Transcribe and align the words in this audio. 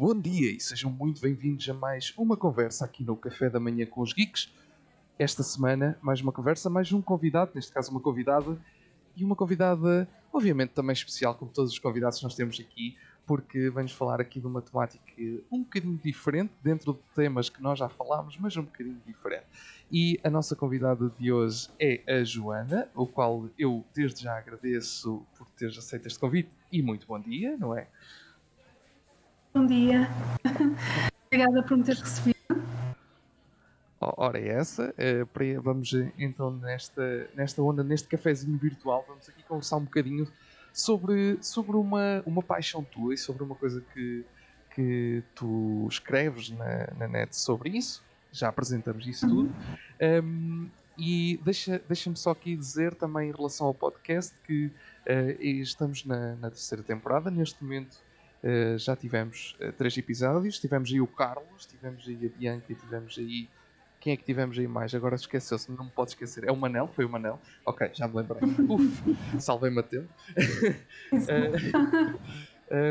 Bom 0.00 0.14
dia 0.14 0.52
e 0.52 0.60
sejam 0.60 0.92
muito 0.92 1.20
bem-vindos 1.20 1.68
a 1.68 1.74
mais 1.74 2.14
uma 2.16 2.36
conversa 2.36 2.84
aqui 2.84 3.02
no 3.02 3.16
Café 3.16 3.50
da 3.50 3.58
Manhã 3.58 3.84
com 3.84 4.00
os 4.00 4.12
Geeks. 4.12 4.48
Esta 5.18 5.42
semana, 5.42 5.98
mais 6.00 6.20
uma 6.20 6.30
conversa, 6.30 6.70
mais 6.70 6.92
um 6.92 7.02
convidado, 7.02 7.50
neste 7.52 7.72
caso 7.72 7.90
uma 7.90 7.98
convidada, 7.98 8.56
e 9.16 9.24
uma 9.24 9.34
convidada, 9.34 10.08
obviamente, 10.32 10.70
também 10.70 10.92
especial, 10.92 11.34
como 11.34 11.50
todos 11.50 11.72
os 11.72 11.80
convidados 11.80 12.18
que 12.18 12.22
nós 12.22 12.36
temos 12.36 12.60
aqui, 12.60 12.96
porque 13.26 13.70
vamos 13.70 13.90
falar 13.90 14.20
aqui 14.20 14.38
de 14.38 14.46
uma 14.46 14.62
temática 14.62 15.02
um 15.50 15.64
bocadinho 15.64 15.98
diferente, 15.98 16.52
dentro 16.62 16.92
de 16.92 17.00
temas 17.16 17.50
que 17.50 17.60
nós 17.60 17.80
já 17.80 17.88
falámos, 17.88 18.38
mas 18.38 18.56
um 18.56 18.62
bocadinho 18.62 19.02
diferente. 19.04 19.46
E 19.90 20.20
a 20.22 20.30
nossa 20.30 20.54
convidada 20.54 21.12
de 21.18 21.32
hoje 21.32 21.70
é 21.76 22.04
a 22.06 22.22
Joana, 22.22 22.88
o 22.94 23.04
qual 23.04 23.50
eu 23.58 23.84
desde 23.92 24.22
já 24.22 24.38
agradeço 24.38 25.26
por 25.36 25.50
teres 25.50 25.76
aceito 25.76 26.06
este 26.06 26.20
convite 26.20 26.50
e 26.70 26.82
muito 26.82 27.04
bom 27.04 27.18
dia, 27.18 27.56
não 27.56 27.76
é? 27.76 27.88
Bom 29.58 29.66
dia. 29.66 30.08
Obrigada 31.26 31.64
por 31.64 31.76
me 31.76 31.82
teres 31.82 32.00
recebido. 32.00 32.38
Ora, 34.00 34.38
é 34.38 34.50
essa. 34.50 34.94
Vamos 35.60 35.92
então 36.16 36.52
nesta, 36.52 37.28
nesta 37.34 37.60
onda, 37.60 37.82
neste 37.82 38.06
cafezinho 38.06 38.56
virtual, 38.56 39.04
vamos 39.08 39.28
aqui 39.28 39.42
conversar 39.42 39.78
um 39.78 39.84
bocadinho 39.84 40.28
sobre, 40.72 41.38
sobre 41.42 41.76
uma, 41.76 42.22
uma 42.24 42.40
paixão 42.40 42.84
tua 42.84 43.14
e 43.14 43.18
sobre 43.18 43.42
uma 43.42 43.56
coisa 43.56 43.82
que, 43.92 44.24
que 44.76 45.24
tu 45.34 45.88
escreves 45.90 46.50
na, 46.50 46.86
na 46.96 47.08
net 47.08 47.36
sobre 47.36 47.70
isso. 47.70 48.04
Já 48.30 48.50
apresentamos 48.50 49.08
isso 49.08 49.26
tudo. 49.26 49.52
Um, 50.22 50.70
e 50.96 51.40
deixa-me 51.44 51.80
deixa 51.80 52.14
só 52.14 52.30
aqui 52.30 52.54
dizer 52.54 52.94
também 52.94 53.30
em 53.30 53.32
relação 53.32 53.66
ao 53.66 53.74
podcast 53.74 54.32
que 54.46 54.66
uh, 54.66 55.42
estamos 55.42 56.04
na, 56.04 56.36
na, 56.36 56.48
terceira 56.48 56.84
temporada. 56.84 57.28
Neste 57.28 57.60
momento 57.62 57.98
uh, 58.42 58.78
já 58.78 58.96
tivemos 58.96 59.56
uh, 59.60 59.72
três 59.72 59.96
episódios. 59.96 60.58
Tivemos 60.58 60.90
aí 60.90 61.00
o 61.00 61.06
Carlos, 61.06 61.66
tivemos 61.66 62.06
aí 62.06 62.26
a 62.26 62.38
Bianca, 62.38 62.74
tivemos 62.74 63.16
aí 63.18 63.48
quem 64.00 64.12
é 64.12 64.16
que 64.16 64.24
tivemos 64.24 64.58
aí 64.58 64.68
mais? 64.68 64.94
Agora 64.94 65.16
esqueceu-se, 65.16 65.70
não 65.72 65.84
me 65.84 65.90
pode 65.90 66.10
esquecer. 66.10 66.44
É 66.44 66.52
o 66.52 66.56
Manel? 66.56 66.88
Foi 66.88 67.04
o 67.04 67.08
Manel? 67.08 67.40
Ok, 67.66 67.90
já 67.92 68.06
me 68.06 68.16
lembrei. 68.16 68.40
Uf, 68.68 69.40
salvei-me 69.40 69.80
a 69.80 69.82
tempo. 69.82 70.08
uh, 71.12 72.18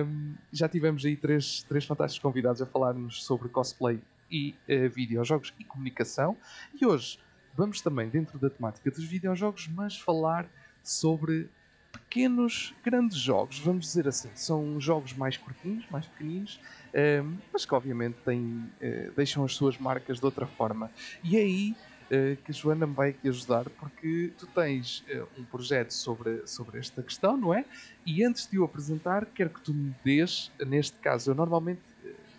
um, 0.06 0.36
já 0.52 0.68
tivemos 0.68 1.06
aí 1.06 1.16
três, 1.16 1.64
três 1.64 1.86
fantásticos 1.86 2.22
convidados 2.22 2.62
a 2.62 2.66
falar-nos 2.66 3.24
sobre 3.24 3.48
cosplay 3.48 4.02
e 4.30 4.54
uh, 4.68 4.90
videojogos 4.90 5.54
e 5.58 5.64
comunicação. 5.64 6.36
E 6.80 6.86
hoje 6.86 7.20
vamos 7.56 7.82
também, 7.82 8.10
dentro 8.10 8.38
da 8.38 8.50
temática 8.50 8.92
dos 8.92 9.04
videojogos, 9.04 9.68
mas 9.70 9.98
falar 9.98 10.46
sobre 10.84 11.50
pequenos, 11.98 12.74
grandes 12.84 13.18
jogos, 13.18 13.60
vamos 13.60 13.86
dizer 13.86 14.08
assim. 14.08 14.30
São 14.36 14.80
jogos 14.80 15.14
mais 15.14 15.38
curtinhos, 15.38 15.86
mais 15.90 16.06
pequeninos, 16.06 16.60
uh, 16.94 17.38
mas 17.52 17.66
que 17.66 17.74
obviamente 17.74 18.16
têm, 18.26 18.42
uh, 18.82 19.12
deixam 19.16 19.44
as 19.44 19.56
suas 19.56 19.78
marcas 19.78 20.20
de 20.20 20.26
outra 20.26 20.46
forma. 20.46 20.92
E 21.24 21.38
é 21.38 21.42
aí 21.42 21.76
uh, 22.06 22.42
que 22.44 22.52
a 22.52 22.54
Joana 22.54 22.88
me 22.88 22.94
vai 22.94 23.10
aqui 23.10 23.28
ajudar, 23.30 23.70
porque 23.70 24.32
tu 24.38 24.48
tens 24.48 25.04
um 25.38 25.44
projeto 25.44 25.92
sobre, 25.92 26.46
sobre 26.48 26.80
esta 26.80 27.02
questão, 27.02 27.36
não 27.36 27.54
é? 27.54 27.66
E 28.06 28.24
antes 28.24 28.48
de 28.50 28.58
o 28.60 28.64
apresentar, 28.64 29.26
quero 29.26 29.50
que 29.50 29.62
tu 29.62 29.74
me 29.74 29.94
dês, 30.04 30.52
neste 30.66 30.98
caso, 31.00 31.32
eu 31.32 31.36
normalmente, 31.36 31.82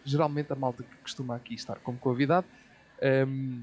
geralmente 0.04 0.52
a 0.52 0.56
malta 0.56 0.82
que 0.82 0.96
costuma 0.96 1.36
aqui 1.36 1.54
estar 1.54 1.76
como 1.80 1.98
convidado, 1.98 2.46
um, 3.26 3.62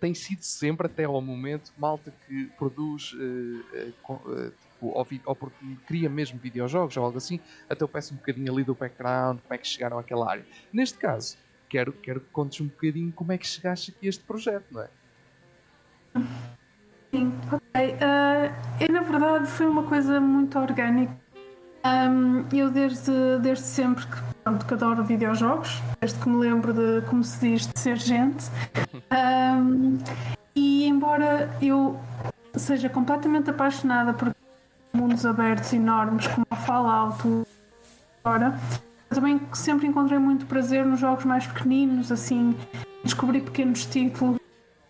tem 0.00 0.14
sido 0.14 0.42
sempre, 0.42 0.86
até 0.86 1.04
ao 1.04 1.20
momento, 1.20 1.72
malta 1.76 2.12
que 2.26 2.46
produz 2.56 3.12
uh, 3.14 3.92
uh, 4.12 4.52
tipo, 4.78 4.86
ou, 4.86 5.06
ou, 5.26 5.34
porque 5.34 5.76
cria 5.86 6.08
mesmo 6.08 6.38
videojogos 6.38 6.96
ou 6.96 7.04
algo 7.04 7.18
assim, 7.18 7.40
até 7.68 7.82
eu 7.82 7.88
peço 7.88 8.14
um 8.14 8.16
bocadinho 8.16 8.52
ali 8.52 8.64
do 8.64 8.74
background, 8.74 9.40
como 9.40 9.54
é 9.54 9.58
que 9.58 9.66
chegaram 9.66 9.98
àquela 9.98 10.30
área. 10.30 10.46
Neste 10.72 10.96
caso, 10.98 11.36
quero, 11.68 11.92
quero 11.92 12.20
que 12.20 12.30
contes 12.30 12.60
um 12.60 12.68
bocadinho 12.68 13.12
como 13.12 13.32
é 13.32 13.38
que 13.38 13.46
chegaste 13.46 13.90
aqui 13.90 14.06
a 14.06 14.08
este 14.08 14.24
projeto, 14.24 14.64
não 14.70 14.82
é? 14.82 14.88
Sim, 17.10 17.32
ok. 17.46 17.90
Uh, 17.90 18.80
eu, 18.80 18.92
na 18.92 19.00
verdade, 19.00 19.46
foi 19.46 19.66
uma 19.66 19.82
coisa 19.82 20.20
muito 20.20 20.58
orgânica. 20.58 21.16
Um, 21.84 22.44
eu, 22.54 22.70
desde, 22.70 23.38
desde 23.40 23.64
sempre 23.64 24.04
que, 24.06 24.16
pronto, 24.42 24.66
que 24.66 24.74
adoro 24.74 25.04
videojogos, 25.04 25.80
desde 26.00 26.18
que 26.18 26.28
me 26.28 26.36
lembro 26.36 26.72
de, 26.72 27.06
como 27.06 27.22
se 27.22 27.40
diz, 27.40 27.66
de 27.66 27.78
ser 27.78 27.96
gente. 27.96 28.44
Um, 29.10 29.98
e 30.54 30.86
embora 30.86 31.50
eu 31.62 31.98
seja 32.54 32.88
completamente 32.88 33.48
apaixonada 33.48 34.12
por 34.12 34.34
mundos 34.98 35.24
abertos 35.24 35.72
enormes 35.72 36.26
como 36.26 36.46
a 36.50 36.56
Fallout 36.56 37.22
agora. 38.24 38.58
Também 39.08 39.40
sempre 39.54 39.86
encontrei 39.86 40.18
muito 40.18 40.44
prazer 40.44 40.84
nos 40.84 41.00
jogos 41.00 41.24
mais 41.24 41.46
pequeninos, 41.46 42.12
assim, 42.12 42.54
descobri 43.02 43.40
pequenos 43.40 43.86
títulos 43.86 44.38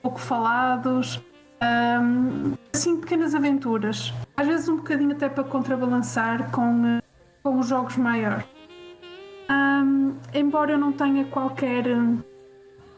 pouco 0.02 0.18
falados, 0.18 1.22
um, 1.62 2.54
assim, 2.72 2.96
pequenas 2.96 3.34
aventuras. 3.34 4.12
Às 4.36 4.46
vezes 4.46 4.68
um 4.68 4.76
bocadinho 4.76 5.12
até 5.12 5.28
para 5.28 5.44
contrabalançar 5.44 6.50
com, 6.50 7.00
com 7.42 7.58
os 7.58 7.68
jogos 7.68 7.96
maiores. 7.96 8.44
Um, 9.50 10.14
embora 10.34 10.72
eu 10.72 10.78
não 10.78 10.92
tenha 10.92 11.24
qualquer 11.26 11.84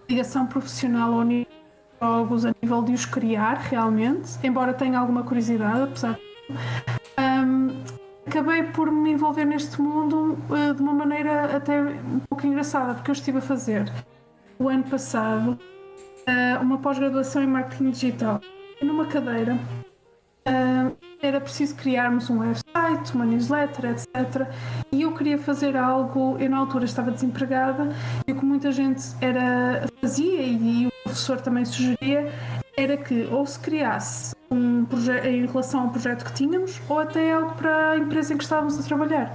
ligação 0.09 0.47
profissional 0.47 1.12
ou 1.12 1.47
jogos 2.00 2.44
a 2.44 2.54
nível 2.62 2.82
de 2.82 2.93
os 2.93 3.04
criar 3.04 3.54
realmente, 3.54 4.38
embora 4.43 4.72
tenha 4.72 4.99
alguma 4.99 5.22
curiosidade, 5.22 5.82
apesar 5.82 6.15
de 6.15 6.30
um, 7.19 7.69
acabei 8.27 8.62
por 8.65 8.91
me 8.91 9.12
envolver 9.12 9.44
neste 9.44 9.81
mundo 9.81 10.38
uh, 10.49 10.75
de 10.75 10.81
uma 10.81 10.93
maneira 10.93 11.56
até 11.56 11.81
um 11.81 12.21
pouco 12.28 12.47
engraçada, 12.47 12.94
porque 12.94 13.11
eu 13.11 13.15
estive 13.15 13.38
a 13.38 13.43
fazer 13.43 13.91
o 14.59 14.69
ano 14.69 14.84
passado 14.84 15.59
uh, 16.28 16.62
uma 16.62 16.78
pós-graduação 16.78 17.43
em 17.43 17.47
marketing 17.47 17.91
digital. 17.91 18.41
E 18.81 18.84
numa 18.84 19.06
cadeira 19.06 19.59
uh, 20.47 20.97
era 21.22 21.41
preciso 21.41 21.75
criarmos 21.77 22.31
um 22.31 22.38
website, 22.41 23.15
uma 23.15 23.27
newsletter, 23.27 23.91
etc. 23.91 24.49
E 24.93 25.03
eu 25.03 25.12
queria 25.12 25.38
fazer 25.38 25.77
algo, 25.77 26.37
eu 26.38 26.49
na 26.49 26.59
altura 26.59 26.84
estava 26.84 27.11
desempregada 27.11 27.88
e 28.27 28.32
o 28.32 28.37
que 28.37 28.44
muita 28.44 28.72
gente 28.72 29.03
era, 29.21 29.87
fazia 30.00 30.43
e 30.43 30.87
o 30.87 30.91
professor 31.05 31.41
também 31.41 31.65
sugeria 31.65 32.32
era 32.81 32.97
que 32.97 33.29
ou 33.31 33.45
se 33.45 33.59
criasse 33.59 34.35
um 34.51 34.87
projeto 34.87 35.27
em 35.27 35.45
relação 35.45 35.83
ao 35.83 35.91
projeto 35.91 36.25
que 36.25 36.33
tínhamos 36.33 36.81
ou 36.89 36.99
até 36.99 37.31
algo 37.31 37.55
para 37.55 37.91
a 37.91 37.99
empresa 37.99 38.33
em 38.33 38.39
que 38.39 38.43
estávamos 38.43 38.79
a 38.79 38.83
trabalhar. 38.83 39.35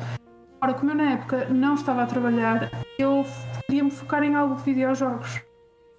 Ora, 0.59 0.73
como 0.73 0.91
eu 0.91 0.95
na 0.95 1.11
época 1.11 1.45
não 1.49 1.75
estava 1.75 2.01
a 2.01 2.05
trabalhar, 2.07 2.71
eu 2.97 3.23
queria 3.67 3.83
me 3.83 3.91
focar 3.91 4.23
em 4.23 4.35
algo 4.35 4.55
de 4.55 4.63
videojogos. 4.63 5.41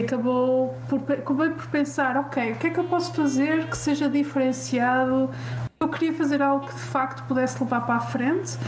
Acabou 0.01 0.77
por, 0.89 1.01
acabei 1.13 1.51
por 1.51 1.69
pensar, 1.69 2.17
ok, 2.17 2.53
o 2.53 2.57
que 2.57 2.67
é 2.67 2.71
que 2.71 2.81
eu 2.81 2.85
posso 2.85 3.15
fazer 3.15 3.69
que 3.69 3.77
seja 3.77 4.11
diferenciado? 4.11 5.31
Eu 5.79 5.89
queria 5.89 6.13
fazer 6.13 6.43
algo 6.43 6.67
que 6.67 6.75
de 6.75 6.81
facto 6.81 7.27
pudesse 7.29 7.63
levar 7.63 7.83
para 7.87 7.95
a 7.95 8.01
frente 8.01 8.59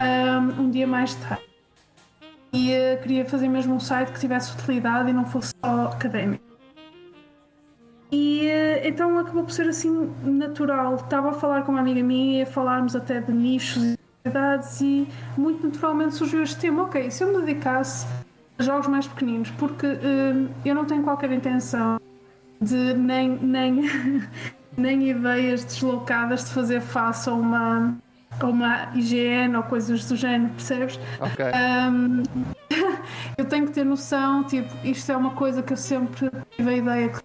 um, 0.00 0.62
um 0.62 0.70
dia 0.70 0.86
mais 0.86 1.14
tarde. 1.16 1.42
E 2.52 2.72
uh, 2.72 3.02
queria 3.02 3.26
fazer 3.26 3.48
mesmo 3.48 3.74
um 3.74 3.80
site 3.80 4.12
que 4.12 4.20
tivesse 4.20 4.54
utilidade 4.54 5.10
e 5.10 5.12
não 5.12 5.26
fosse 5.26 5.52
só 5.62 5.88
académico. 5.88 6.47
E 8.10 8.46
eh, 8.46 8.88
então 8.88 9.18
acabou 9.18 9.44
por 9.44 9.52
ser 9.52 9.68
assim 9.68 10.10
natural. 10.22 10.96
Estava 10.96 11.30
a 11.30 11.32
falar 11.32 11.62
com 11.62 11.72
uma 11.72 11.80
amiga 11.80 12.02
minha, 12.02 12.42
a 12.42 12.46
falarmos 12.46 12.96
até 12.96 13.20
de 13.20 13.32
nichos 13.32 13.82
e 13.82 13.98
idades 14.24 14.80
e 14.80 15.06
muito 15.36 15.66
naturalmente 15.66 16.14
surgiu 16.14 16.42
este 16.42 16.58
tema. 16.58 16.84
Ok, 16.84 17.10
se 17.10 17.22
eu 17.22 17.28
me 17.28 17.44
dedicasse 17.44 18.06
a 18.58 18.62
jogos 18.62 18.86
mais 18.88 19.06
pequeninos, 19.06 19.50
porque 19.52 19.86
uh, 19.86 20.50
eu 20.64 20.74
não 20.74 20.84
tenho 20.84 21.02
qualquer 21.02 21.30
intenção 21.30 22.00
de 22.60 22.94
nem, 22.94 23.38
nem, 23.38 23.88
nem 24.76 25.10
ideias 25.10 25.64
deslocadas 25.64 26.46
de 26.46 26.50
fazer 26.50 26.80
face 26.80 27.28
a 27.28 27.32
uma, 27.32 27.96
a 28.40 28.46
uma 28.46 28.90
IGN 28.94 29.56
ou 29.56 29.62
coisas 29.62 30.04
do 30.08 30.16
género, 30.16 30.52
percebes? 30.54 30.98
Ok. 31.20 31.44
Um, 31.46 32.22
eu 33.38 33.44
tenho 33.44 33.66
que 33.66 33.72
ter 33.72 33.84
noção, 33.84 34.44
tipo, 34.44 34.68
isto 34.84 35.12
é 35.12 35.16
uma 35.16 35.30
coisa 35.30 35.62
que 35.62 35.72
eu 35.72 35.76
sempre 35.76 36.30
tive 36.56 36.70
a 36.70 36.76
ideia 36.76 37.08
que 37.10 37.20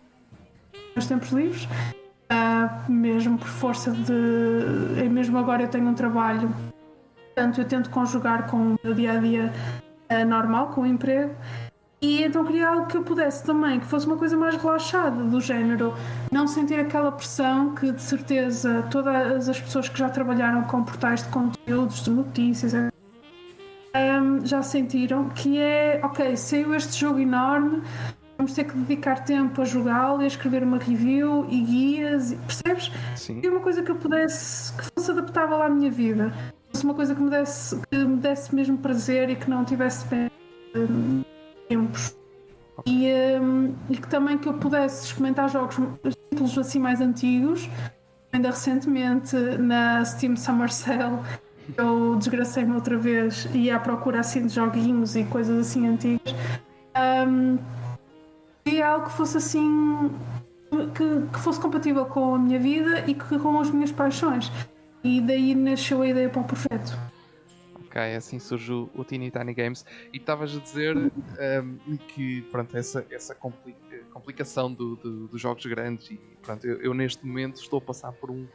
meus 0.96 1.08
tempos 1.08 1.30
livres, 1.30 1.66
uh, 1.66 2.92
mesmo 2.92 3.38
por 3.38 3.48
força 3.48 3.92
de. 3.92 5.10
Mesmo 5.10 5.38
agora 5.38 5.64
eu 5.64 5.68
tenho 5.68 5.88
um 5.88 5.94
trabalho, 5.94 6.54
portanto 7.36 7.62
eu 7.62 7.66
tento 7.66 7.90
conjugar 7.90 8.50
com 8.50 8.76
o 8.84 8.94
dia 8.94 9.14
a 9.14 9.18
dia 9.18 9.54
uh, 10.12 10.26
normal, 10.26 10.68
com 10.68 10.82
o 10.82 10.86
emprego. 10.86 11.36
E 12.04 12.22
então 12.22 12.44
queria 12.44 12.68
algo 12.68 12.86
que 12.88 12.98
eu 12.98 13.04
pudesse 13.04 13.46
também, 13.46 13.80
que 13.80 13.86
fosse 13.86 14.06
uma 14.06 14.18
coisa 14.18 14.36
mais 14.36 14.58
relaxada, 14.58 15.24
do 15.24 15.40
género, 15.40 15.94
não 16.30 16.46
sentir 16.48 16.78
aquela 16.78 17.14
pressão 17.14 17.74
que 17.74 17.94
de 17.94 18.02
certeza 18.02 18.86
todas 18.92 19.48
as 19.48 19.62
pessoas 19.62 19.88
que 19.88 19.98
já 19.98 20.10
trabalharam 20.10 20.64
com 20.64 20.84
portais 20.84 21.24
de 21.24 21.30
conteúdos, 21.30 22.04
de 22.04 22.10
notícias, 22.10 22.74
um, 22.74 22.90
ah, 23.94 24.40
já 24.44 24.62
sentiram, 24.62 25.30
que 25.30 25.58
é, 25.58 26.02
ok, 26.04 26.36
saiu 26.36 26.76
este 26.76 27.00
jogo 27.00 27.20
enorme, 27.20 27.82
vamos 28.44 28.54
ter 28.54 28.66
que 28.66 28.76
dedicar 28.76 29.24
tempo 29.24 29.62
a 29.62 29.66
jogá-lo 29.66 30.22
e 30.22 30.26
a 30.26 30.28
escrever 30.28 30.64
uma 30.64 30.78
review 30.78 31.48
e 31.50 31.62
guias, 31.62 32.34
percebes? 32.46 32.92
Sim. 33.16 33.40
E 33.42 33.48
uma 33.48 33.62
coisa 33.62 33.82
que 33.82 33.90
eu 33.90 33.96
pudesse, 33.96 34.74
que 34.74 34.84
fosse 34.94 35.12
adaptável 35.12 35.62
à 35.62 35.70
minha 35.70 35.90
vida. 35.90 36.34
fosse 36.70 36.84
uma 36.84 36.94
coisa 36.94 37.16
que 37.16 37.22
me 37.22 37.30
desse, 37.30 37.80
que 37.90 37.98
me 37.98 38.18
desse 38.18 38.54
mesmo 38.54 38.78
prazer 38.78 39.30
e 39.30 39.36
que 39.38 39.50
não 39.50 39.64
tivesse 39.64 40.06
um, 40.76 41.24
tempos. 41.70 42.18
E, 42.86 43.08
um, 43.40 43.74
e, 43.90 43.96
que 43.96 44.10
também 44.10 44.38
que 44.38 44.50
eu 44.50 44.56
pudesse 44.56 45.06
experimentar 45.06 45.50
jogos 45.50 45.78
títulos 46.30 46.58
assim 46.58 46.80
mais 46.80 47.00
antigos. 47.00 47.70
Ainda 48.34 48.50
recentemente 48.50 49.38
na 49.58 50.04
Steam 50.04 50.36
Summer 50.36 50.74
Sale 50.74 51.20
eu 51.78 52.18
desgracei-me 52.18 52.74
outra 52.74 52.98
vez 52.98 53.48
e 53.54 53.60
ia 53.60 53.78
à 53.78 53.80
procura 53.80 54.20
assim 54.20 54.46
de 54.48 54.54
joguinhos 54.54 55.16
e 55.16 55.24
coisas 55.24 55.66
assim 55.66 55.88
antigas. 55.88 56.36
Um, 57.26 57.58
e 58.66 58.82
algo 58.82 59.06
que 59.08 59.12
fosse 59.12 59.38
assim 59.38 60.10
que, 60.96 61.28
que, 61.32 61.40
fosse 61.40 61.60
compatível 61.60 62.06
com 62.06 62.36
a 62.36 62.40
minha 62.40 62.60
vida 62.60 63.04
e 63.08 63.14
que, 63.14 63.38
com 63.40 63.60
as 63.60 63.70
minhas 63.70 63.92
paixões. 63.92 64.52
E 65.04 65.22
daí 65.22 65.54
nasceu 65.54 66.02
a 66.02 66.08
ideia 66.08 66.30
para 66.30 66.42
o 66.42 66.46
projeto. 66.46 66.98
Ok, 67.86 68.02
assim 68.16 68.40
surge 68.40 68.72
o, 68.72 69.06
Teeny 69.06 69.30
Tiny 69.30 69.54
Games. 69.54 69.86
E 70.12 70.18
estavas 70.18 70.56
a 70.56 70.60
dizer 70.60 70.98
um, 70.98 71.98
que 71.98 72.42
pronto, 72.44 72.76
essa, 72.76 73.06
essa 73.12 73.36
complica, 73.36 74.00
complicação 74.12 74.74
do, 74.74 74.96
do, 74.96 75.28
dos 75.28 75.40
jogos 75.40 75.66
grandes 75.66 76.10
e 76.10 76.20
pronto, 76.42 76.66
eu, 76.66 76.82
eu, 76.82 76.94
neste 76.94 77.26
momento 77.26 77.62
estou 77.62 77.78
a 77.78 77.82
passar 77.82 78.12
por 78.14 78.32
um, 78.32 78.48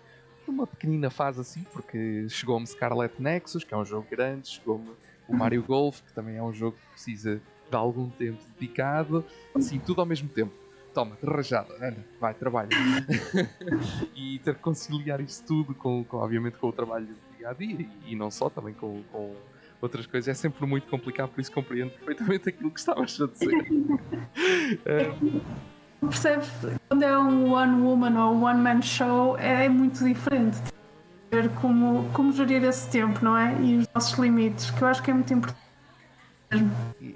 uma 0.47 0.67
pequenina 0.67 1.11
fase 1.11 1.41
assim, 1.41 1.65
porque 1.73 2.27
chegou-me 2.29 2.67
Scarlet 2.67 3.15
Nexus, 3.21 3.63
que 3.63 3.73
é 3.73 3.77
um 3.77 3.85
jogo 3.85 4.07
grande, 4.11 4.49
chegou-me 4.49 4.91
o 5.29 5.37
Mario 5.37 5.63
Golf, 5.63 6.01
que 6.01 6.13
também 6.13 6.37
é 6.37 6.43
um 6.43 6.53
jogo 6.53 6.77
que 6.77 6.87
precisa 6.93 7.41
de 7.71 7.77
algum 7.77 8.11
tempo 8.11 8.39
dedicado, 8.59 9.25
assim, 9.55 9.79
tudo 9.79 10.01
ao 10.01 10.07
mesmo 10.07 10.29
tempo 10.29 10.53
toma, 10.99 11.17
rajada, 11.25 11.73
anda, 11.77 12.05
vai, 12.21 12.35
trabalha. 12.35 12.71
e 14.17 14.41
ter 14.41 14.57
que 14.57 14.61
conciliar 14.61 15.21
isso 15.21 15.45
tudo 15.47 15.73
com, 15.75 16.03
com, 16.03 16.17
obviamente, 16.17 16.59
com 16.59 16.67
o 16.69 16.73
trabalho 16.73 17.07
do 17.07 17.15
dia 17.37 17.51
a 17.51 17.53
dia 17.53 17.87
e, 18.05 18.17
não 18.17 18.33
só, 18.33 18.51
também 18.51 18.75
com, 18.75 19.01
com, 19.13 19.33
outras 19.81 20.07
coisas, 20.07 20.29
é 20.29 20.35
sempre 20.35 20.67
muito 20.67 20.89
complicado, 20.89 21.31
por 21.31 21.41
isso 21.41 21.53
compreendo 21.53 21.91
perfeitamente 21.91 22.49
aquilo 22.49 22.69
que 22.71 22.81
estavas 22.81 23.21
a 23.21 23.27
dizer. 23.27 23.53
Percebes? 26.01 26.51
Quando 26.89 27.03
é 27.03 27.19
um 27.19 27.53
one 27.53 27.83
woman 27.83 28.21
ou 28.21 28.43
one 28.43 28.61
man 28.61 28.83
show, 28.83 29.37
é 29.37 29.69
muito 29.69 30.05
diferente. 30.05 30.59
Ver 31.31 31.49
como, 31.61 32.11
como 32.13 32.33
gerir 32.33 32.65
esse 32.65 32.91
tempo, 32.91 33.25
não 33.25 33.37
é? 33.37 33.57
E 33.61 33.79
os 33.79 33.89
nossos 33.95 34.19
limites, 34.19 34.71
que 34.71 34.83
eu 34.83 34.89
acho 34.89 35.03
que 35.03 35.11
é 35.11 35.15
muito 35.15 35.33
importante 35.33 35.68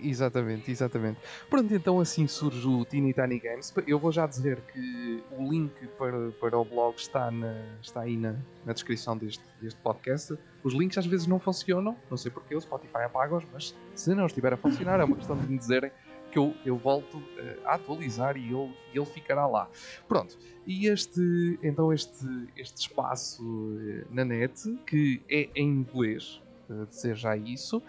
Exatamente, 0.03 0.71
exatamente. 0.71 1.19
Pronto, 1.49 1.73
então 1.75 2.01
assim 2.01 2.27
surge 2.27 2.67
o 2.67 2.85
Teeny 2.85 3.15
Tiny 3.15 3.39
Games. 3.39 3.73
Eu 3.87 3.99
vou 3.99 4.13
já 4.13 4.27
dizer 4.27 4.61
que 4.73 5.23
o 5.31 5.51
link 5.51 5.73
para, 5.99 6.31
para 6.33 6.59
o 6.59 6.65
blog 6.65 6.97
está, 6.97 7.31
na, 7.31 7.55
está 7.81 8.03
aí 8.03 8.17
na, 8.17 8.37
na 8.67 8.73
descrição 8.73 9.17
deste, 9.17 9.45
deste 9.61 9.81
podcast. 9.81 10.37
Os 10.63 10.75
links 10.75 10.99
às 10.99 11.07
vezes 11.07 11.27
não 11.27 11.39
funcionam, 11.41 11.97
não 12.11 12.17
sei 12.17 12.31
porquê, 12.31 12.55
o 12.55 12.61
Spotify 12.61 13.03
apaga-os, 13.05 13.45
mas 13.53 13.75
se 13.95 14.15
não 14.15 14.27
estiver 14.27 14.53
a 14.53 14.57
funcionar, 14.57 15.01
é 15.01 15.05
uma 15.05 15.17
questão 15.17 15.37
de 15.37 15.47
me 15.47 15.59
dizerem 15.59 15.91
que 16.31 16.39
eu, 16.39 16.55
eu 16.65 16.77
volto 16.77 17.19
uh, 17.19 17.67
a 17.67 17.75
atualizar 17.75 18.37
e 18.37 18.49
ele, 18.49 18.75
ele 18.95 19.05
ficará 19.05 19.47
lá. 19.47 19.69
Pronto, 20.09 20.39
e 20.67 20.87
este, 20.87 21.59
então 21.63 21.93
este, 21.93 22.27
este 22.57 22.81
espaço 22.81 23.43
uh, 23.45 24.07
na 24.11 24.25
net, 24.25 24.55
que 24.87 25.23
é 25.29 25.51
em 25.55 25.69
inglês, 25.69 26.41
dizer 26.89 27.17
já 27.17 27.37
isso. 27.37 27.83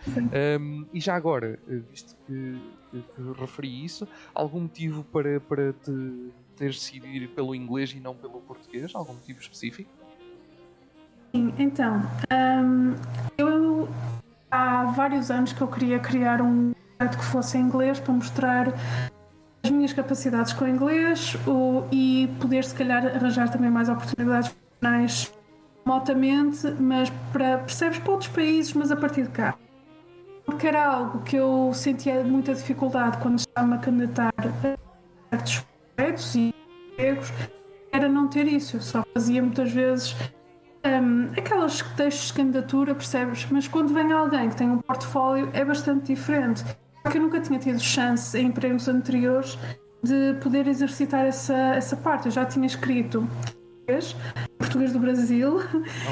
Um, 0.59 0.85
e 0.93 0.99
já 0.99 1.15
agora, 1.15 1.59
eh, 1.67 1.81
visto 1.89 2.15
que, 2.25 2.61
que, 2.91 3.01
que, 3.01 3.39
referi 3.39 3.85
isso, 3.85 4.07
algum 4.33 4.61
motivo 4.61 5.03
para, 5.05 5.39
para 5.39 5.73
te 5.73 6.31
ter 6.55 6.69
decidido 6.69 7.07
ir 7.07 7.27
pelo 7.29 7.55
inglês 7.55 7.91
e 7.91 7.99
não 7.99 8.15
pelo 8.15 8.41
português? 8.41 8.93
Algum 8.93 9.13
motivo 9.13 9.39
específico? 9.39 9.89
Sim, 11.35 11.53
então, 11.57 12.01
um, 12.31 12.95
eu 13.37 13.89
há 14.51 14.85
vários 14.85 15.31
anos 15.31 15.51
que 15.51 15.61
eu 15.61 15.67
queria 15.67 15.99
criar 15.99 16.41
um 16.41 16.73
projeto 16.97 17.17
que 17.17 17.25
fosse 17.25 17.57
em 17.57 17.61
inglês 17.61 17.99
para 17.99 18.13
mostrar 18.13 18.67
as 19.63 19.71
minhas 19.71 19.93
capacidades 19.93 20.53
com 20.53 20.65
o 20.65 20.67
inglês 20.67 21.35
o, 21.47 21.85
e 21.91 22.29
poder 22.39 22.63
se 22.63 22.75
calhar 22.75 23.03
arranjar 23.05 23.49
também 23.49 23.71
mais 23.71 23.89
oportunidades 23.89 24.49
profissionais 24.51 25.33
remotamente, 25.85 26.67
mas 26.79 27.09
para, 27.31 27.59
percebes 27.59 27.99
para 27.99 28.11
outros 28.11 28.29
países, 28.29 28.73
mas 28.73 28.91
a 28.91 28.95
partir 28.95 29.23
de 29.23 29.29
cá. 29.29 29.55
Porque 30.45 30.67
era 30.67 30.85
algo 30.85 31.21
que 31.23 31.35
eu 31.35 31.71
sentia 31.73 32.23
muita 32.23 32.53
dificuldade 32.53 33.17
quando 33.19 33.39
estava 33.39 33.75
a 33.75 33.77
candidatar 33.77 34.33
a 34.37 35.37
certos 35.37 35.65
projetos 35.95 36.35
e 36.35 36.55
empregos, 36.93 37.31
era 37.91 38.09
não 38.09 38.27
ter 38.27 38.47
isso. 38.47 38.77
Eu 38.77 38.81
só 38.81 39.03
fazia 39.13 39.41
muitas 39.41 39.71
vezes 39.71 40.15
um, 40.85 41.31
aquelas 41.37 41.81
textos 41.95 42.27
de 42.27 42.33
candidatura, 42.33 42.93
percebes? 42.93 43.47
Mas 43.49 43.67
quando 43.67 43.93
vem 43.93 44.11
alguém 44.11 44.49
que 44.49 44.55
tem 44.55 44.69
um 44.69 44.79
portfólio 44.79 45.49
é 45.53 45.63
bastante 45.63 46.07
diferente. 46.07 46.63
Porque 47.01 47.17
eu 47.17 47.21
nunca 47.21 47.39
tinha 47.39 47.59
tido 47.59 47.79
chance 47.79 48.37
em 48.37 48.47
empregos 48.47 48.87
anteriores 48.87 49.57
de 50.01 50.35
poder 50.41 50.67
exercitar 50.67 51.25
essa, 51.25 51.55
essa 51.75 51.95
parte. 51.95 52.25
Eu 52.25 52.31
já 52.31 52.45
tinha 52.45 52.65
escrito 52.65 53.27
português, 53.83 54.15
português 54.57 54.93
do 54.93 54.99
Brasil. 54.99 55.57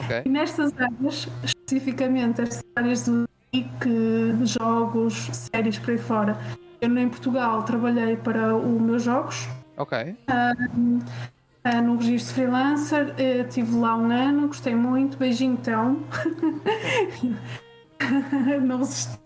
Okay. 0.06 0.22
E 0.26 0.30
nestas 0.30 0.74
áreas, 0.78 1.28
especificamente 1.44 2.42
estas 2.42 2.64
áreas 2.76 3.06
de 3.06 3.26
geek, 3.54 4.46
jogos, 4.46 5.30
séries 5.32 5.80
por 5.80 5.92
aí 5.92 5.98
fora, 5.98 6.38
eu 6.80 6.98
em 6.98 7.10
Portugal 7.10 7.64
trabalhei 7.64 8.18
para 8.18 8.56
os 8.56 8.82
meus 8.82 9.04
jogos. 9.04 9.48
Ok. 9.78 10.16
Um, 10.78 10.98
uh, 10.98 11.82
no 11.82 11.98
registro 11.98 12.36
freelancer, 12.36 13.16
uh, 13.16 13.48
estive 13.48 13.76
lá 13.76 13.96
um 13.98 14.12
ano, 14.12 14.48
gostei 14.48 14.76
muito, 14.76 15.18
beijinho 15.18 15.54
então. 15.54 16.04
Não 18.64 18.80
resisti. 18.80 19.20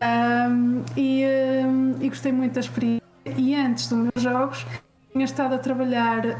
Um, 0.00 0.84
e, 0.96 1.24
um, 1.66 1.96
e 2.00 2.08
gostei 2.08 2.30
muito 2.30 2.54
da 2.54 2.60
experiência. 2.60 3.02
E 3.36 3.54
antes 3.54 3.88
dos 3.88 3.98
meus 3.98 4.22
jogos, 4.22 4.64
tinha 5.18 5.24
estado 5.24 5.54
a 5.56 5.58
trabalhar 5.58 6.24
uh, 6.24 6.30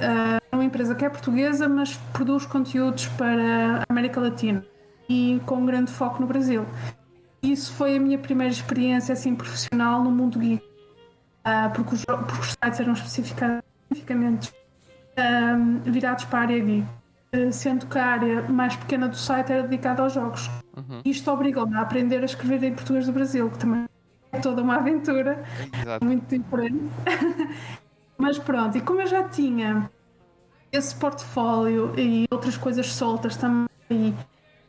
numa 0.52 0.64
empresa 0.64 0.94
que 0.94 1.04
é 1.04 1.10
portuguesa, 1.10 1.68
mas 1.68 1.96
produz 2.12 2.46
conteúdos 2.46 3.08
para 3.08 3.80
a 3.80 3.84
América 3.88 4.20
Latina 4.20 4.64
e 5.08 5.40
com 5.44 5.56
um 5.56 5.66
grande 5.66 5.90
foco 5.90 6.20
no 6.20 6.28
Brasil. 6.28 6.64
Isso 7.42 7.72
foi 7.72 7.96
a 7.96 8.00
minha 8.00 8.18
primeira 8.18 8.52
experiência 8.52 9.12
assim 9.12 9.34
profissional 9.34 10.04
no 10.04 10.12
mundo 10.12 10.38
geek, 10.38 10.62
uh, 10.64 11.70
porque, 11.74 11.96
os, 11.96 12.04
porque, 12.04 12.40
os, 12.40 12.50
sites 12.50 12.78
eram 12.78 12.92
especificamente 12.92 14.52
uh, 14.52 15.90
virados 15.90 16.24
para 16.26 16.38
a 16.38 16.42
área 16.42 16.60
geek, 16.60 16.86
sendo 17.50 17.86
que 17.86 17.98
a 17.98 18.06
área 18.06 18.42
mais 18.42 18.76
pequena 18.76 19.08
do 19.08 19.16
site 19.16 19.52
era 19.52 19.62
dedicada 19.64 20.02
aos 20.02 20.12
jogos. 20.12 20.48
Uhum. 20.76 21.02
Isto 21.04 21.32
obrigou-me 21.32 21.74
a 21.74 21.80
aprender 21.80 22.22
a 22.22 22.26
escrever 22.26 22.62
em 22.62 22.74
português 22.74 23.06
do 23.06 23.12
Brasil, 23.12 23.50
que 23.50 23.58
também 23.58 23.86
é 24.30 24.38
toda 24.38 24.62
uma 24.62 24.76
aventura 24.76 25.42
Exato. 25.82 26.04
muito 26.04 26.38
diferente. 26.38 26.90
Mas 28.18 28.38
pronto, 28.38 28.76
e 28.76 28.80
como 28.80 29.00
eu 29.00 29.06
já 29.06 29.28
tinha 29.28 29.88
esse 30.72 30.94
portfólio 30.94 31.94
e 31.96 32.26
outras 32.30 32.56
coisas 32.56 32.92
soltas 32.92 33.36
também, 33.36 34.14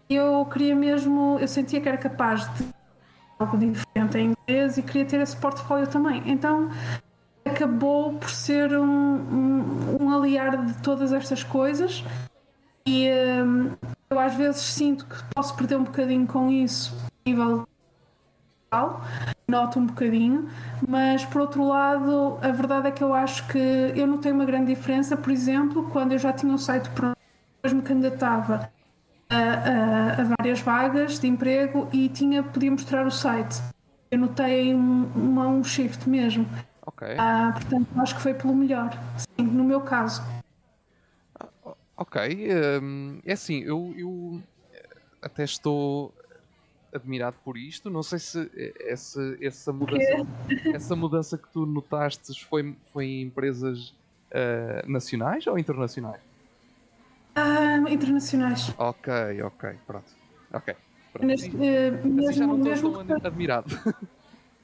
eu 0.08 0.46
queria 0.46 0.75
mesmo, 0.75 1.38
eu 1.39 1.48
sentia 1.48 1.82
que 1.82 1.89
era 1.89 1.98
capaz 1.98 2.48
de 2.53 2.68
algo 3.39 3.58
diferente 3.58 4.18
em 4.18 4.32
inglês 4.32 4.77
e 4.77 4.84
queria 4.84 5.06
ter 5.06 5.20
esse 5.20 5.36
portfólio 5.36 5.88
também. 5.88 6.22
Então 6.25 6.70
acabou 7.44 8.13
por 8.13 8.29
ser 8.29 8.77
um, 8.77 8.86
um, 8.86 9.98
um 10.03 10.15
aliar 10.15 10.63
de 10.65 10.82
todas 10.82 11.12
estas 11.12 11.44
coisas 11.44 12.03
e 12.86 13.10
um, 13.10 13.72
eu 14.10 14.20
às 14.20 14.36
vezes 14.36 14.62
sinto 14.62 15.06
que 15.06 15.15
posso 15.34 15.56
perder 15.56 15.77
um 15.77 15.84
bocadinho 15.84 16.27
com 16.27 16.50
isso 16.50 16.96
nível 17.25 17.68
noto 19.50 19.79
um 19.79 19.86
bocadinho, 19.86 20.48
mas 20.88 21.25
por 21.25 21.41
outro 21.41 21.68
lado, 21.68 22.38
a 22.41 22.51
verdade 22.51 22.88
é 22.88 22.91
que 22.91 23.03
eu 23.03 23.13
acho 23.13 23.48
que 23.48 23.58
eu 23.58 24.08
não 24.08 24.18
tenho 24.18 24.36
uma 24.36 24.46
grande 24.46 24.74
diferença, 24.74 25.18
por 25.18 25.32
exemplo, 25.32 25.89
quando 25.91 26.13
eu 26.13 26.20
já 26.20 26.32
tinha 26.32 26.53
um 26.53 26.58
site 26.58 26.89
pronto, 26.91 27.18
depois 27.56 27.74
me 27.74 27.82
candidatava 27.82 28.72
a, 29.29 29.36
a, 29.36 30.22
a, 30.22 30.36
várias 30.38 30.62
vagas 30.62 31.20
de 31.20 31.27
emprego 31.27 31.89
e 31.91 32.08
tinha, 32.10 32.44
podia 32.44 32.72
mostrar 32.72 33.06
o 33.06 33.12
site. 33.12 33.62
Eu 34.10 34.20
notei 34.20 34.74
um, 34.74 35.06
uma, 35.15 35.48
um 35.48 35.63
shift 35.63 36.08
mesmo. 36.10 36.48
Ok. 36.86 37.08
Ah, 37.18 37.51
portanto, 37.53 37.88
acho 37.98 38.15
que 38.15 38.22
foi 38.22 38.34
pelo 38.34 38.56
melhor, 38.56 38.98
sim, 39.18 39.46
no 39.46 39.63
meu 39.63 39.82
caso. 39.82 40.24
Ok, 41.96 42.48
um, 42.82 43.20
é 43.25 43.34
assim, 43.34 43.60
eu, 43.60 43.94
eu 43.98 44.41
até 45.22 45.44
estou 45.44 46.13
admirado 46.93 47.38
por 47.43 47.58
isto. 47.58 47.89
Não 47.89 48.03
sei 48.03 48.19
se 48.19 48.51
essa, 48.86 49.38
essa, 49.41 49.74
mudança, 49.74 50.27
essa 50.74 50.96
mudança 50.96 51.38
que 51.38 51.48
tu 51.50 51.65
notaste 51.65 52.46
foi, 52.46 52.75
foi 52.91 53.05
em 53.05 53.22
empresas 53.24 53.89
uh, 54.31 54.89
nacionais 54.89 55.46
ou 55.48 55.58
internacionais? 55.58 56.22
Uh, 57.38 57.88
internacionais. 57.88 58.74
Ok, 58.77 59.13
ok, 59.43 59.69
pronto. 59.86 60.12
Ok. 60.53 60.75
Pronto. 61.12 61.25
Neste, 61.25 61.50
uh, 61.50 61.60
mesmo, 61.60 62.22
assim 62.22 62.34
já 62.34 62.48
não 62.48 63.01
estou 63.01 63.17
admirado. 63.25 63.79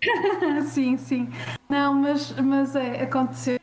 sim, 0.69 0.97
sim. 0.97 1.29
Não, 1.69 1.93
mas, 1.93 2.31
mas 2.33 2.75
é, 2.75 3.01
aconteceu. 3.03 3.59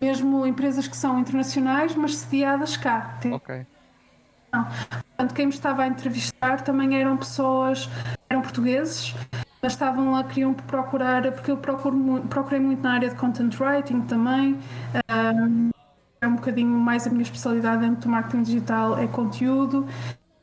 Mesmo 0.00 0.46
empresas 0.46 0.86
que 0.86 0.96
são 0.96 1.18
internacionais, 1.18 1.94
mas 1.94 2.16
sediadas 2.16 2.76
cá. 2.76 3.18
Ok. 3.32 3.66
Não. 4.52 4.64
Portanto, 4.64 5.34
quem 5.34 5.46
me 5.46 5.52
estava 5.52 5.82
a 5.82 5.86
entrevistar 5.86 6.62
também 6.62 6.98
eram 6.98 7.16
pessoas, 7.16 7.88
eram 8.28 8.42
portugueses, 8.42 9.14
mas 9.62 9.72
estavam 9.72 10.12
lá, 10.12 10.24
queriam 10.24 10.54
procurar, 10.54 11.30
porque 11.32 11.50
eu 11.50 11.56
procuro, 11.56 12.22
procurei 12.28 12.60
muito 12.60 12.82
na 12.82 12.92
área 12.92 13.08
de 13.08 13.14
content 13.16 13.58
writing 13.60 14.02
também. 14.02 14.58
Um, 15.10 15.70
é 16.20 16.26
um 16.26 16.36
bocadinho 16.36 16.68
mais 16.68 17.06
a 17.06 17.10
minha 17.10 17.22
especialidade 17.22 17.80
dentro 17.80 18.02
do 18.02 18.08
marketing 18.08 18.42
digital, 18.42 18.98
é 18.98 19.06
conteúdo. 19.06 19.86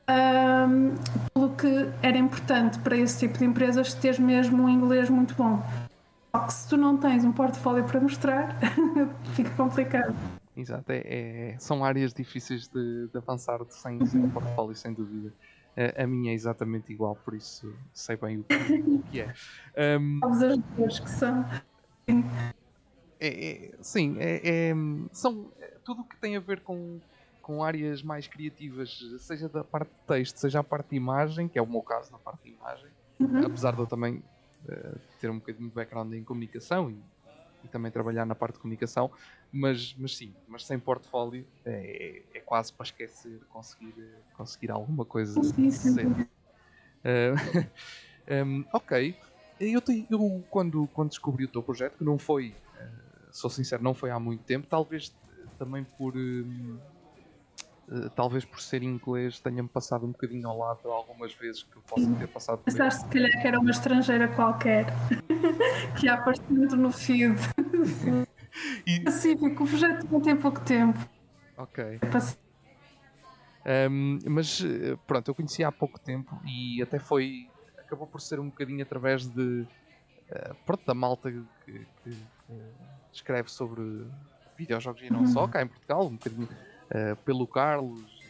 Um, 0.09 0.95
pelo 1.33 1.49
que 1.55 1.89
era 2.01 2.17
importante 2.17 2.77
para 2.79 2.97
esse 2.97 3.19
tipo 3.19 3.39
de 3.39 3.45
empresas 3.45 3.93
ter 3.93 4.19
mesmo 4.19 4.63
um 4.63 4.69
inglês 4.69 5.09
muito 5.09 5.33
bom. 5.35 5.63
Só 6.35 6.41
que 6.43 6.53
se 6.53 6.67
tu 6.67 6.77
não 6.77 6.97
tens 6.97 7.23
um 7.23 7.31
portfólio 7.31 7.83
para 7.83 7.99
mostrar, 8.01 8.57
fica 9.33 9.49
complicado. 9.51 10.15
Exato, 10.55 10.91
é, 10.91 11.01
é, 11.05 11.57
são 11.57 11.83
áreas 11.83 12.13
difíceis 12.13 12.67
de, 12.67 13.07
de 13.07 13.17
avançar 13.17 13.59
sem, 13.69 14.05
sem 14.05 14.21
um 14.21 14.29
portfólio, 14.29 14.75
sem 14.75 14.93
dúvida. 14.93 15.33
A, 15.75 16.03
a, 16.03 16.07
minha 16.07 16.31
é 16.31 16.35
exatamente 16.35 16.93
igual, 16.93 17.15
por 17.15 17.33
isso 17.33 17.73
sei 17.91 18.15
bem 18.15 18.39
o 18.39 18.43
que, 18.43 18.55
o 18.55 19.03
que 19.03 19.21
é. 19.21 19.33
Um, 19.97 20.19
duas 20.77 20.99
que 20.99 21.09
são. 21.09 21.43
É, 23.19 23.27
é, 23.27 23.71
sim, 23.81 24.17
é, 24.19 24.69
é 24.69 24.73
são 25.11 25.51
tudo 25.83 26.01
o 26.01 26.03
que 26.03 26.17
tem 26.17 26.35
a 26.35 26.39
ver 26.39 26.61
com, 26.61 26.99
com 27.41 27.63
áreas 27.63 28.03
mais 28.03 28.27
criativas, 28.27 28.99
seja 29.19 29.49
da 29.49 29.63
parte 29.63 29.89
de 29.89 30.07
texto, 30.07 30.37
seja 30.37 30.59
a 30.59 30.63
parte 30.63 30.89
de 30.91 30.95
imagem, 30.95 31.47
que 31.47 31.57
é 31.57 31.61
o 31.61 31.67
meu 31.67 31.81
caso 31.81 32.11
na 32.11 32.17
parte 32.17 32.43
de 32.43 32.51
imagem, 32.51 32.89
uhum. 33.19 33.45
apesar 33.45 33.73
de 33.73 33.79
eu 33.79 33.87
também 33.87 34.23
uh, 34.65 34.99
ter 35.19 35.29
um 35.29 35.39
bocadinho 35.39 35.69
de 35.69 35.75
background 35.75 36.13
em 36.13 36.23
comunicação 36.23 36.91
e, 36.91 36.97
e, 37.63 37.67
também 37.67 37.91
trabalhar 37.91 38.25
na 38.25 38.35
parte 38.35 38.55
de 38.55 38.59
comunicação, 38.59 39.11
mas, 39.53 39.95
mas 39.97 40.17
sim, 40.17 40.33
mas 40.47 40.65
sem 40.65 40.79
portfólio 40.79 41.45
é, 41.63 42.23
é 42.33 42.39
quase 42.39 42.73
para 42.73 42.85
esquecer 42.85 43.39
conseguir, 43.49 43.93
conseguir 44.35 44.71
alguma 44.71 45.05
coisa 45.05 45.41
sim, 45.43 45.69
sim. 45.69 46.07
Uh, 47.05 47.35
um, 48.45 48.65
ok, 48.73 49.15
eu, 49.59 49.79
te, 49.79 50.07
eu 50.09 50.43
quando, 50.49 50.87
quando 50.87 51.09
descobri 51.09 51.45
o 51.45 51.47
teu 51.47 51.61
projeto, 51.61 51.97
que 51.97 52.03
não 52.03 52.17
foi 52.17 52.55
sou 53.33 53.49
sincero, 53.49 53.83
não 53.83 53.93
foi 53.93 54.11
há 54.11 54.19
muito 54.19 54.43
tempo. 54.43 54.67
Talvez 54.69 55.13
também 55.57 55.83
por. 55.83 56.15
Uh, 56.15 56.79
talvez 58.15 58.45
por 58.45 58.61
ser 58.61 58.81
inglês 58.81 59.41
tenha-me 59.41 59.67
passado 59.67 60.05
um 60.05 60.11
bocadinho 60.11 60.47
ao 60.47 60.57
lado 60.57 60.89
algumas 60.89 61.33
vezes 61.33 61.63
que 61.63 61.75
eu 61.75 61.81
posso 61.81 62.15
ter 62.15 62.29
passado 62.29 62.59
por 62.59 62.65
Pensaste 62.65 63.01
se 63.01 63.09
calhar 63.09 63.41
que 63.41 63.45
era 63.45 63.59
uma 63.59 63.71
estrangeira 63.71 64.29
qualquer 64.29 64.85
que 65.99 66.05
ia 66.05 66.13
aparecendo 66.13 66.77
no 66.77 66.93
feed. 66.93 67.35
E... 68.85 68.99
Pacífico, 69.01 69.63
o 69.63 69.67
projeto 69.67 70.07
não 70.11 70.21
tem 70.21 70.35
pouco 70.35 70.61
tempo. 70.61 70.99
Ok. 71.57 71.99
Um, 73.65 74.19
mas 74.29 74.61
eh, 74.61 74.97
pronto, 75.07 75.29
eu 75.29 75.35
conheci 75.35 75.63
há 75.63 75.71
pouco 75.71 75.97
tempo 75.97 76.37
e 76.45 76.81
até 76.81 76.99
foi. 76.99 77.47
acabou 77.77 78.05
por 78.05 78.19
ser 78.19 78.39
um 78.39 78.49
bocadinho 78.49 78.83
através 78.83 79.25
de. 79.25 79.65
Uh, 80.29 80.55
pronto, 80.65 80.85
da 80.85 80.93
malta 80.93 81.31
que, 81.31 81.45
que, 81.65 81.85
que 82.03 82.17
escreve 83.11 83.49
sobre 83.49 84.05
videojogos 84.57 85.01
e 85.01 85.09
não 85.09 85.21
uhum. 85.21 85.27
só, 85.27 85.47
cá 85.47 85.61
em 85.61 85.67
Portugal, 85.67 86.05
um 86.07 86.13
bocadinho 86.13 86.47
uh, 86.47 87.15
pelo 87.23 87.47
Carlos 87.47 88.21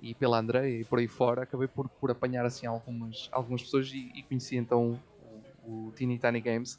e 0.00 0.14
pela 0.14 0.38
Andreia 0.38 0.80
e 0.80 0.84
por 0.84 0.98
aí 0.98 1.08
fora, 1.08 1.42
acabei 1.42 1.68
por, 1.68 1.88
por 1.88 2.10
apanhar 2.10 2.44
assim 2.44 2.66
algumas, 2.66 3.28
algumas 3.32 3.62
pessoas 3.62 3.90
e, 3.92 4.10
e 4.14 4.22
conheci 4.22 4.56
então 4.56 4.98
o, 5.66 5.92
Teeny 5.94 6.18
Tiny 6.18 6.40
Games 6.40 6.78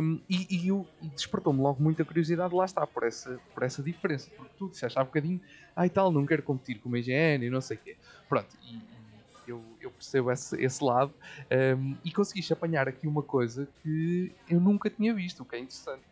um, 0.00 0.20
e, 0.28 0.46
e, 0.50 0.70
e 0.70 1.08
despertou-me 1.08 1.60
logo 1.60 1.82
muita 1.82 2.04
curiosidade, 2.04 2.54
lá 2.54 2.64
está, 2.64 2.86
por 2.86 3.04
essa, 3.04 3.40
por 3.54 3.62
essa 3.62 3.82
diferença, 3.82 4.30
porque 4.36 4.52
tu 4.58 4.68
disseste 4.68 4.98
há 4.98 5.04
bocadinho, 5.04 5.40
ah 5.74 5.86
e 5.86 5.90
tal, 5.90 6.10
não 6.12 6.26
quero 6.26 6.42
competir 6.42 6.78
com 6.78 6.94
a 6.94 6.98
IGN 6.98 7.46
e 7.46 7.50
não 7.50 7.60
sei 7.60 7.76
o 7.76 7.80
quê. 7.80 7.96
Pronto, 8.28 8.56
e, 8.64 8.80
eu, 9.46 9.62
eu, 9.80 9.90
percebo 9.90 10.30
esse, 10.30 10.56
esse 10.62 10.84
lado 10.84 11.12
um, 11.76 11.96
e 12.04 12.12
conseguiste 12.12 12.52
apanhar 12.52 12.88
aqui 12.88 13.08
uma 13.08 13.22
coisa 13.22 13.68
que 13.82 14.32
eu 14.48 14.60
nunca 14.60 14.88
tinha 14.88 15.12
visto, 15.12 15.42
o 15.42 15.44
que 15.44 15.56
é 15.56 15.58
interessante 15.58 16.02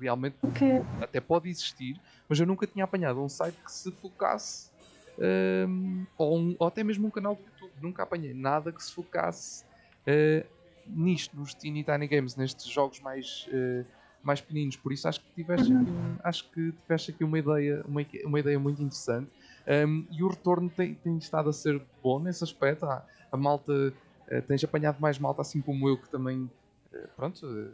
realmente 0.00 0.36
okay. 0.42 0.82
até 1.00 1.20
pode 1.20 1.48
existir, 1.48 1.98
mas 2.28 2.38
eu 2.38 2.46
nunca 2.46 2.66
tinha 2.66 2.84
apanhado 2.84 3.22
um 3.22 3.28
site 3.28 3.56
que 3.64 3.72
se 3.72 3.90
focasse 3.92 4.70
um, 5.18 6.06
ou, 6.16 6.38
um, 6.38 6.56
ou, 6.58 6.66
até 6.66 6.82
mesmo 6.82 7.06
um 7.06 7.10
canal 7.10 7.36
de 7.36 7.42
YouTube. 7.42 7.72
Nunca 7.80 8.02
apanhei 8.02 8.34
nada 8.34 8.72
que 8.72 8.82
se 8.82 8.92
focasse 8.92 9.64
uh, 10.06 10.46
nisto, 10.94 11.36
nos 11.36 11.54
Teeny 11.54 11.84
Tiny 11.84 12.06
Games, 12.06 12.36
nestes 12.36 12.66
jogos 12.66 13.00
mais, 13.00 13.48
uh, 13.48 13.84
mais 14.22 14.40
pequeninos. 14.40 14.76
Por 14.76 14.92
isso 14.92 15.08
acho 15.08 15.20
que 15.20 15.26
tiveste, 15.34 15.72
uhum. 15.72 15.82
aqui, 15.82 16.20
acho 16.24 16.50
que 16.50 16.72
tiveste 16.82 17.10
aqui 17.10 17.24
uma 17.24 17.38
ideia, 17.38 17.84
uma, 17.86 18.04
uma 18.24 18.40
ideia 18.40 18.58
muito 18.58 18.82
interessante. 18.82 19.28
Um, 19.66 20.06
e 20.10 20.22
o 20.22 20.28
retorno 20.28 20.68
tem, 20.68 20.94
tem, 20.94 21.16
estado 21.18 21.48
a 21.48 21.52
ser 21.52 21.80
bom 22.02 22.18
nesse 22.18 22.42
aspecto. 22.42 22.84
A, 22.84 23.04
a 23.30 23.36
malta, 23.36 23.72
uh, 23.72 24.42
tens 24.46 24.62
apanhado 24.64 24.98
mais 25.00 25.18
malta, 25.18 25.42
assim 25.42 25.60
como 25.60 25.88
eu, 25.88 25.96
que 25.96 26.08
também, 26.08 26.50
uh, 26.92 27.08
pronto, 27.16 27.46
uh, 27.46 27.70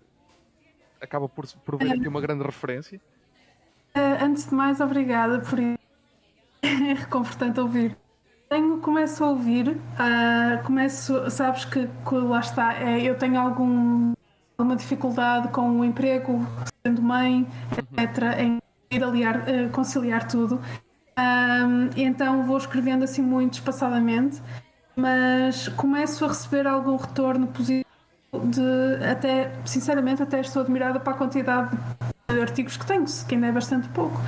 acaba 1.01 1.29
por, 1.29 1.47
por 1.65 1.79
ver 1.79 1.93
aqui 1.93 2.09
uma 2.09 2.21
grande 2.21 2.45
referência. 2.45 3.01
Antes 3.95 4.49
de 4.49 4.55
mais, 4.55 4.81
obrigada 4.81 5.41
por 5.41 5.59
isso. 5.59 5.79
É 6.61 6.93
reconfortante 6.93 7.61
ouvir. 7.61 7.97
Tenho, 8.49 8.79
começo 8.79 9.23
a 9.23 9.29
ouvir, 9.29 9.69
uh, 9.69 10.65
começo, 10.65 11.31
sabes 11.31 11.67
que, 11.67 11.87
que 11.87 12.15
lá 12.15 12.41
está, 12.41 12.75
é, 12.83 13.03
eu 13.03 13.15
tenho 13.15 13.39
algum, 13.39 14.15
alguma 14.57 14.75
dificuldade 14.75 15.49
com 15.49 15.81
o 15.81 15.85
emprego, 15.85 16.47
sendo 16.83 17.03
mãe, 17.03 17.47
uhum. 17.73 18.03
etc., 18.03 18.39
em 18.39 18.59
ir 18.91 19.05
aliar, 19.05 19.41
uh, 19.41 19.69
conciliar 19.71 20.27
tudo. 20.27 20.59
Um, 21.19 21.91
então 21.95 22.47
vou 22.47 22.57
escrevendo 22.57 23.05
assim 23.05 23.21
muito 23.21 23.55
espaçadamente, 23.55 24.41
mas 24.97 25.69
começo 25.69 26.25
a 26.25 26.29
receber 26.29 26.67
algum 26.67 26.97
retorno 26.97 27.49
positivo 27.49 27.85
de 28.33 29.05
até, 29.05 29.53
sinceramente, 29.67 30.23
até 30.23 30.41
estou 30.41 30.63
admirada 30.63 30.99
para 30.99 31.13
a 31.13 31.17
quantidade 31.17 31.77
de 32.31 32.41
artigos 32.41 32.79
que 32.79 32.87
tenho, 32.87 33.05
que 33.05 33.35
ainda 33.35 33.49
é 33.49 33.53
bastante 33.53 33.89
pouco. 33.91 34.19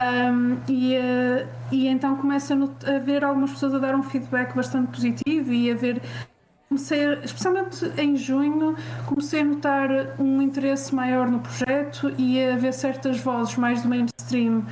Um, 0.00 0.58
e, 0.68 0.94
uh, 0.94 1.48
e 1.72 1.86
então 1.86 2.16
começo 2.16 2.52
a, 2.52 2.96
a, 2.96 2.98
ver 2.98 3.24
algumas 3.24 3.52
pessoas 3.52 3.74
a 3.74 3.78
dar 3.78 3.94
um 3.94 4.02
feedback 4.02 4.54
bastante 4.54 4.88
positivo 4.88 5.52
e 5.54 5.70
a 5.70 5.74
ver 5.74 6.02
comecei, 6.68 7.14
especialmente 7.24 7.86
em 7.96 8.14
junho, 8.14 8.76
comecei 9.06 9.40
a 9.40 9.44
notar 9.44 9.88
um 10.18 10.42
interesse 10.42 10.94
maior 10.94 11.30
no 11.30 11.40
projeto 11.40 12.12
e 12.18 12.42
a 12.44 12.56
ver 12.56 12.74
certas 12.74 13.18
vozes 13.20 13.56
mais 13.56 13.82
do 13.82 13.88
mainstream, 13.88 14.66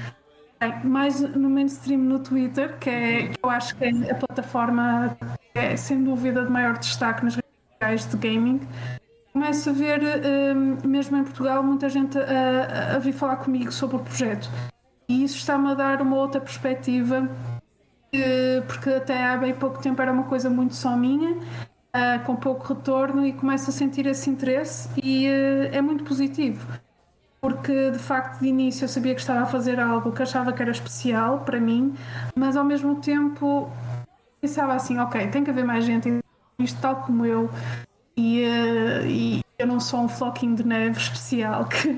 mais 0.82 1.20
no 1.20 1.48
mainstream 1.48 2.00
no 2.00 2.18
Twitter, 2.18 2.76
que, 2.78 2.90
é, 2.90 3.28
que 3.28 3.38
eu 3.42 3.48
acho 3.48 3.74
que 3.76 3.84
é 3.84 4.10
a 4.10 4.14
plataforma 4.14 5.16
é 5.54 5.76
sem 5.76 6.02
dúvida 6.02 6.44
de 6.44 6.50
maior 6.50 6.76
destaque 6.78 7.24
nas 7.24 7.38
de 8.10 8.16
gaming, 8.16 8.60
começo 9.32 9.68
a 9.68 9.72
ver, 9.74 10.00
um, 10.56 10.88
mesmo 10.88 11.18
em 11.18 11.24
Portugal, 11.24 11.62
muita 11.62 11.88
gente 11.88 12.16
a, 12.18 12.96
a, 12.96 12.98
vir 12.98 13.12
falar 13.12 13.36
comigo 13.36 13.70
sobre 13.70 13.96
o 13.96 13.98
projeto. 13.98 14.48
E 15.08 15.24
isso 15.24 15.36
está-me 15.36 15.70
a 15.70 15.74
dar 15.74 16.00
uma 16.00 16.16
outra 16.16 16.40
perspectiva, 16.40 17.28
porque 18.66 18.90
até 18.90 19.24
há 19.24 19.36
bem 19.36 19.54
pouco 19.54 19.80
tempo 19.82 20.00
era 20.00 20.12
uma 20.12 20.24
coisa 20.24 20.48
muito 20.48 20.74
só 20.74 20.96
minha, 20.96 21.36
com 22.24 22.36
pouco 22.36 22.72
retorno, 22.72 23.26
e 23.26 23.32
começo 23.32 23.70
a 23.70 23.72
sentir 23.72 24.06
esse 24.06 24.30
interesse, 24.30 24.88
e 25.02 25.28
uh, 25.28 25.68
é 25.72 25.80
muito 25.82 26.04
positivo. 26.04 26.66
Porque 27.40 27.90
de 27.90 27.98
facto 27.98 28.40
de 28.40 28.48
início 28.48 28.84
eu 28.84 28.88
sabia 28.88 29.14
que 29.14 29.20
estava 29.20 29.40
a 29.42 29.46
fazer 29.46 29.78
algo 29.78 30.10
que 30.12 30.22
achava 30.22 30.50
que 30.52 30.62
era 30.62 30.70
especial 30.70 31.40
para 31.40 31.60
mim, 31.60 31.94
mas 32.34 32.56
ao 32.56 32.64
mesmo 32.64 33.00
tempo 33.02 33.70
pensava 34.40 34.74
assim: 34.74 34.98
ok, 34.98 35.28
tem 35.28 35.44
que 35.44 35.50
haver 35.50 35.64
mais 35.64 35.84
gente 35.84 36.20
isto 36.58 36.80
tal 36.80 36.96
como 37.02 37.26
eu 37.26 37.50
e, 38.16 38.44
uh, 38.44 39.06
e, 39.06 39.40
eu 39.58 39.66
não 39.66 39.78
sou 39.80 40.00
um 40.00 40.08
floquinho 40.08 40.56
de 40.56 40.64
neve 40.64 40.98
especial 40.98 41.66
que, 41.68 41.88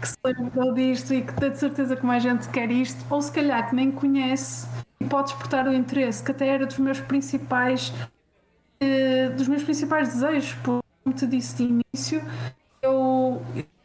que 0.00 0.08
se 0.08 0.16
lembrou 0.24 0.72
disto 0.72 1.12
e 1.14 1.22
que 1.22 1.34
tem 1.34 1.50
de 1.50 1.58
certeza 1.58 1.96
que 1.96 2.06
mais 2.06 2.22
gente 2.22 2.48
quer 2.48 2.70
isto, 2.70 3.04
ou 3.10 3.20
se 3.20 3.32
calhar 3.32 3.68
que 3.68 3.74
nem 3.74 3.90
conhece 3.90 4.66
e 5.00 5.04
pode 5.04 5.28
despertar 5.28 5.66
o 5.66 5.72
interesse, 5.72 6.22
que 6.22 6.30
até 6.30 6.46
era 6.46 6.66
dos 6.66 6.78
meus 6.78 7.00
principais 7.00 7.92
uh, 8.82 9.36
dos 9.36 9.48
meus 9.48 9.62
principais 9.62 10.08
desejos, 10.14 10.54
porque 10.62 10.82
como 11.04 11.16
te 11.16 11.26
disse 11.26 11.56
de 11.56 11.64
início, 11.64 12.22
eu 12.82 13.42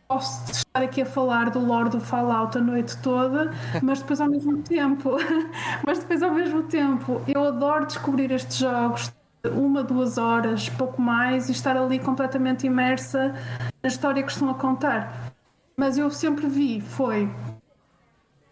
posso 0.08 0.52
estar 0.52 0.82
aqui 0.82 1.02
a 1.02 1.06
falar 1.06 1.50
do 1.50 1.60
lore 1.60 1.90
do 1.90 2.00
Fallout 2.00 2.58
a 2.58 2.62
noite 2.62 2.98
toda, 3.02 3.52
mas 3.84 4.00
depois 4.00 4.22
ao 4.22 4.30
mesmo 4.30 4.62
tempo, 4.64 5.18
mas 5.86 6.00
depois 6.00 6.24
ao 6.24 6.32
mesmo 6.32 6.64
tempo, 6.64 7.22
eu 7.28 7.44
adoro 7.44 7.86
descobrir 7.86 8.32
estes 8.32 8.58
jogos, 8.58 9.12
uma, 9.46 9.84
duas 9.84 10.18
horas, 10.18 10.70
pouco 10.70 11.02
mais, 11.02 11.50
e 11.50 11.52
estar 11.52 11.78
ali 11.78 12.00
completamente 12.00 12.66
imersa 12.66 13.36
na 13.82 13.88
história 13.88 14.24
que 14.24 14.32
estão 14.32 14.50
a 14.50 14.54
contar. 14.54 15.34
Mas 15.76 15.98
eu 15.98 16.10
sempre 16.10 16.48
vi, 16.48 16.82
foi 16.82 17.30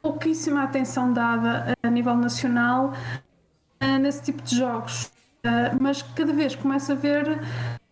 pouquíssima 0.01 0.63
atenção 0.63 1.11
dada 1.11 1.73
a 1.81 1.89
nível 1.89 2.15
nacional 2.15 2.93
uh, 3.81 3.97
nesse 3.99 4.21
tipo 4.21 4.41
de 4.43 4.55
jogos. 4.55 5.11
Uh, 5.43 5.77
mas 5.79 6.01
cada 6.01 6.31
vez 6.31 6.55
começa 6.55 6.93
a 6.93 6.95
ver 6.95 7.41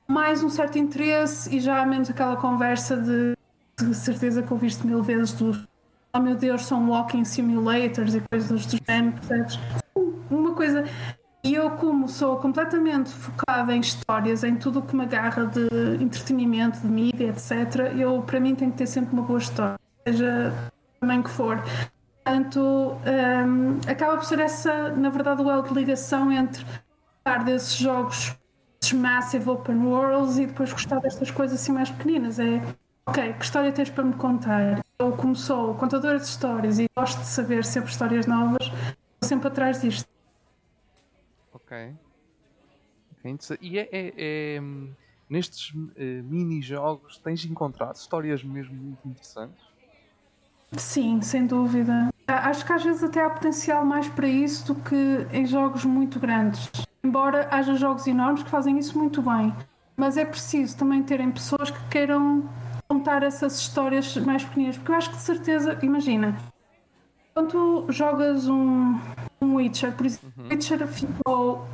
mais 0.07 0.43
um 0.43 0.49
certo 0.49 0.77
interesse 0.77 1.55
e 1.55 1.59
já 1.59 1.81
há 1.81 1.85
menos 1.85 2.09
aquela 2.09 2.35
conversa 2.35 2.95
de, 2.95 3.35
de 3.79 3.95
certeza 3.95 4.43
que 4.43 4.53
ouviste 4.53 4.85
mil 4.85 5.01
vezes 5.01 5.33
do 5.33 5.67
oh 6.15 6.19
meu 6.19 6.35
Deus, 6.35 6.65
são 6.65 6.87
walking 6.89 7.25
simulators 7.25 8.13
e 8.13 8.21
coisas 8.31 8.65
do 8.67 8.77
género, 8.87 9.13
percebes? 9.13 9.59
Uma 10.29 10.53
coisa 10.53 10.85
E 11.45 11.55
eu, 11.55 11.71
como 11.71 12.07
sou 12.07 12.37
completamente 12.37 13.09
focada 13.09 13.75
em 13.75 13.81
histórias, 13.81 14.45
em 14.45 14.55
tudo 14.55 14.79
o 14.79 14.81
que 14.81 14.95
me 14.95 15.03
agarra 15.03 15.45
de 15.45 15.67
entretenimento, 16.01 16.79
de 16.79 16.87
mídia, 16.87 17.27
etc., 17.27 17.91
eu, 17.97 18.21
para 18.21 18.39
mim, 18.39 18.55
tem 18.55 18.71
que 18.71 18.77
ter 18.77 18.87
sempre 18.87 19.11
uma 19.11 19.23
boa 19.23 19.39
história, 19.39 19.77
seja 20.07 20.53
também 21.01 21.21
que 21.21 21.29
for. 21.29 21.61
Portanto, 22.23 22.95
um, 23.05 23.91
acaba 23.91 24.15
por 24.15 24.23
ser 24.23 24.39
essa, 24.39 24.91
na 24.91 25.09
verdade, 25.09 25.41
o 25.41 25.51
elo 25.51 25.63
de 25.63 25.73
ligação 25.73 26.31
entre 26.31 26.63
gostar 26.63 27.43
desses 27.43 27.75
jogos, 27.75 28.37
esses 28.81 28.93
massive 28.93 29.49
open 29.49 29.85
worlds, 29.85 30.37
e 30.37 30.45
depois 30.45 30.71
gostar 30.71 31.01
destas 31.01 31.29
coisas 31.29 31.59
assim 31.59 31.73
mais 31.73 31.89
pequeninas. 31.89 32.39
É, 32.39 32.61
ok, 33.05 33.33
que 33.33 33.43
história 33.43 33.69
tens 33.73 33.89
para 33.89 34.05
me 34.05 34.13
contar? 34.13 34.81
Eu, 34.97 35.11
como 35.11 35.35
sou 35.35 35.75
contadora 35.75 36.17
de 36.17 36.25
histórias 36.25 36.79
e 36.79 36.85
gosto 36.95 37.19
de 37.19 37.27
saber 37.27 37.65
sempre 37.65 37.91
histórias 37.91 38.25
novas, 38.27 38.65
estou 38.65 39.27
sempre 39.27 39.49
atrás 39.49 39.81
disto. 39.81 40.12
Ok. 41.53 41.95
okay. 43.19 43.37
E 43.61 43.79
é, 43.79 43.89
é, 43.91 44.13
é 44.17 44.61
nestes 45.29 45.71
uh, 45.73 46.23
mini-jogos 46.23 47.17
tens 47.17 47.45
encontrado 47.45 47.95
histórias 47.95 48.43
mesmo 48.43 48.75
muito 48.75 49.07
interessantes? 49.07 49.63
Sim, 50.77 51.21
sem 51.21 51.45
dúvida. 51.45 52.09
Acho 52.27 52.65
que 52.65 52.73
às 52.73 52.83
vezes 52.83 53.03
até 53.03 53.23
há 53.23 53.29
potencial 53.29 53.85
mais 53.85 54.07
para 54.07 54.27
isso 54.27 54.73
do 54.73 54.81
que 54.81 55.27
em 55.31 55.45
jogos 55.45 55.85
muito 55.85 56.19
grandes. 56.19 56.69
Embora 57.03 57.47
haja 57.51 57.75
jogos 57.75 58.07
enormes 58.07 58.43
que 58.43 58.49
fazem 58.49 58.79
isso 58.79 58.97
muito 58.97 59.21
bem. 59.21 59.53
Mas 59.95 60.17
é 60.17 60.25
preciso 60.25 60.77
também 60.77 61.03
terem 61.03 61.31
pessoas 61.31 61.69
que 61.69 61.89
queiram 61.89 62.49
contar 62.87 63.23
essas 63.23 63.59
histórias 63.59 64.15
mais 64.17 64.43
pequenas. 64.43 64.77
Porque 64.77 64.91
eu 64.91 64.95
acho 64.95 65.09
que 65.11 65.17
de 65.17 65.21
certeza, 65.21 65.77
imagina, 65.83 66.35
quando 67.33 67.49
tu 67.49 67.91
jogas 67.91 68.47
um, 68.47 68.99
um 69.41 69.55
Witcher, 69.55 69.91
por 69.93 70.05
exemplo, 70.05 70.31
uhum. 70.37 70.49
Witcher 70.49 70.87
ficou 70.87 71.67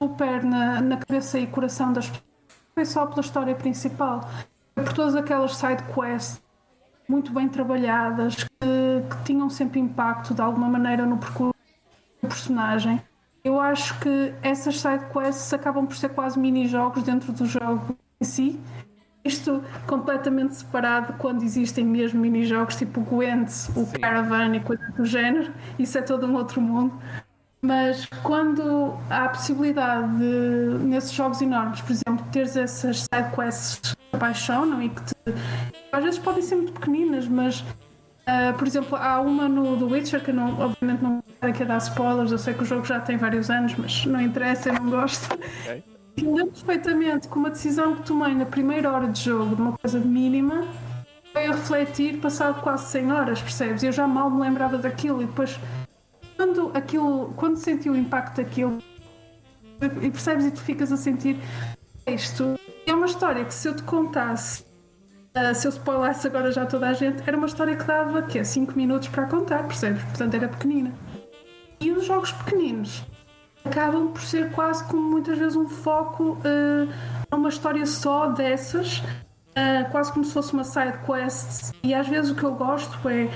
super 0.00 0.44
na, 0.44 0.80
na 0.80 0.96
cabeça 0.98 1.38
e 1.38 1.46
coração 1.46 1.92
das 1.92 2.06
pessoas. 2.08 2.28
Foi 2.74 2.84
só 2.84 3.06
pela 3.06 3.20
história 3.20 3.54
principal. 3.54 4.20
Foi 4.74 4.84
por 4.84 4.92
todas 4.92 5.16
aquelas 5.16 5.56
side 5.56 5.82
quests 5.92 6.40
muito 7.08 7.32
bem 7.32 7.48
trabalhadas, 7.48 8.44
que, 8.44 8.48
que 9.10 9.24
tinham 9.24 9.48
sempre 9.48 9.80
impacto 9.80 10.34
de 10.34 10.42
alguma 10.42 10.68
maneira 10.68 11.06
no 11.06 11.16
percurso 11.16 11.54
do 12.22 12.28
personagem. 12.28 13.02
Eu 13.42 13.58
acho 13.58 13.98
que 14.00 14.34
essas 14.42 14.78
side 14.78 15.06
quests 15.06 15.52
acabam 15.54 15.86
por 15.86 15.96
ser 15.96 16.10
quase 16.10 16.38
mini-jogos 16.38 17.02
dentro 17.02 17.32
do 17.32 17.46
jogo 17.46 17.96
em 18.20 18.24
si. 18.24 18.60
Isto 19.28 19.62
completamente 19.86 20.54
separado 20.54 21.12
quando 21.18 21.42
existem 21.42 21.84
mesmo 21.84 22.18
mini-jogos 22.18 22.76
tipo 22.76 23.02
Gwent, 23.02 23.48
o 23.76 23.84
Sim. 23.84 23.98
Caravan 24.00 24.56
e 24.56 24.60
coisas 24.60 24.94
do 24.94 25.04
género. 25.04 25.52
Isso 25.78 25.98
é 25.98 26.00
todo 26.00 26.26
um 26.26 26.34
outro 26.34 26.62
mundo. 26.62 26.98
Mas 27.60 28.06
quando 28.22 28.96
há 29.10 29.24
a 29.24 29.28
possibilidade 29.28 30.16
de, 30.16 30.84
nesses 30.84 31.12
jogos 31.12 31.42
enormes, 31.42 31.82
por 31.82 31.92
exemplo, 31.92 32.24
teres 32.32 32.56
essas 32.56 33.00
side 33.00 33.36
quests 33.36 33.94
que 33.94 34.16
apaixonam 34.16 34.80
e 34.80 34.88
que 34.88 35.02
te, 35.02 35.14
às 35.92 36.02
vezes 36.02 36.18
podem 36.18 36.40
ser 36.40 36.54
muito 36.56 36.72
pequeninas, 36.72 37.28
mas 37.28 37.60
uh, 37.60 38.56
por 38.56 38.66
exemplo, 38.66 38.96
há 38.96 39.20
uma 39.20 39.46
no 39.46 39.76
The 39.76 39.84
Witcher 39.92 40.24
que 40.24 40.30
eu 40.30 40.34
não, 40.34 40.58
obviamente 40.58 41.02
não 41.02 41.22
quero 41.40 41.52
aqui 41.52 41.64
dar 41.64 41.78
spoilers, 41.78 42.32
eu 42.32 42.38
sei 42.38 42.54
que 42.54 42.62
o 42.62 42.66
jogo 42.66 42.86
já 42.86 43.00
tem 43.00 43.18
vários 43.18 43.50
anos, 43.50 43.74
mas 43.76 44.06
não 44.06 44.20
interessa, 44.20 44.70
eu 44.70 44.74
não 44.74 44.88
gosto. 44.88 45.34
Okay. 45.34 45.82
Lembro 46.24 46.52
perfeitamente 46.52 47.28
que 47.28 47.36
uma 47.36 47.50
decisão 47.50 47.96
que 47.96 48.02
tomei 48.02 48.34
na 48.34 48.46
primeira 48.46 48.90
hora 48.90 49.08
de 49.08 49.22
jogo, 49.24 49.54
de 49.54 49.62
uma 49.62 49.72
coisa 49.78 49.98
mínima, 49.98 50.66
foi 51.32 51.46
a 51.46 51.52
refletir 51.52 52.20
passado 52.20 52.60
quase 52.62 52.90
100 52.90 53.12
horas, 53.12 53.42
percebes? 53.42 53.82
Eu 53.82 53.92
já 53.92 54.06
mal 54.06 54.30
me 54.30 54.40
lembrava 54.40 54.78
daquilo 54.78 55.22
e 55.22 55.26
depois 55.26 55.58
quando 56.36 56.70
aquilo, 56.74 57.32
quando 57.36 57.56
senti 57.56 57.90
o 57.90 57.96
impacto 57.96 58.36
daquilo 58.36 58.78
e 60.00 60.10
percebes 60.10 60.46
e 60.46 60.50
tu 60.50 60.60
ficas 60.60 60.92
a 60.92 60.96
sentir 60.96 61.36
isto 62.06 62.58
é 62.86 62.94
uma 62.94 63.06
história 63.06 63.44
que 63.44 63.52
se 63.52 63.68
eu 63.68 63.76
te 63.76 63.82
contasse 63.82 64.62
uh, 65.36 65.54
se 65.54 65.66
eu 65.66 65.70
spoilasse 65.70 66.26
agora 66.26 66.50
já 66.50 66.64
toda 66.64 66.88
a 66.88 66.92
gente 66.92 67.22
era 67.26 67.36
uma 67.36 67.46
história 67.46 67.76
que 67.76 67.84
dava 67.84 68.22
que 68.22 68.42
5 68.42 68.76
minutos 68.76 69.08
para 69.08 69.26
contar, 69.26 69.64
percebes? 69.64 70.02
Portanto 70.04 70.34
era 70.34 70.48
pequenina 70.48 70.92
e 71.80 71.90
os 71.90 72.06
jogos 72.06 72.32
pequeninos 72.32 73.04
acabam 73.68 74.08
por 74.08 74.22
ser 74.22 74.50
quase 74.52 74.84
como 74.84 75.02
muitas 75.02 75.38
vezes 75.38 75.56
um 75.56 75.68
foco 75.68 76.38
uh, 76.38 76.92
numa 77.30 77.48
história 77.48 77.84
só 77.86 78.28
dessas 78.28 78.98
uh, 78.98 79.90
quase 79.90 80.12
como 80.12 80.24
se 80.24 80.32
fosse 80.32 80.52
uma 80.52 80.64
side 80.64 80.98
quest 81.04 81.72
e 81.82 81.94
às 81.94 82.08
vezes 82.08 82.30
o 82.30 82.34
que 82.34 82.44
eu 82.44 82.54
gosto 82.54 83.08
é 83.08 83.28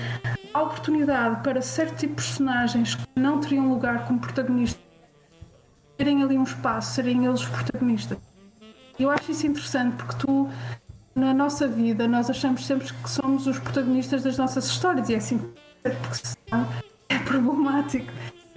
a 0.53 0.61
oportunidade 0.61 1.41
para 1.41 1.61
certo 1.61 1.97
tipo 1.97 2.15
de 2.15 2.27
personagens 2.27 2.95
que 2.95 3.07
não 3.15 3.39
teriam 3.39 3.69
lugar 3.69 4.05
como 4.07 4.19
protagonistas 4.19 4.83
terem 5.97 6.23
ali 6.23 6.37
um 6.37 6.43
espaço, 6.43 6.95
serem 6.95 7.25
eles 7.25 7.41
os 7.41 7.47
protagonistas. 7.47 8.17
Eu 8.99 9.09
acho 9.09 9.31
isso 9.31 9.47
interessante 9.47 9.95
porque 9.95 10.15
tu, 10.17 10.49
na 11.15 11.33
nossa 11.33 11.67
vida, 11.67 12.07
nós 12.07 12.29
achamos 12.29 12.65
sempre 12.65 12.91
que 12.91 13.09
somos 13.09 13.47
os 13.47 13.59
protagonistas 13.59 14.23
das 14.23 14.37
nossas 14.37 14.65
histórias 14.65 15.09
e 15.09 15.13
é 15.13 15.17
assim 15.17 15.39
porque 15.81 16.15
senão 16.15 16.67
é 17.09 17.19
problemático. 17.23 18.11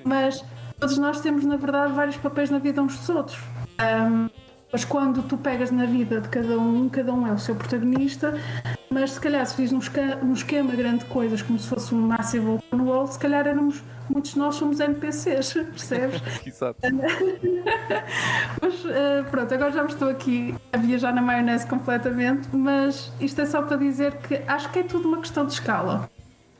Mas 0.04 0.44
todos 0.78 0.98
nós 0.98 1.20
temos, 1.20 1.44
na 1.44 1.56
verdade, 1.56 1.92
vários 1.92 2.16
papéis 2.16 2.50
na 2.50 2.58
vida 2.58 2.82
uns 2.82 2.96
dos 2.98 3.08
outros. 3.08 3.38
Um, 3.80 4.28
mas 4.72 4.84
quando 4.84 5.22
tu 5.22 5.38
pegas 5.38 5.70
na 5.70 5.86
vida 5.86 6.20
de 6.20 6.28
cada 6.28 6.58
um, 6.58 6.88
cada 6.88 7.12
um 7.12 7.26
é 7.26 7.32
o 7.32 7.38
seu 7.38 7.54
protagonista, 7.54 8.38
mas 8.90 9.12
se 9.12 9.20
calhar 9.20 9.46
se 9.46 9.54
fiz 9.54 9.72
um 9.72 9.78
esquema, 9.78 10.32
esquema 10.32 10.74
grande 10.74 10.98
de 10.98 11.04
coisas, 11.06 11.40
como 11.40 11.58
se 11.58 11.68
fosse 11.68 11.94
um 11.94 12.00
Massive 12.00 12.46
Open 12.46 12.80
World, 12.80 13.12
se 13.12 13.18
calhar 13.18 13.46
éramos, 13.46 13.82
muitos 14.10 14.32
de 14.32 14.38
nós 14.38 14.56
somos 14.56 14.80
NPCs, 14.80 15.54
percebes? 15.70 16.20
Exato. 16.44 16.78
mas 18.60 18.84
uh, 18.84 19.24
pronto, 19.30 19.54
agora 19.54 19.72
já 19.72 19.82
me 19.82 19.90
estou 19.90 20.10
aqui 20.10 20.54
a 20.72 20.76
viajar 20.78 21.14
na 21.14 21.22
maionese 21.22 21.66
completamente, 21.66 22.48
mas 22.52 23.12
isto 23.20 23.40
é 23.40 23.46
só 23.46 23.62
para 23.62 23.76
dizer 23.76 24.16
que 24.18 24.42
acho 24.46 24.70
que 24.72 24.80
é 24.80 24.82
tudo 24.82 25.08
uma 25.08 25.18
questão 25.18 25.46
de 25.46 25.52
escala. 25.52 26.10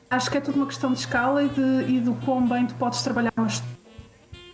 Acho 0.09 0.31
que 0.31 0.39
é 0.39 0.41
tudo 0.41 0.57
uma 0.57 0.67
questão 0.67 0.93
de 0.93 1.01
escala 1.01 1.43
e, 1.43 1.49
de, 1.49 1.93
e 1.97 2.01
do 2.01 2.15
quão 2.25 2.47
bem 2.47 2.65
tu 2.67 2.75
podes 2.77 3.03
trabalhar 3.03 3.33
uma 3.37 3.49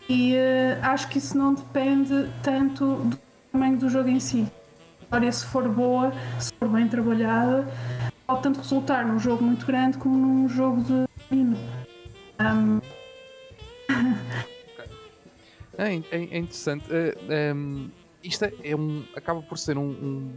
E 0.08 0.34
uh, 0.34 0.84
acho 0.84 1.08
que 1.08 1.18
isso 1.18 1.36
não 1.36 1.54
depende 1.54 2.30
tanto 2.42 2.96
do 2.96 3.18
tamanho 3.50 3.78
do 3.78 3.88
jogo 3.88 4.08
em 4.08 4.20
si 4.20 4.46
história, 5.12 5.30
se 5.30 5.44
for 5.44 5.68
boa, 5.68 6.10
se 6.40 6.50
for 6.54 6.68
bem 6.68 6.88
trabalhada, 6.88 7.68
pode 8.26 8.42
tanto 8.42 8.60
resultar 8.60 9.04
num 9.04 9.18
jogo 9.18 9.44
muito 9.44 9.66
grande 9.66 9.98
como 9.98 10.16
num 10.16 10.48
jogo 10.48 10.82
de 10.82 11.06
menino. 11.30 11.58
Um... 12.40 12.80
É, 15.78 15.94
é, 15.94 16.02
é, 16.10 16.38
interessante. 16.38 16.84
Uh, 16.84 17.32
é, 17.32 17.52
um, 17.54 17.90
isto 18.22 18.44
é, 18.44 18.52
é, 18.62 18.76
um, 18.76 19.04
acaba 19.16 19.40
por 19.40 19.58
ser 19.58 19.78
um. 19.78 19.88
um 19.88 20.32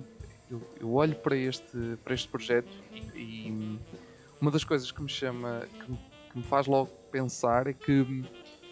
eu, 0.49 0.62
eu, 0.80 0.93
olho 0.93 1.13
para 1.15 1.36
este, 1.36 1.97
para 2.04 2.13
este 2.13 2.28
projeto 2.30 2.71
e, 2.93 2.99
e, 3.19 3.80
uma 4.39 4.49
das 4.49 4.63
coisas 4.63 4.91
que 4.91 5.01
me 5.01 5.10
chama, 5.10 5.67
que 5.86 5.91
que 6.36 6.39
me 6.39 6.43
faz 6.43 6.67
logo 6.67 6.91
pensar 7.12 7.65
é 7.65 7.71
que 7.71 8.25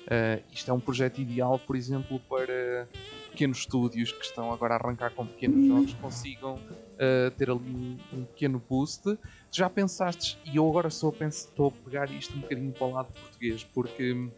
uh, 0.07 0.43
isto 0.51 0.69
é 0.69 0.73
um 0.73 0.79
projeto 0.79 1.19
ideal, 1.19 1.59
por 1.59 1.75
exemplo, 1.75 2.19
para 2.29 2.87
pequenos 3.31 3.59
estúdios 3.59 4.11
que 4.11 4.23
estão 4.23 4.51
agora 4.51 4.75
a 4.75 4.77
arrancar 4.77 5.11
com 5.11 5.25
pequenos 5.25 5.67
jogos 5.67 5.93
consigam 5.95 6.55
uh, 6.55 7.31
ter 7.35 7.49
ali 7.49 7.59
um, 7.59 7.97
um, 8.13 8.25
pequeno 8.25 8.61
boost. 8.69 9.17
Já 9.51 9.69
pensaste, 9.69 10.39
e 10.45 10.57
eu 10.57 10.69
agora 10.69 10.89
só 10.89 11.11
penso, 11.11 11.47
estou 11.49 11.67
a 11.67 11.71
pegar 11.71 12.11
isto 12.11 12.35
um 12.37 12.41
bocadinho 12.41 12.71
para 12.71 12.87
o 12.87 12.91
lado 12.91 13.11
português, 13.11 13.63
porque 13.63 14.29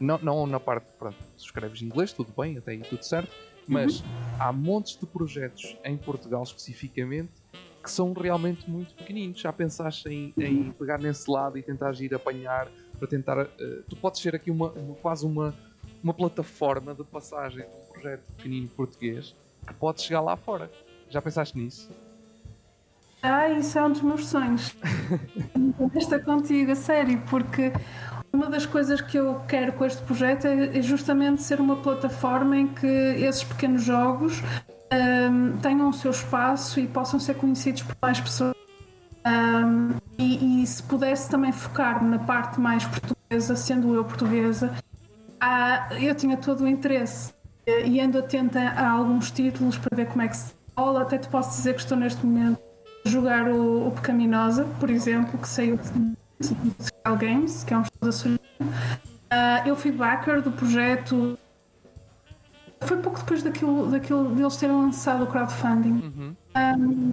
não, 0.00 0.18
não 0.18 0.46
na 0.46 0.60
parte, 0.60 0.86
pronto, 0.98 1.16
tu 1.36 1.44
escreves 1.44 1.82
em 1.82 1.86
inglês, 1.86 2.12
tudo 2.12 2.32
bem, 2.36 2.56
até 2.56 2.72
aí 2.72 2.82
tudo 2.82 3.02
certo, 3.02 3.32
mas 3.66 4.00
uhum. 4.00 4.06
há 4.38 4.52
montes 4.52 4.96
de 4.96 5.06
projetos 5.06 5.76
em 5.84 5.96
Portugal 5.96 6.42
especificamente 6.42 7.32
que 7.82 7.90
são 7.90 8.14
realmente 8.14 8.68
muito 8.68 8.94
pequeninos. 8.94 9.38
Já 9.40 9.52
pensaste 9.52 10.08
em, 10.08 10.32
em 10.38 10.72
pegar 10.72 10.98
nesse 10.98 11.30
lado 11.30 11.58
e 11.58 11.62
tentar 11.62 11.92
ir 12.00 12.14
apanhar 12.14 12.66
para 12.98 13.08
tentar. 13.08 13.38
Uh, 13.38 13.82
tu 13.88 13.96
podes 13.96 14.20
ser 14.20 14.34
aqui 14.34 14.50
uma, 14.50 14.70
uma, 14.70 14.94
quase 14.96 15.26
uma, 15.26 15.54
uma 16.02 16.14
plataforma 16.14 16.94
de 16.94 17.04
passagem 17.04 17.64
projeto 18.04 18.22
pequenino 18.36 18.68
português 18.68 19.34
que 19.66 19.74
pode 19.74 20.02
chegar 20.02 20.20
lá 20.20 20.36
fora. 20.36 20.70
Já 21.08 21.22
pensaste 21.22 21.56
nisso? 21.56 21.90
Ah, 23.22 23.48
isso 23.48 23.78
é 23.78 23.84
um 23.84 23.90
dos 23.90 24.02
meus 24.02 24.26
sonhos. 24.26 24.76
Estou 25.96 26.20
contigo, 26.20 26.72
a 26.72 26.76
sério, 26.76 27.22
porque 27.30 27.72
uma 28.30 28.50
das 28.50 28.66
coisas 28.66 29.00
que 29.00 29.16
eu 29.16 29.40
quero 29.48 29.72
com 29.72 29.86
este 29.86 30.02
projeto 30.02 30.46
é, 30.46 30.76
é 30.78 30.82
justamente 30.82 31.42
ser 31.42 31.60
uma 31.60 31.76
plataforma 31.76 32.56
em 32.56 32.66
que 32.66 32.86
esses 32.86 33.44
pequenos 33.44 33.82
jogos 33.82 34.42
um, 34.92 35.56
tenham 35.58 35.88
o 35.88 35.92
seu 35.92 36.10
espaço 36.10 36.78
e 36.80 36.86
possam 36.86 37.18
ser 37.18 37.34
conhecidos 37.34 37.82
por 37.82 37.96
mais 38.02 38.20
pessoas. 38.20 38.54
Um, 39.26 39.94
e, 40.18 40.62
e, 40.62 40.66
se 40.66 40.82
pudesse 40.82 41.30
também 41.30 41.50
focar-me 41.50 42.08
na 42.10 42.18
parte 42.18 42.60
mais 42.60 42.84
portuguesa, 42.84 43.56
sendo 43.56 43.94
eu 43.94 44.04
portuguesa, 44.04 44.74
ah, 45.40 45.88
eu 46.00 46.14
tinha 46.14 46.36
todo 46.36 46.64
o 46.64 46.68
interesse 46.68 47.32
e 47.66 48.00
ando 48.00 48.18
atenta 48.18 48.60
a 48.60 48.90
alguns 48.90 49.30
títulos 49.30 49.78
para 49.78 49.96
ver 49.96 50.06
como 50.08 50.22
é 50.22 50.28
que 50.28 50.36
se 50.36 50.52
rola. 50.76 51.02
Até 51.02 51.18
te 51.18 51.28
posso 51.28 51.56
dizer 51.56 51.74
que 51.74 51.80
estou 51.80 51.96
neste 51.96 52.24
momento 52.24 52.60
a 53.04 53.08
jogar 53.08 53.48
o, 53.48 53.88
o 53.88 53.90
Pecaminosa, 53.92 54.66
por 54.78 54.90
exemplo, 54.90 55.38
que 55.38 55.48
saiu 55.48 55.78
de 55.78 56.56
Games, 57.18 57.64
que 57.64 57.72
é 57.72 57.78
um 57.78 57.82
estudo 57.82 58.38
da 58.50 59.64
uh, 59.66 59.68
Eu 59.68 59.76
fui 59.76 59.90
backer 59.90 60.42
do 60.42 60.52
projeto 60.52 61.38
foi 62.84 62.98
pouco 62.98 63.18
depois 63.18 63.42
daquilo, 63.42 63.90
daquilo 63.90 64.34
deles 64.34 64.56
terem 64.56 64.76
lançado 64.76 65.24
o 65.24 65.26
crowdfunding. 65.26 66.02
Uhum. 66.04 66.36
Um, 66.56 67.12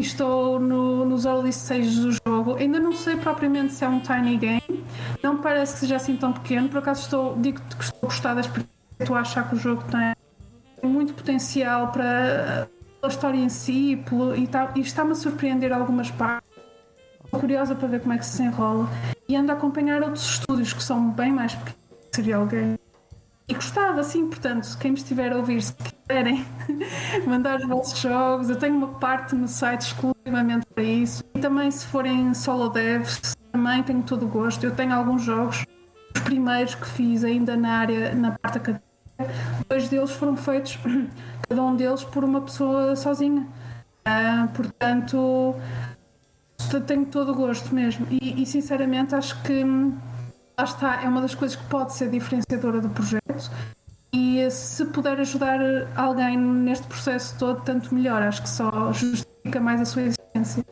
estou 0.00 0.58
no, 0.58 1.04
nos 1.04 1.24
early 1.24 1.50
stages 1.50 1.98
do 1.98 2.12
jogo. 2.12 2.56
Ainda 2.56 2.78
não 2.78 2.92
sei 2.92 3.16
propriamente 3.16 3.72
se 3.72 3.84
é 3.84 3.88
um 3.88 4.00
tiny 4.00 4.36
game. 4.36 4.84
Não 5.22 5.38
parece 5.38 5.74
que 5.74 5.80
seja 5.80 5.96
assim 5.96 6.16
tão 6.16 6.32
pequeno. 6.32 6.68
Por 6.68 6.78
acaso 6.78 7.02
estou, 7.02 7.36
digo-te 7.38 7.76
que 7.76 7.84
estou 7.84 7.98
a 8.02 8.06
gostar 8.06 8.34
das 8.34 8.50
Estou 8.98 9.16
a 9.16 9.20
achar 9.20 9.48
que 9.48 9.54
o 9.54 9.58
jogo 9.58 9.82
tem 9.90 10.14
muito 10.82 11.14
potencial 11.14 11.90
para 11.90 12.68
a 13.02 13.08
história 13.08 13.38
em 13.38 13.48
si 13.48 14.02
pelo, 14.08 14.36
e, 14.36 14.46
tá, 14.46 14.72
e 14.76 14.80
está-me 14.80 15.12
a 15.12 15.14
surpreender 15.14 15.72
algumas 15.72 16.10
partes. 16.10 16.50
Estou 17.24 17.40
curiosa 17.40 17.74
para 17.74 17.88
ver 17.88 18.00
como 18.00 18.12
é 18.12 18.18
que 18.18 18.26
se 18.26 18.42
enrola. 18.42 18.88
E 19.26 19.36
ando 19.36 19.52
a 19.52 19.54
acompanhar 19.54 20.02
outros 20.02 20.24
estúdios 20.24 20.72
que 20.72 20.82
são 20.82 21.10
bem 21.10 21.32
mais 21.32 21.54
pequenos 21.54 21.80
que 22.10 22.16
serial 22.16 22.46
game. 22.46 22.78
E 23.50 23.54
gostava, 23.54 24.00
sim, 24.04 24.28
portanto, 24.28 24.78
quem 24.78 24.92
me 24.92 24.96
estiver 24.96 25.32
a 25.32 25.36
ouvir, 25.36 25.60
se 25.60 25.74
quiserem 25.74 26.46
mandar 27.26 27.58
os 27.58 27.66
vossos 27.66 27.98
jogos, 27.98 28.48
eu 28.48 28.54
tenho 28.54 28.76
uma 28.76 28.86
parte 29.00 29.34
no 29.34 29.48
site 29.48 29.88
exclusivamente 29.88 30.66
para 30.72 30.84
isso. 30.84 31.24
E 31.34 31.40
também, 31.40 31.68
se 31.68 31.84
forem 31.84 32.32
solo 32.32 32.68
devs, 32.68 33.36
também 33.50 33.82
tenho 33.82 34.04
todo 34.04 34.26
o 34.26 34.28
gosto. 34.28 34.62
Eu 34.62 34.70
tenho 34.70 34.94
alguns 34.94 35.22
jogos, 35.22 35.64
os 36.14 36.20
primeiros 36.22 36.76
que 36.76 36.86
fiz 36.86 37.24
ainda 37.24 37.56
na 37.56 37.78
área, 37.78 38.14
na 38.14 38.38
parte 38.38 38.58
académica. 38.58 38.84
Dois 39.68 39.88
deles 39.88 40.12
foram 40.12 40.36
feitos, 40.36 40.78
cada 41.48 41.60
um 41.60 41.74
deles, 41.74 42.04
por 42.04 42.22
uma 42.22 42.40
pessoa 42.42 42.94
sozinha. 42.94 43.48
Ah, 44.04 44.48
portanto, 44.54 45.56
tenho 46.86 47.04
todo 47.04 47.32
o 47.32 47.34
gosto 47.34 47.74
mesmo. 47.74 48.06
E, 48.12 48.40
e 48.40 48.46
sinceramente, 48.46 49.12
acho 49.12 49.42
que 49.42 49.64
hum, 49.64 49.98
lá 50.56 50.64
está, 50.64 51.02
é 51.02 51.08
uma 51.08 51.20
das 51.20 51.34
coisas 51.34 51.56
que 51.56 51.64
pode 51.64 51.92
ser 51.94 52.08
diferenciadora 52.10 52.80
do 52.80 52.88
projeto. 52.90 53.19
E 54.12 54.50
se 54.50 54.84
puder 54.86 55.20
ajudar 55.20 55.60
alguém 55.96 56.36
neste 56.36 56.86
processo 56.86 57.38
todo, 57.38 57.62
tanto 57.62 57.94
melhor. 57.94 58.22
Acho 58.22 58.42
que 58.42 58.48
só 58.48 58.92
justifica 58.92 59.60
mais 59.60 59.80
a 59.80 59.84
sua 59.84 60.02
existência. 60.02 60.64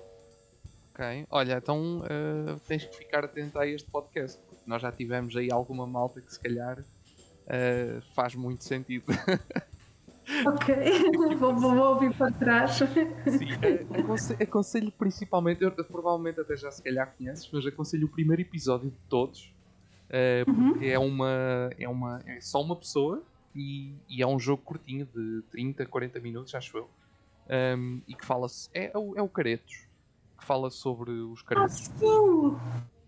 Ok, 0.92 1.26
olha, 1.30 1.58
então 1.58 2.00
uh, 2.00 2.58
tens 2.66 2.84
que 2.84 2.96
ficar 2.96 3.24
atento 3.24 3.56
a 3.58 3.66
este 3.66 3.88
podcast, 3.88 4.40
porque 4.48 4.64
nós 4.66 4.82
já 4.82 4.90
tivemos 4.90 5.36
aí 5.36 5.48
alguma 5.52 5.86
malta 5.86 6.20
que 6.20 6.32
se 6.32 6.40
calhar 6.40 6.80
uh, 6.80 8.02
faz 8.14 8.34
muito 8.34 8.64
sentido. 8.64 9.06
Ok, 10.46 10.74
vou, 11.38 11.54
vou, 11.54 11.76
ouvir 11.94 12.14
para 12.14 12.30
trás. 12.30 12.72
Sim, 12.72 12.84
uh, 12.84 14.00
aconselho, 14.00 14.42
aconselho, 14.42 14.92
principalmente, 14.92 15.64
eu 15.64 15.70
provavelmente 15.72 16.38
até 16.38 16.54
já 16.54 16.70
se 16.70 16.82
calhar 16.82 17.14
conheces, 17.16 17.48
mas 17.50 17.64
aconselho 17.64 18.06
o 18.06 18.10
primeiro 18.10 18.42
episódio 18.42 18.90
de 18.90 18.96
todos, 19.08 19.50
uh, 20.08 20.44
porque 20.44 20.86
uhum. 20.86 20.92
é 20.92 20.98
uma. 20.98 21.70
É 21.78 21.88
uma. 21.88 22.22
É 22.26 22.40
só 22.40 22.60
uma 22.62 22.76
pessoa 22.76 23.22
e, 23.54 23.94
e, 24.08 24.22
é 24.22 24.26
um 24.26 24.38
jogo 24.38 24.62
curtinho 24.62 25.08
de 25.14 25.42
30, 25.50 25.86
40 25.86 26.20
minutos, 26.20 26.54
acho 26.54 26.76
eu. 26.78 26.88
Um, 27.76 28.00
e 28.06 28.14
que 28.14 28.24
fala-se. 28.24 28.68
É, 28.74 28.90
é, 28.94 28.98
o, 28.98 29.16
é 29.16 29.22
o 29.22 29.28
Caretos. 29.28 29.86
Que 30.38 30.44
fala 30.44 30.70
sobre 30.70 31.10
os 31.10 31.42
caretos. 31.42 31.90
Ah, 31.90 31.98
sim! 31.98 32.56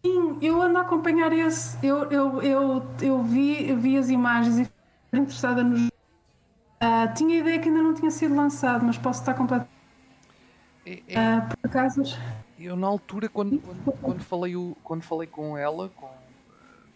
Sim, 0.04 0.38
eu 0.40 0.60
ando 0.62 0.78
a 0.78 0.80
acompanhar 0.80 1.32
esse. 1.32 1.76
Eu, 1.86 2.10
eu, 2.10 2.42
eu, 2.42 2.82
eu, 3.02 3.22
vi, 3.22 3.74
vi 3.74 3.98
as 3.98 4.08
imagens 4.08 4.58
e 4.58 4.64
fiquei 4.64 5.20
interessada 5.20 5.62
no 5.62 5.76
jogo. 5.76 5.92
Uh, 6.82 7.14
tinha 7.14 7.36
a 7.36 7.38
ideia 7.40 7.58
que 7.58 7.68
ainda 7.68 7.82
não 7.82 7.92
tinha 7.92 8.10
sido 8.10 8.34
lançado, 8.34 8.84
mas 8.84 8.96
posso 8.96 9.20
estar 9.20 9.34
completamente. 9.34 9.70
É, 10.86 11.02
é... 11.06 11.38
Uh, 11.38 11.48
por 11.48 11.58
acaso. 11.62 12.02
Eu, 12.58 12.76
na 12.76 12.86
altura, 12.86 13.28
quando, 13.28 13.58
quando, 13.60 14.00
quando, 14.00 14.20
falei, 14.22 14.54
quando 14.82 15.02
falei 15.02 15.26
com 15.26 15.56
ela, 15.56 15.90
com, 15.90 16.08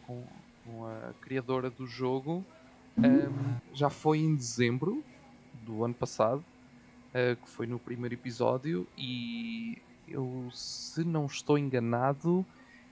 com, 0.07 0.25
com 0.65 0.87
a 0.87 1.13
criadora 1.21 1.71
do 1.71 1.87
jogo, 1.87 2.45
um, 2.99 3.57
já 3.73 3.91
foi 3.91 4.19
em 4.19 4.35
dezembro 4.35 5.03
do 5.63 5.85
ano 5.85 5.95
passado, 5.95 6.45
uh, 7.11 7.37
que 7.37 7.49
foi 7.49 7.67
no 7.67 7.79
primeiro 7.79 8.15
episódio, 8.15 8.87
e 8.97 9.79
eu, 10.09 10.49
se 10.53 11.05
não 11.05 11.27
estou 11.27 11.59
enganado, 11.59 12.45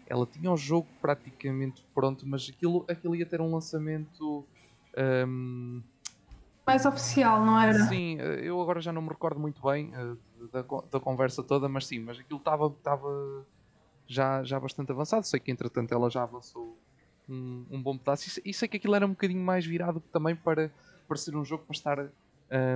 ela 0.06 0.26
tinha 0.26 0.50
o 0.50 0.56
jogo 0.56 0.88
praticamente 1.00 1.84
pronto, 1.94 2.26
mas 2.26 2.50
aquilo, 2.52 2.84
aquilo 2.88 3.14
ia 3.14 3.26
ter 3.26 3.40
um 3.40 3.52
lançamento. 3.52 4.44
Um... 5.26 5.82
Mais 6.66 6.84
oficial, 6.86 7.44
não 7.44 7.60
era? 7.60 7.86
Sim, 7.86 8.18
eh, 8.20 8.40
eu 8.44 8.60
agora 8.60 8.80
já 8.80 8.92
não 8.92 9.02
me 9.02 9.08
recordo 9.08 9.40
muito 9.40 9.60
bem 9.62 9.92
uh, 9.94 10.16
da, 10.52 10.62
da 10.90 11.00
conversa 11.00 11.42
toda, 11.42 11.68
mas 11.68 11.86
sim, 11.86 11.98
mas 11.98 12.18
aquilo 12.18 12.38
estava 12.38 12.72
já, 14.06 14.42
já 14.44 14.60
bastante 14.60 14.92
avançado. 14.92 15.26
Sei 15.26 15.40
que 15.40 15.50
entretanto 15.50 15.92
ela 15.92 16.08
já 16.08 16.22
avançou 16.22 16.76
um, 17.32 17.66
um 17.70 17.82
bom 17.82 17.96
pedaço 17.96 18.40
e, 18.44 18.50
e, 18.50 18.54
sei 18.54 18.68
que 18.68 18.76
aquilo 18.76 18.94
era 18.94 19.06
um 19.06 19.10
bocadinho 19.10 19.42
mais 19.42 19.64
virado 19.64 20.00
também 20.12 20.36
para, 20.36 20.70
para 21.08 21.16
ser 21.16 21.34
um 21.36 21.44
jogo 21.44 21.64
para 21.64 21.74
estar 21.74 22.08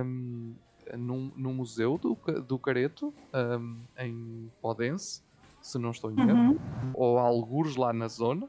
um, 0.03 0.53
num, 0.97 1.31
num 1.35 1.53
museu 1.53 1.97
do, 1.97 2.17
do 2.41 2.57
Careto, 2.57 3.13
um, 3.33 3.77
em 3.97 4.51
Podense 4.61 5.21
se 5.61 5.77
não 5.77 5.91
estou 5.91 6.11
em 6.11 6.19
erro, 6.19 6.51
uhum. 6.51 6.91
ou 6.93 7.17
algures 7.17 7.75
lá 7.75 7.91
na 7.91 8.07
zona. 8.07 8.47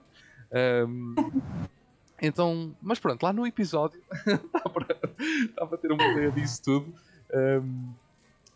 Um, 0.87 1.14
então, 2.23 2.75
mas 2.81 2.99
pronto, 2.99 3.23
lá 3.23 3.33
no 3.33 3.47
episódio 3.47 4.01
dá, 4.53 4.61
para, 4.61 4.87
dá 5.57 5.66
para 5.66 5.79
ter 5.79 5.90
uma 5.90 6.05
ideia 6.12 6.31
disso 6.31 6.62
tudo. 6.62 6.94
Um, 7.35 7.92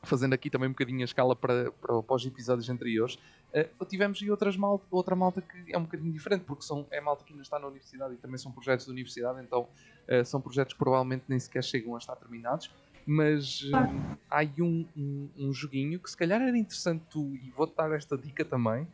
fazendo 0.03 0.33
aqui 0.33 0.51
também 0.51 0.69
um 0.69 0.73
bocadinho 0.73 1.01
a 1.01 1.05
escala 1.05 1.37
para, 1.37 1.71
para, 1.73 2.03
para 2.03 2.17
os 2.17 2.27
episódios 2.27 2.69
anteriores. 2.69 3.19
Uh, 3.79 3.85
tivemos 3.85 4.21
aí 4.23 4.31
outras 4.31 4.57
malta, 4.57 4.85
outra 4.91 5.15
malta 5.15 5.41
que 5.41 5.73
é 5.73 5.79
um 5.79 5.83
bocadinho 5.83 6.13
diferente, 6.13 6.45
porque 6.45 6.65
são, 6.65 6.87
é 6.91 7.01
malta 7.01 7.25
que 7.25 7.33
ainda 7.33 7.43
está 7.43 7.59
na 7.59 7.67
universidade 7.67 8.15
e 8.15 8.17
também 8.17 8.39
são 8.39 8.51
projetos 8.51 8.87
da 8.87 8.93
universidade, 8.93 9.41
então 9.41 9.63
uh, 9.63 10.25
são 10.25 10.41
projetos 10.41 10.73
que 10.73 10.79
provavelmente 10.79 11.25
nem 11.29 11.39
sequer 11.39 11.63
chegam 11.63 11.95
a 11.95 11.99
estar 11.99 12.17
terminados. 12.17 12.71
Mas 13.05 13.65
hum, 13.65 14.17
há 14.31 14.39
aí 14.39 14.53
um, 14.61 14.87
um, 14.97 15.29
um, 15.37 15.53
joguinho 15.53 15.99
que 15.99 16.09
se 16.09 16.17
calhar 16.17 16.41
era 16.41 16.57
interessante 16.57 17.03
tu, 17.11 17.35
e 17.35 17.51
vou-te 17.51 17.75
dar 17.77 17.91
esta 17.93 18.17
dica 18.17 18.45
também. 18.45 18.87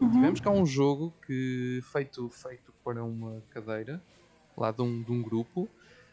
Uhum. 0.00 0.10
Tivemos 0.10 0.40
cá 0.40 0.50
um 0.50 0.66
jogo 0.66 1.14
que 1.24 1.80
feito, 1.92 2.28
feito 2.30 2.72
para 2.82 3.04
uma 3.04 3.40
cadeira 3.50 4.02
lá 4.56 4.72
de 4.72 4.82
um, 4.82 5.02
de 5.02 5.12
um 5.12 5.22
grupo, 5.22 5.68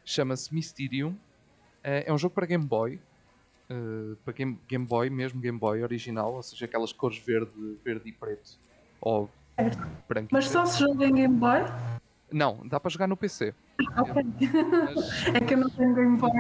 chama-se 0.06 0.54
Mysterium. 0.54 1.15
É 1.82 2.13
um 2.13 2.17
jogo 2.17 2.36
para 2.36 2.45
Game 2.45 2.65
Boy, 2.65 3.00
uh, 3.70 4.16
para 4.24 4.34
Game, 4.34 4.60
Game 4.68 4.86
Boy, 4.86 5.10
mesmo 5.10 5.40
Game 5.40 5.58
Boy 5.58 5.84
original, 5.84 6.34
ou 6.34 6.44
seja, 6.44 6.66
aquelas 6.66 6.92
cores 6.92 7.18
verde, 7.18 7.52
verde 7.84 8.10
e 8.10 8.12
preto. 8.12 8.58
Ou 9.02 9.30
branco. 10.08 10.30
Mas 10.32 10.48
só 10.48 10.66
se 10.66 10.80
joga 10.80 11.06
em 11.06 11.14
Game 11.14 11.36
Boy? 11.36 11.60
Não, 12.32 12.62
dá 12.68 12.80
para 12.80 12.90
jogar 12.90 13.08
no 13.08 13.18
PC. 13.18 13.54
Ok. 13.98 14.24
Mas... 14.94 15.28
é 15.36 15.40
que 15.40 15.54
eu 15.54 15.58
não 15.58 15.70
tenho 15.70 15.96
Game 15.96 16.18
Boy. 16.18 16.32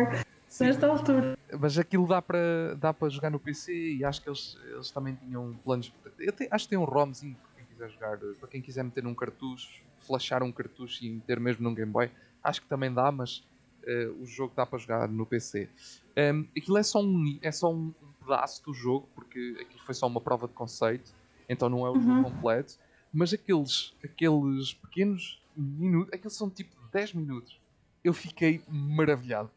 Nesta 0.59 0.87
altura. 0.87 1.37
Mas 1.57 1.77
aquilo 1.77 2.07
dá 2.07 2.21
para 2.21 2.75
dá 2.75 2.93
para 2.93 3.07
jogar 3.09 3.29
no 3.29 3.39
PC 3.39 3.71
e 3.93 4.03
acho 4.03 4.21
que 4.21 4.27
eles, 4.27 4.57
eles 4.65 4.91
também 4.91 5.15
tinham 5.15 5.53
planos. 5.63 5.93
Eu 6.17 6.33
te, 6.33 6.47
acho 6.51 6.65
que 6.65 6.71
tem 6.71 6.79
um 6.79 6.83
ROMzinho 6.83 7.35
para 7.35 7.51
quem 7.55 7.65
quiser 7.65 7.89
jogar, 7.91 8.17
para 8.17 8.49
quem 8.49 8.61
quiser 8.61 8.83
meter 8.83 9.05
um 9.05 9.13
cartucho, 9.13 9.81
flashar 10.01 10.43
um 10.43 10.51
cartucho 10.51 11.05
e 11.05 11.09
meter 11.09 11.39
mesmo 11.39 11.63
num 11.63 11.73
Game 11.73 11.91
Boy. 11.91 12.11
Acho 12.43 12.61
que 12.61 12.67
também 12.67 12.91
dá, 12.91 13.11
mas 13.11 13.43
uh, 13.87 14.21
o 14.21 14.25
jogo 14.25 14.53
dá 14.55 14.65
para 14.65 14.79
jogar 14.79 15.07
no 15.07 15.25
PC. 15.25 15.69
Um, 16.17 16.47
aquilo 16.57 16.77
é 16.77 16.83
só 16.83 17.01
um, 17.01 17.39
é 17.41 17.51
só 17.51 17.71
um, 17.71 17.93
pedaço 18.19 18.63
do 18.63 18.73
jogo, 18.73 19.07
porque 19.15 19.57
aquilo 19.59 19.81
foi 19.85 19.95
só 19.95 20.07
uma 20.07 20.21
prova 20.21 20.47
de 20.47 20.53
conceito, 20.53 21.11
então 21.47 21.69
não 21.69 21.85
é 21.85 21.89
o 21.89 21.93
uhum. 21.93 22.01
jogo 22.01 22.23
completo. 22.31 22.77
Mas 23.11 23.33
aqueles, 23.33 23.95
aqueles 24.03 24.73
pequenos 24.73 25.41
minutos, 25.55 26.13
aqueles 26.13 26.35
são 26.35 26.49
tipo 26.49 26.75
10 26.91 27.13
minutos, 27.13 27.59
eu 28.03 28.13
fiquei 28.13 28.61
maravilhado 28.67 29.49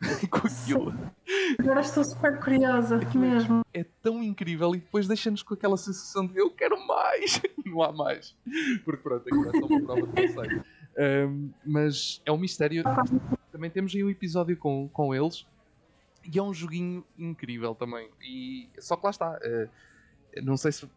com 0.30 0.46
aquilo. 0.46 0.94
Agora 1.58 1.80
estou 1.80 2.04
super 2.04 2.38
curiosa, 2.38 2.96
aquilo 2.96 3.24
é 3.24 3.30
mesmo. 3.30 3.60
É, 3.72 3.84
tão 4.02 4.22
incrível 4.22 4.74
e 4.74 4.78
depois 4.78 5.06
deixa-nos 5.06 5.42
com 5.42 5.54
aquela 5.54 5.76
sensação 5.76 6.26
de 6.26 6.38
eu 6.38 6.50
quero 6.50 6.86
mais 6.86 7.40
não 7.70 7.82
há 7.82 7.92
mais. 7.92 8.36
Porque 8.84 9.02
pronto, 9.02 9.22
aquilo 9.22 9.48
é 9.48 9.60
só 9.60 9.66
uma 9.66 9.80
prova 9.80 10.06
de 10.06 10.28
conceito. 10.28 10.64
Um, 10.98 11.50
mas 11.64 12.20
é 12.26 12.32
um 12.32 12.38
mistério. 12.38 12.82
Também 13.50 13.70
temos 13.70 13.94
aí 13.94 14.04
um 14.04 14.10
episódio 14.10 14.56
com, 14.56 14.88
com 14.88 15.14
eles 15.14 15.46
e 16.24 16.38
é 16.38 16.42
um 16.42 16.52
joguinho 16.52 17.04
incrível 17.18 17.74
também. 17.74 18.08
E 18.22 18.68
só 18.78 18.96
que 18.96 19.04
lá 19.04 19.10
está. 19.10 19.38
Uh, 19.38 19.70
não 20.42 20.56
sei 20.56 20.72
se. 20.72 20.88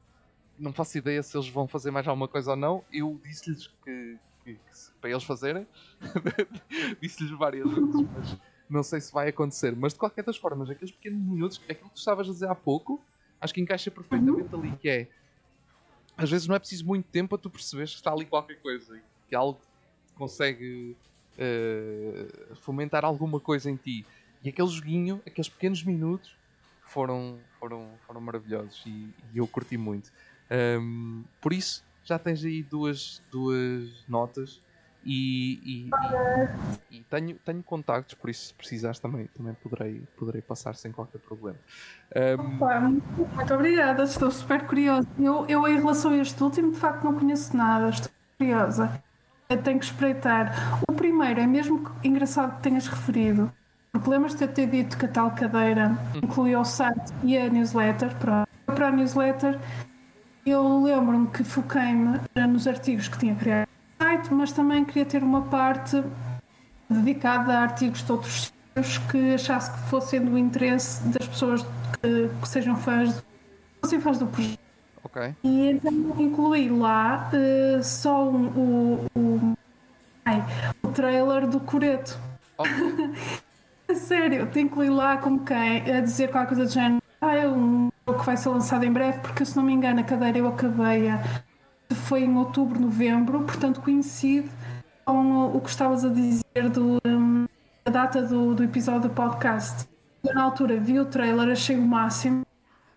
Não 0.58 0.72
faço 0.72 0.98
ideia 0.98 1.24
se 1.24 1.36
eles 1.36 1.50
vão 1.50 1.68
fazer 1.68 1.90
mais 1.90 2.08
alguma 2.08 2.28
coisa 2.28 2.52
ou 2.52 2.58
não. 2.58 2.84
Eu 2.92 3.20
disse-lhes 3.24 3.68
que, 3.84 4.18
que, 4.44 4.54
que, 4.54 4.60
para 5.02 5.10
eles 5.10 5.24
fazerem. 5.24 5.68
disse-lhes 7.02 7.32
várias 7.32 7.68
vezes, 7.68 8.08
mas 8.16 8.38
não 8.70 8.84
sei 8.84 9.02
se 9.02 9.12
vai 9.12 9.30
acontecer, 9.30 9.76
mas 9.76 9.94
de 9.94 10.00
qualquer 10.00 10.24
das 10.24 10.38
formas, 10.38 10.70
aqueles 10.70 10.92
pequenos 10.92 11.26
minutos, 11.26 11.62
aquilo 11.70 11.90
que 11.90 11.96
tu 11.96 12.00
estavas 12.00 12.28
a 12.28 12.32
dizer 12.32 12.50
há 12.50 12.56
pouco, 12.56 13.04
acho 13.42 13.54
que 13.54 13.62
encaixa 13.62 13.92
perfeitamente 13.92 14.54
ali, 14.54 14.76
que 14.78 14.90
é 14.90 15.08
às 16.16 16.30
vezes 16.30 16.48
não 16.48 16.56
é 16.56 16.60
preciso 16.60 16.86
muito 16.86 17.08
tempo 17.10 17.30
para 17.30 17.38
tu 17.40 17.50
perceberes 17.50 17.92
que 17.92 17.98
está 17.98 18.12
ali 18.12 18.26
qualquer 18.26 18.60
coisa, 18.62 19.00
que 19.28 19.36
algo 19.36 19.60
consegue 20.16 20.96
uh, 21.38 22.56
fomentar 22.58 23.04
alguma 23.06 23.40
coisa 23.40 23.70
em 23.70 23.76
ti. 23.76 24.06
E 24.44 24.50
aquele 24.50 24.68
joguinho, 24.68 25.22
aqueles 25.26 25.50
pequenos 25.50 25.84
minutos, 25.84 26.36
foram, 26.86 27.40
foram, 27.60 27.90
foram 28.06 28.22
maravilhosos 28.22 28.84
e, 28.86 29.10
e 29.34 29.38
eu 29.38 29.48
curti 29.48 29.78
muito. 29.78 30.12
Um, 30.52 31.24
por 31.42 31.54
isso, 31.54 31.84
já 32.04 32.20
tens 32.20 32.44
aí 32.44 32.62
duas, 32.62 33.22
duas 33.32 33.90
notas 34.08 34.62
E, 35.06 35.60
e, 35.66 35.90
e, 36.90 37.04
tenho, 37.10 37.36
tenho 37.44 37.62
contactos, 37.62 38.16
por 38.16 38.30
isso 38.30 38.48
se 38.48 38.54
precisares 38.54 39.00
também, 39.00 39.28
também 39.36 39.54
poderei, 39.56 40.02
poderei 40.18 40.42
passar 40.42 40.76
sem 40.76 40.94
qualquer 40.94 41.20
problema. 41.20 41.58
Um... 42.16 42.56
Opa, 42.56 42.80
muito 42.80 43.54
obrigada, 43.54 44.04
estou 44.04 44.32
super 44.32 44.66
curiosa. 44.66 45.08
Eu, 45.20 45.46
eu, 45.48 45.68
em 45.68 45.76
relação 45.76 46.12
a 46.12 46.18
este 46.18 46.42
último, 46.42 46.72
de 46.72 46.80
facto, 46.80 47.04
não 47.04 47.20
conheço 47.20 47.56
nada, 47.56 47.90
estou 47.90 48.12
curiosa. 48.38 49.04
Tenho 49.58 49.80
que 49.80 49.86
espreitar. 49.86 50.82
O 50.90 50.94
primeiro 50.94 51.40
é 51.40 51.48
mesmo 51.48 51.90
engraçado 52.04 52.56
que 52.56 52.64
tenhas 52.64 52.88
referido, 52.88 53.52
porque 53.92 54.10
lembras 54.10 54.36
de 54.36 54.48
ter 54.48 54.68
dito 54.68 54.98
que 54.98 55.06
a 55.06 55.10
tal 55.10 55.32
cadeira 55.32 55.98
incluía 56.16 56.60
o 56.60 56.66
site 56.66 57.14
e 57.24 57.38
a 57.38 57.50
newsletter. 57.50 58.16
Para, 58.16 58.48
para 58.66 58.88
a 58.88 58.92
newsletter, 58.92 59.60
eu 60.46 60.82
lembro-me 60.84 61.28
que 61.28 61.44
foquei-me 61.44 62.20
nos 62.48 62.68
artigos 62.68 63.08
que 63.08 63.18
tinha 63.18 63.36
criado 63.36 63.68
site, 64.04 64.34
mas 64.34 64.52
também 64.52 64.84
queria 64.84 65.06
ter 65.06 65.24
uma 65.24 65.42
parte 65.44 66.04
dedicada 66.90 67.54
a 67.54 67.62
artigos 67.62 68.04
de 68.04 68.12
outros 68.12 68.54
sítios 68.76 68.98
que 69.10 69.34
achasse 69.34 69.72
que 69.72 69.90
fossem 69.90 70.24
do 70.24 70.38
interesse 70.38 71.02
das 71.08 71.28
pessoas 71.28 71.64
que, 72.02 72.30
que 72.42 72.48
sejam 72.48 72.76
fãs, 72.76 73.16
do, 73.16 73.24
fossem 73.82 74.02
fãs 74.02 74.20
do 74.20 74.28
projeto. 74.28 74.60
Okay. 75.06 75.36
E 75.44 75.70
então 75.70 75.92
incluí 76.18 76.70
lá 76.70 77.30
uh, 77.34 77.84
só 77.84 78.30
um, 78.30 78.46
o, 78.48 79.06
o, 79.14 79.23
ai, 80.26 80.44
o 80.82 80.90
trailer 80.90 81.48
do 81.48 81.60
Coreto. 81.60 82.18
Okay. 82.58 83.96
Sério, 83.96 84.48
te 84.48 84.60
incluí 84.60 84.90
lá 84.90 85.18
como 85.18 85.44
quem 85.46 85.82
a 85.92 86.02
dizer 86.02 86.32
qualquer 86.32 86.48
coisa 86.48 86.66
do 86.66 86.72
género. 86.72 87.02
Ah, 87.22 87.36
é 87.36 87.48
um 87.48 87.90
jogo 88.08 88.20
que 88.20 88.26
vai 88.26 88.38
ser 88.38 88.50
lançado 88.50 88.84
em 88.84 88.92
breve, 88.92 89.20
porque 89.20 89.46
se 89.46 89.56
não 89.56 89.64
me 89.64 89.72
engano 89.72 90.00
a 90.00 90.04
cadeira 90.04 90.40
eu 90.40 90.48
acabei 90.48 91.10
a 91.10 91.22
foi 91.94 92.24
em 92.24 92.38
outubro, 92.38 92.80
novembro, 92.80 93.42
portanto 93.42 93.82
coincide 93.82 94.50
com 95.06 95.46
o 95.46 95.62
que 95.62 95.70
estavas 95.70 96.04
a 96.04 96.10
dizer 96.10 96.70
do, 96.72 97.00
um, 97.06 97.46
da 97.86 97.92
data 97.92 98.22
do, 98.22 98.56
do 98.56 98.64
episódio 98.64 99.10
do 99.10 99.10
podcast. 99.10 99.88
Eu, 100.24 100.34
na 100.34 100.44
altura 100.44 100.80
vi 100.80 101.00
o 101.00 101.06
trailer, 101.06 101.50
achei 101.50 101.78
o 101.78 101.82
máximo 101.82 102.46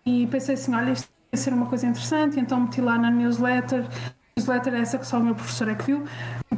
e 0.05 0.25
pensei 0.27 0.55
assim: 0.55 0.73
olha, 0.73 0.91
isto 0.91 1.09
vai 1.31 1.39
ser 1.39 1.53
uma 1.53 1.65
coisa 1.67 1.85
interessante, 1.85 2.39
então 2.39 2.61
meti 2.61 2.81
lá 2.81 2.97
na 2.97 3.11
newsletter. 3.11 3.85
A 4.37 4.39
newsletter 4.39 4.75
é 4.75 4.81
essa 4.81 4.99
que 4.99 5.07
só 5.07 5.17
o 5.17 5.23
meu 5.23 5.33
professor 5.33 5.67
é 5.67 5.73
que 5.73 5.83
viu, 5.85 6.05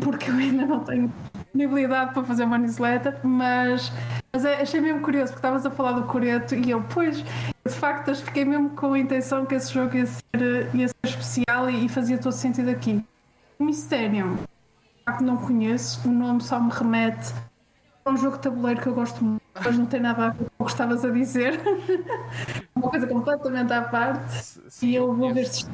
porque 0.01 0.29
eu 0.29 0.35
ainda 0.35 0.65
não 0.65 0.81
tenho 0.81 1.13
disponibilidade 1.33 2.13
para 2.13 2.23
fazer 2.25 2.43
uma 2.43 2.57
newsletter, 2.57 3.17
mas, 3.23 3.89
mas 4.33 4.43
é, 4.43 4.61
achei 4.61 4.81
mesmo 4.81 4.99
curioso, 4.99 5.27
porque 5.31 5.37
estavas 5.37 5.65
a 5.65 5.71
falar 5.71 5.93
do 5.93 6.03
Coreto 6.03 6.55
e 6.55 6.71
eu, 6.71 6.83
pois, 6.93 7.23
de 7.23 7.73
facto, 7.73 8.13
fiquei 8.13 8.43
mesmo 8.43 8.71
com 8.71 8.91
a 8.91 8.99
intenção 8.99 9.45
que 9.45 9.55
esse 9.55 9.73
jogo 9.73 9.95
ia 9.95 10.05
ser, 10.05 10.75
ia 10.75 10.89
ser 10.89 10.93
especial 11.05 11.69
e, 11.69 11.85
e 11.85 11.89
fazia 11.89 12.17
todo 12.17 12.33
sentido 12.33 12.69
aqui. 12.69 13.01
Mysterium, 13.57 14.35
que 15.17 15.23
não 15.23 15.37
conheço, 15.37 16.05
o 16.05 16.11
nome 16.11 16.41
só 16.41 16.59
me 16.59 16.71
remete 16.71 17.33
a 18.03 18.11
um 18.11 18.17
jogo 18.17 18.35
de 18.35 18.41
tabuleiro 18.43 18.81
que 18.81 18.87
eu 18.87 18.93
gosto 18.93 19.23
muito, 19.23 19.41
mas 19.55 19.77
não 19.77 19.85
tem 19.85 20.01
nada 20.01 20.25
a 20.25 20.29
ver 20.31 20.49
com 20.57 20.63
o 20.63 20.65
que 20.65 20.71
estavas 20.71 21.05
a 21.05 21.09
dizer. 21.09 21.61
Uma 22.75 22.89
coisa 22.89 23.07
completamente 23.07 23.71
à 23.71 23.81
parte. 23.83 24.59
E 24.81 24.95
eu 24.95 25.13
vou 25.13 25.33
ver 25.33 25.45
se 25.45 25.65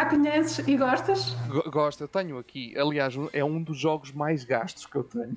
ah, 0.00 0.06
conheces 0.06 0.66
e 0.66 0.76
gostas? 0.76 1.36
Gosto, 1.70 2.04
eu 2.04 2.08
tenho 2.08 2.38
aqui. 2.38 2.74
Aliás, 2.78 3.14
é 3.34 3.44
um 3.44 3.62
dos 3.62 3.78
jogos 3.78 4.12
mais 4.12 4.44
gastos 4.44 4.86
que 4.86 4.96
eu 4.96 5.04
tenho. 5.04 5.34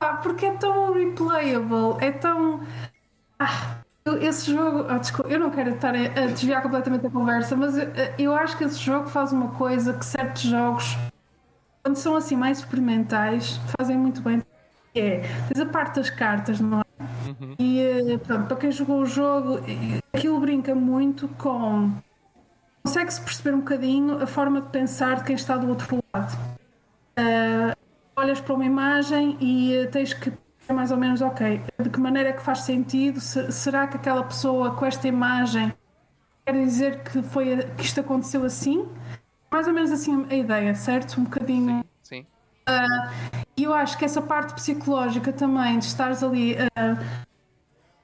Ah, 0.00 0.14
porque 0.14 0.46
é 0.46 0.52
tão 0.54 0.94
replayable, 0.94 2.02
é 2.02 2.10
tão. 2.10 2.62
Ah, 3.38 3.82
esse 4.22 4.50
jogo. 4.50 4.86
Oh, 4.90 4.98
desculpa, 4.98 5.30
eu 5.30 5.38
não 5.38 5.50
quero 5.50 5.74
estar 5.74 5.94
a 5.94 6.26
desviar 6.26 6.62
completamente 6.62 7.06
a 7.06 7.10
conversa, 7.10 7.54
mas 7.54 7.76
eu, 7.76 7.86
eu 8.18 8.34
acho 8.34 8.56
que 8.56 8.64
esse 8.64 8.78
jogo 8.78 9.08
faz 9.10 9.30
uma 9.30 9.50
coisa 9.50 9.92
que 9.92 10.04
certos 10.04 10.42
jogos, 10.42 10.96
quando 11.84 11.96
são 11.96 12.16
assim 12.16 12.34
mais 12.34 12.60
experimentais, 12.60 13.60
fazem 13.78 13.96
muito 13.96 14.22
bem. 14.22 14.42
É, 14.94 15.20
tens 15.52 15.60
a 15.60 15.66
parte 15.66 15.96
das 15.96 16.10
cartas, 16.10 16.58
não 16.58 16.80
é? 16.80 16.84
Uhum. 17.28 17.54
E 17.58 17.80
eh, 17.80 18.18
pronto, 18.18 18.46
para 18.46 18.56
quem 18.56 18.72
jogou 18.72 19.02
o 19.02 19.06
jogo, 19.06 19.60
aquilo 20.12 20.40
brinca 20.40 20.74
muito 20.74 21.28
com 21.38 21.92
consegue-se 22.82 23.20
perceber 23.20 23.54
um 23.54 23.60
bocadinho 23.60 24.22
a 24.22 24.26
forma 24.26 24.60
de 24.60 24.68
pensar 24.68 25.16
de 25.16 25.24
quem 25.24 25.36
está 25.36 25.56
do 25.56 25.68
outro 25.68 25.98
lado. 26.12 26.36
Uh, 27.18 27.76
olhas 28.16 28.40
para 28.40 28.54
uma 28.54 28.64
imagem 28.64 29.36
e 29.40 29.78
uh, 29.78 29.90
tens 29.90 30.12
que 30.14 30.32
é 30.68 30.72
mais 30.72 30.92
ou 30.92 30.96
menos 30.96 31.20
ok, 31.20 31.62
de 31.82 31.90
que 31.90 31.98
maneira 31.98 32.28
é 32.28 32.32
que 32.32 32.42
faz 32.42 32.60
sentido? 32.60 33.20
Se, 33.20 33.50
será 33.50 33.88
que 33.88 33.96
aquela 33.96 34.22
pessoa 34.22 34.72
com 34.76 34.86
esta 34.86 35.08
imagem 35.08 35.74
quer 36.46 36.52
dizer 36.52 37.02
que, 37.02 37.22
foi, 37.22 37.64
que 37.76 37.82
isto 37.82 38.00
aconteceu 38.00 38.44
assim? 38.44 38.88
Mais 39.50 39.66
ou 39.66 39.72
menos 39.72 39.90
assim 39.90 40.26
a 40.30 40.34
ideia, 40.34 40.72
certo? 40.76 41.20
Um 41.20 41.24
bocadinho. 41.24 41.84
Sim. 42.04 42.24
sim. 42.24 42.26
Uh, 42.68 43.44
e 43.56 43.64
eu 43.64 43.74
acho 43.74 43.98
que 43.98 44.04
essa 44.04 44.22
parte 44.22 44.54
psicológica 44.54 45.32
também, 45.32 45.78
de 45.78 45.86
estares 45.86 46.22
ali, 46.22 46.54
uh, 46.54 47.04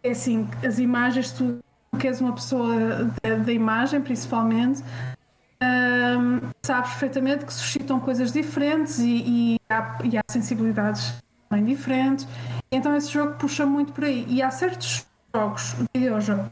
é 0.02 0.10
assim, 0.10 0.48
as 0.66 0.80
imagens, 0.80 1.30
tu 1.30 1.60
que 1.96 2.06
és 2.06 2.20
uma 2.20 2.32
pessoa 2.32 3.10
da 3.22 3.52
imagem, 3.52 4.00
principalmente, 4.00 4.82
um, 5.62 6.50
sabes 6.62 6.90
perfeitamente 6.90 7.46
que 7.46 7.52
suscitam 7.52 7.98
coisas 7.98 8.32
diferentes 8.32 8.98
e, 8.98 9.56
e, 9.56 9.60
há, 9.70 9.98
e 10.04 10.18
há 10.18 10.22
sensibilidades 10.28 11.14
bem 11.50 11.64
diferentes. 11.64 12.26
Então 12.70 12.94
esse 12.96 13.10
jogo 13.10 13.34
puxa 13.34 13.64
muito 13.64 13.92
por 13.92 14.04
aí. 14.04 14.26
E 14.28 14.42
há 14.42 14.50
certos 14.50 15.06
jogos, 15.34 15.74
videojogos, 15.94 16.50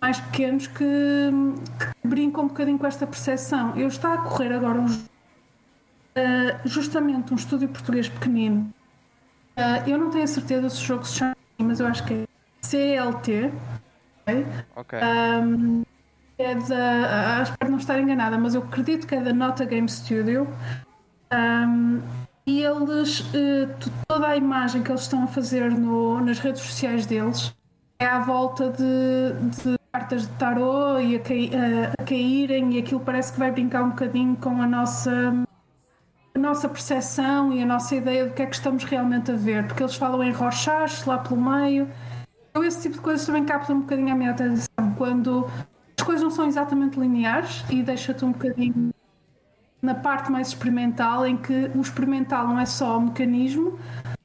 mais 0.00 0.20
pequenos 0.20 0.66
que, 0.66 0.84
que, 0.84 2.08
brincam 2.08 2.44
um 2.44 2.48
bocadinho 2.48 2.78
com 2.78 2.86
esta 2.86 3.06
percepção. 3.06 3.76
Eu 3.76 3.88
estou 3.88 4.10
a 4.10 4.18
correr 4.18 4.52
agora 4.52 4.80
um, 4.80 4.86
uh, 4.86 5.08
justamente 6.64 7.32
um 7.32 7.36
estúdio 7.36 7.68
português 7.68 8.08
pequenino. 8.08 8.72
Uh, 9.56 9.88
eu 9.88 9.98
não 9.98 10.10
tenho 10.10 10.24
a 10.24 10.26
certeza 10.26 10.68
se 10.70 10.82
o 10.82 10.84
jogo 10.84 11.06
se 11.06 11.18
chama, 11.18 11.36
mas 11.58 11.78
eu 11.78 11.86
acho 11.86 12.04
que 12.04 12.14
é 12.14 12.24
CLT. 12.62 13.52
Ok. 14.76 14.98
Um, 14.98 15.82
é 16.38 16.54
da. 16.54 17.42
Espero 17.42 17.70
não 17.70 17.78
estar 17.78 17.98
enganada, 18.00 18.38
mas 18.38 18.54
eu 18.54 18.62
acredito 18.62 19.06
que 19.06 19.14
é 19.14 19.20
da 19.20 19.32
Nota 19.32 19.64
Game 19.64 19.88
Studio. 19.88 20.48
Um, 21.32 22.00
e 22.46 22.62
eles, 22.62 23.20
uh, 23.20 23.90
toda 24.08 24.26
a 24.26 24.36
imagem 24.36 24.82
que 24.82 24.90
eles 24.90 25.02
estão 25.02 25.24
a 25.24 25.26
fazer 25.28 25.70
no, 25.70 26.20
nas 26.20 26.38
redes 26.40 26.60
sociais 26.60 27.06
deles 27.06 27.54
é 28.00 28.06
à 28.06 28.18
volta 28.18 28.68
de, 28.70 29.62
de 29.62 29.78
cartas 29.92 30.22
de 30.22 30.32
tarô 30.34 30.98
e 30.98 31.14
a, 31.14 31.20
cai, 31.20 31.50
a, 31.96 32.04
caírem, 32.04 32.74
e 32.74 32.78
aquilo 32.78 33.00
parece 33.00 33.32
que 33.32 33.38
vai 33.38 33.52
brincar 33.52 33.84
um 33.84 33.90
bocadinho 33.90 34.36
com 34.36 34.60
a 34.60 34.66
nossa, 34.66 35.32
a 36.34 36.38
nossa 36.38 36.68
percepção 36.68 37.52
e 37.52 37.62
a 37.62 37.66
nossa 37.66 37.94
ideia 37.94 38.26
do 38.26 38.32
que 38.32 38.42
é 38.42 38.46
que 38.46 38.56
estamos 38.56 38.82
realmente 38.82 39.30
a 39.30 39.36
ver, 39.36 39.66
porque 39.68 39.82
eles 39.82 39.94
falam 39.94 40.22
em 40.24 40.32
rochas 40.32 41.04
lá 41.04 41.18
pelo 41.18 41.40
meio. 41.40 41.88
Então, 42.52 42.62
esse 42.62 42.82
tipo 42.82 42.96
de 42.96 43.00
coisas 43.00 43.24
também 43.24 43.46
capta 43.46 43.72
um 43.72 43.80
bocadinho 43.80 44.12
a 44.12 44.14
minha 44.14 44.30
atenção 44.30 44.94
quando 44.98 45.50
as 45.98 46.04
coisas 46.04 46.22
não 46.22 46.30
são 46.30 46.46
exatamente 46.46 47.00
lineares 47.00 47.64
e 47.70 47.82
deixa-te 47.82 48.26
um 48.26 48.32
bocadinho 48.32 48.92
na 49.80 49.94
parte 49.94 50.30
mais 50.30 50.48
experimental, 50.48 51.26
em 51.26 51.36
que 51.36 51.70
o 51.74 51.80
experimental 51.80 52.46
não 52.46 52.60
é 52.60 52.66
só 52.66 52.98
o 52.98 53.00
mecanismo, 53.00 53.78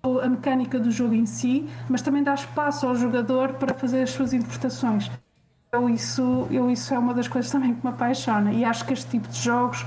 ou 0.04 0.20
a 0.20 0.28
mecânica 0.28 0.78
do 0.78 0.92
jogo 0.92 1.14
em 1.14 1.26
si, 1.26 1.68
mas 1.90 2.02
também 2.02 2.22
dá 2.22 2.34
espaço 2.34 2.86
ao 2.86 2.96
jogador 2.96 3.54
para 3.54 3.74
fazer 3.74 4.04
as 4.04 4.12
suas 4.12 4.34
interpretações. 4.34 5.10
Eu 5.72 5.90
isso, 5.90 6.48
eu, 6.52 6.70
isso 6.70 6.94
é 6.94 7.00
uma 7.00 7.14
das 7.14 7.28
coisas 7.28 7.50
também 7.50 7.74
que 7.74 7.86
me 7.86 7.92
apaixona 7.92 8.52
e 8.54 8.64
acho 8.66 8.86
que 8.86 8.94
este 8.94 9.10
tipo 9.10 9.28
de 9.28 9.40
jogos 9.40 9.86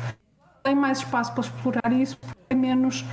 tem 0.62 0.74
mais 0.74 0.98
espaço 0.98 1.32
para 1.32 1.42
explorar 1.42 1.92
isso, 1.92 2.18
porque 2.18 2.38
tem 2.48 2.58
menos 2.58 3.04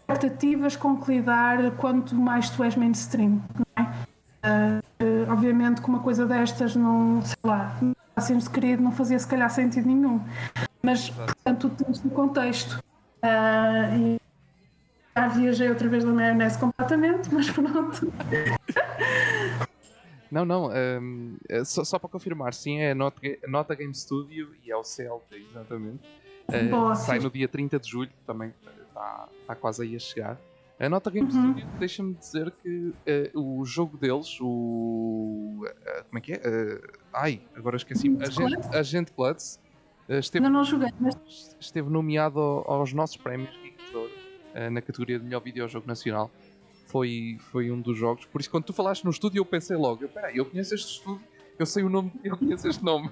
expectativas 0.00 0.76
com 0.76 0.96
que 0.96 1.12
lidar 1.12 1.72
quanto 1.76 2.14
mais 2.14 2.50
tu 2.50 2.62
és 2.62 2.76
mainstream. 2.76 3.40
Não 3.54 3.84
é? 3.84 4.11
Uh, 4.44 5.30
obviamente 5.30 5.80
que 5.80 5.88
uma 5.88 6.00
coisa 6.00 6.26
destas 6.26 6.74
não, 6.74 7.22
sei 7.22 7.36
lá, 7.44 7.78
assim 8.16 8.38
querido 8.40 8.82
não 8.82 8.92
fazia 8.92 9.18
se 9.18 9.26
calhar 9.26 9.48
sentido 9.50 9.86
nenhum. 9.86 10.20
Mas, 10.82 11.10
portanto, 11.10 11.68
tu 11.68 11.84
tens 11.84 12.02
no 12.02 12.10
contexto. 12.10 12.82
Uh, 13.22 13.96
e 13.96 14.20
já 15.16 15.28
viajei 15.28 15.68
outra 15.68 15.88
vez 15.88 16.04
na 16.04 16.12
maionese 16.12 16.58
completamente, 16.58 17.32
mas 17.32 17.50
pronto. 17.50 18.12
Não, 20.30 20.46
não, 20.46 20.70
um, 20.70 21.36
é 21.46 21.62
só, 21.62 21.84
só, 21.84 21.98
para 21.98 22.08
confirmar, 22.08 22.54
sim, 22.54 22.78
é 22.78 22.92
a 22.92 22.94
Nota, 22.94 23.20
Nota 23.46 23.74
Game 23.74 23.94
Studio 23.94 24.48
e 24.64 24.70
é 24.70 24.76
o 24.76 24.82
CLT, 24.82 25.36
exatamente. 25.50 26.02
Uh, 26.48 26.96
sai 26.96 27.18
no 27.18 27.30
dia 27.30 27.46
30 27.46 27.78
de 27.78 27.90
julho, 27.90 28.10
também 28.26 28.52
está, 28.88 29.28
está 29.42 29.54
quase 29.54 29.82
aí 29.82 29.94
a 29.94 29.98
chegar. 29.98 30.38
A 30.82 30.88
Nota 30.88 31.12
Game 31.12 31.32
uhum. 31.32 31.52
Studio 31.52 31.68
deixa-me 31.78 32.12
dizer 32.14 32.50
que 32.60 32.92
uh, 33.34 33.40
o 33.40 33.64
jogo 33.64 33.96
deles, 33.96 34.36
o. 34.40 35.64
Uh, 35.64 36.04
como 36.08 36.18
é 36.18 36.20
que 36.20 36.32
é? 36.32 36.40
ai, 37.12 37.40
agora 37.54 37.76
esqueci-me. 37.76 38.20
Agente, 38.20 38.76
Agente 38.76 39.12
Bloods, 39.16 39.60
esteve, 40.08 40.42
não, 40.42 40.50
não 40.50 40.64
joguei, 40.64 40.90
mas... 40.98 41.56
esteve 41.60 41.88
nomeado 41.88 42.40
aos 42.66 42.92
nossos 42.92 43.16
prémios 43.16 43.54
uh, 43.94 44.70
na 44.72 44.82
categoria 44.82 45.20
de 45.20 45.24
melhor 45.24 45.40
videojogo 45.40 45.86
nacional. 45.86 46.28
Foi, 46.88 47.38
foi 47.52 47.70
um 47.70 47.80
dos 47.80 47.96
jogos. 47.96 48.26
Por 48.26 48.40
isso, 48.40 48.50
quando 48.50 48.64
tu 48.64 48.72
falaste 48.72 49.04
no 49.04 49.10
estúdio, 49.12 49.38
eu 49.38 49.44
pensei 49.44 49.76
logo: 49.76 50.02
eu, 50.02 50.08
peraí, 50.08 50.36
eu 50.36 50.44
conheço 50.44 50.74
este 50.74 50.94
estúdio 50.94 51.22
Eu 51.58 51.66
sei 51.66 51.84
o 51.84 51.88
nome, 51.88 52.12
eu 52.24 52.36
conheço 52.36 52.66
este 52.68 52.82
nome. 52.82 53.10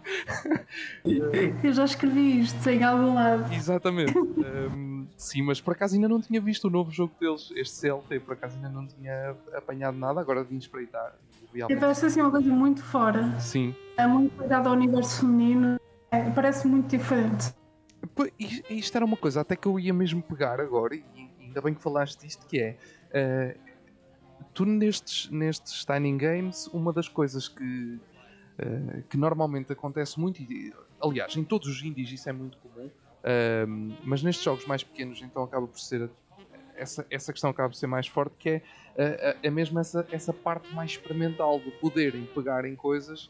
eu 1.62 1.72
já 1.72 1.84
escrevi 1.84 2.40
isto 2.40 2.68
em 2.68 2.82
algum 2.82 3.14
lado. 3.14 3.52
Exatamente. 3.52 4.16
Um, 4.18 5.06
sim, 5.16 5.42
mas 5.42 5.60
por 5.60 5.72
acaso 5.72 5.94
ainda 5.94 6.08
não 6.08 6.20
tinha 6.20 6.40
visto 6.40 6.64
o 6.66 6.70
novo 6.70 6.90
jogo 6.90 7.12
deles, 7.20 7.52
este 7.54 7.76
CLT, 7.76 8.20
por 8.20 8.32
acaso 8.32 8.56
ainda 8.56 8.68
não 8.68 8.86
tinha 8.86 9.36
apanhado 9.54 9.96
nada, 9.96 10.20
agora 10.20 10.42
vim 10.42 10.56
espreitar. 10.56 11.14
Realmente. 11.52 11.78
Parece 11.78 12.06
assim 12.06 12.20
uma 12.20 12.30
coisa 12.30 12.48
muito 12.48 12.82
fora. 12.82 13.38
Sim. 13.38 13.74
É 13.96 14.06
muito 14.06 14.40
ligado 14.40 14.68
ao 14.68 14.72
universo 14.72 15.20
feminino, 15.20 15.78
é, 16.10 16.30
parece 16.30 16.66
muito 16.66 16.88
diferente. 16.88 17.54
Isto 18.68 18.96
era 18.96 19.04
uma 19.04 19.16
coisa 19.16 19.42
até 19.42 19.54
que 19.54 19.66
eu 19.66 19.78
ia 19.78 19.92
mesmo 19.92 20.22
pegar 20.22 20.60
agora, 20.60 20.94
e 20.94 21.04
ainda 21.40 21.60
bem 21.60 21.74
que 21.74 21.82
falaste 21.82 22.20
disto, 22.20 22.46
que 22.46 22.58
é. 22.58 22.76
Uh, 23.10 23.70
tu 24.54 24.64
nestes, 24.64 25.28
nestes 25.30 25.84
Tiny 25.84 26.16
Games, 26.16 26.66
uma 26.68 26.92
das 26.92 27.08
coisas 27.08 27.48
que, 27.48 28.00
uh, 28.58 29.02
que 29.08 29.16
normalmente 29.16 29.72
acontece 29.72 30.18
muito, 30.18 30.40
e, 30.42 30.72
aliás, 31.00 31.36
em 31.36 31.44
todos 31.44 31.68
os 31.68 31.82
indies 31.82 32.10
isso 32.10 32.28
é 32.28 32.32
muito 32.32 32.58
comum, 32.58 32.86
uh, 32.86 33.96
mas 34.04 34.22
nestes 34.22 34.44
jogos 34.44 34.66
mais 34.66 34.82
pequenos 34.82 35.20
então 35.22 35.42
acaba 35.42 35.66
por 35.66 35.78
ser 35.78 36.10
essa, 36.76 37.06
essa 37.10 37.32
questão 37.32 37.50
acaba 37.50 37.68
por 37.68 37.74
ser 37.74 37.86
mais 37.86 38.06
forte, 38.06 38.34
que 38.38 38.48
é, 38.48 38.62
é, 38.96 39.36
é 39.42 39.50
mesmo 39.50 39.78
essa, 39.78 40.06
essa 40.10 40.32
parte 40.32 40.72
mais 40.74 40.92
experimental 40.92 41.58
do 41.58 41.70
poderem 41.72 42.24
pegar 42.34 42.64
em 42.64 42.74
coisas 42.74 43.28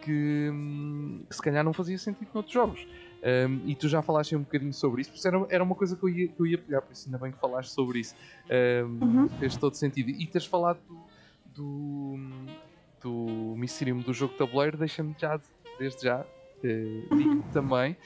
que, 0.00 0.48
hum, 0.50 1.24
que 1.28 1.36
se 1.36 1.42
calhar 1.42 1.62
não 1.62 1.72
fazia 1.72 1.98
sentido 1.98 2.28
noutros 2.32 2.54
jogos. 2.54 2.86
Um, 3.22 3.68
e 3.68 3.74
tu 3.74 3.88
já 3.88 4.02
falaste 4.02 4.36
um 4.36 4.40
bocadinho 4.40 4.72
sobre 4.72 5.02
isso, 5.02 5.10
porque 5.10 5.26
era, 5.26 5.46
era 5.48 5.64
uma 5.64 5.74
coisa 5.74 5.96
que 5.96 6.04
eu, 6.04 6.08
ia, 6.08 6.28
que 6.28 6.40
eu 6.40 6.46
ia 6.46 6.58
pegar, 6.58 6.82
por 6.82 6.92
isso 6.92 7.08
ainda 7.08 7.18
bem 7.18 7.32
que 7.32 7.38
falaste 7.38 7.70
sobre 7.70 7.98
isso. 7.98 8.14
Um, 8.48 9.04
uhum. 9.04 9.28
Fez 9.40 9.56
todo 9.56 9.74
sentido. 9.74 10.10
E 10.10 10.26
teres 10.26 10.46
falado 10.46 10.78
do, 10.86 11.06
do, 11.46 12.18
do 13.02 13.54
Mysterium 13.56 14.00
do 14.00 14.12
jogo 14.12 14.32
de 14.32 14.38
tabuleiro, 14.38 14.76
deixa-me 14.76 15.14
já, 15.18 15.40
desde 15.78 16.04
já, 16.04 16.20
uh, 16.20 17.16
digo 17.16 17.42
também 17.52 17.96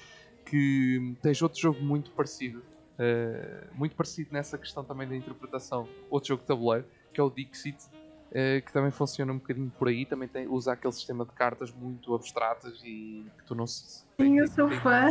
que 0.44 1.14
tens 1.22 1.40
outro 1.42 1.60
jogo 1.60 1.80
muito 1.80 2.10
parecido, 2.10 2.58
uh, 2.58 3.66
muito 3.74 3.94
parecido 3.94 4.30
nessa 4.32 4.58
questão 4.58 4.84
também 4.84 5.08
da 5.08 5.16
interpretação, 5.16 5.88
outro 6.10 6.28
jogo 6.28 6.42
de 6.42 6.48
tabuleiro, 6.48 6.86
que 7.12 7.20
é 7.20 7.24
o 7.24 7.30
Dixit, 7.30 7.76
uh, 7.76 8.64
que 8.64 8.72
também 8.72 8.90
funciona 8.90 9.32
um 9.32 9.38
bocadinho 9.38 9.72
por 9.78 9.88
aí, 9.88 10.04
também 10.04 10.28
tem, 10.28 10.48
usa 10.48 10.72
aquele 10.72 10.92
sistema 10.92 11.24
de 11.24 11.32
cartas 11.32 11.72
muito 11.72 12.14
abstratas 12.14 12.80
e 12.84 13.24
que 13.38 13.44
tu 13.44 13.54
não 13.54 13.66
se 13.66 14.04
Sim, 14.20 14.38
eu 14.38 14.46
sou 14.48 14.70
fã. 14.70 15.08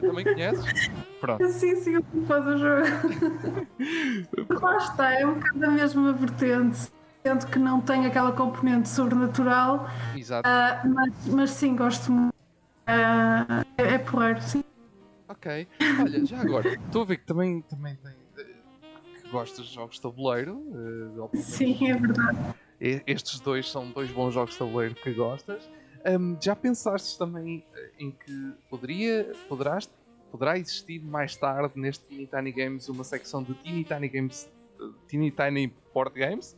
Também 0.00 0.24
conheces? 0.24 0.90
Pronto. 1.20 1.46
Sim, 1.48 1.76
sim, 1.76 1.94
eu 1.94 2.04
sou 2.10 2.22
fã 2.24 2.40
do 2.40 2.56
jogo. 2.56 2.86
Lá 4.62 4.76
está, 4.78 5.12
é 5.12 5.26
um 5.26 5.34
bocado 5.34 5.64
a 5.66 5.70
mesma 5.70 6.12
vertente. 6.14 6.95
Sendo 7.26 7.44
que 7.48 7.58
não 7.58 7.80
tem 7.80 8.06
aquela 8.06 8.30
componente 8.30 8.88
sobrenatural. 8.88 9.90
Exato. 10.16 10.48
Uh, 10.48 10.88
mas, 10.94 11.26
mas 11.26 11.50
sim, 11.50 11.74
gosto 11.74 12.12
muito. 12.12 12.32
Uh, 12.32 13.66
é, 13.76 13.94
é 13.94 13.98
porreiro, 13.98 14.40
sim. 14.40 14.62
Ok. 15.28 15.66
Olha, 16.00 16.24
já 16.24 16.40
agora, 16.40 16.68
estou 16.74 17.02
a 17.02 17.04
ver 17.04 17.16
que 17.16 17.26
também, 17.26 17.62
também 17.62 17.96
tem. 17.96 18.12
que 19.20 19.28
gostas 19.28 19.66
de 19.66 19.74
jogos 19.74 19.96
de 19.96 20.02
tabuleiro. 20.02 20.54
Uh, 20.54 21.30
sim, 21.34 21.90
é 21.90 21.94
verdade. 21.94 22.38
Estes 22.78 23.40
dois 23.40 23.68
são 23.68 23.90
dois 23.90 24.08
bons 24.12 24.32
jogos 24.32 24.52
de 24.52 24.60
tabuleiro 24.60 24.94
que 24.94 25.12
gostas. 25.12 25.68
Um, 26.08 26.36
já 26.40 26.54
pensaste 26.54 27.18
também 27.18 27.66
eh, 27.74 27.90
em 27.98 28.12
que 28.12 28.52
poderia, 28.70 29.32
poderás, 29.48 29.90
poderá 30.30 30.56
existir 30.56 31.00
mais 31.00 31.34
tarde 31.34 31.72
neste 31.74 32.04
Teeny 32.04 32.28
Tiny 32.28 32.52
Games 32.52 32.88
uma 32.88 33.02
secção 33.02 33.42
de 33.42 33.52
Teeny 33.54 33.82
Tiny 33.82 34.08
Games, 34.08 34.48
uh, 34.78 34.92
Teeny 35.08 35.32
Tiny 35.32 35.74
Board 35.92 36.16
Games? 36.16 36.56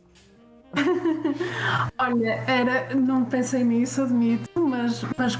olha, 1.97 2.43
era, 2.47 2.95
não 2.95 3.25
pensei 3.25 3.63
nisso, 3.63 4.03
admito, 4.03 4.49
mas, 4.67 5.03
mas 5.17 5.39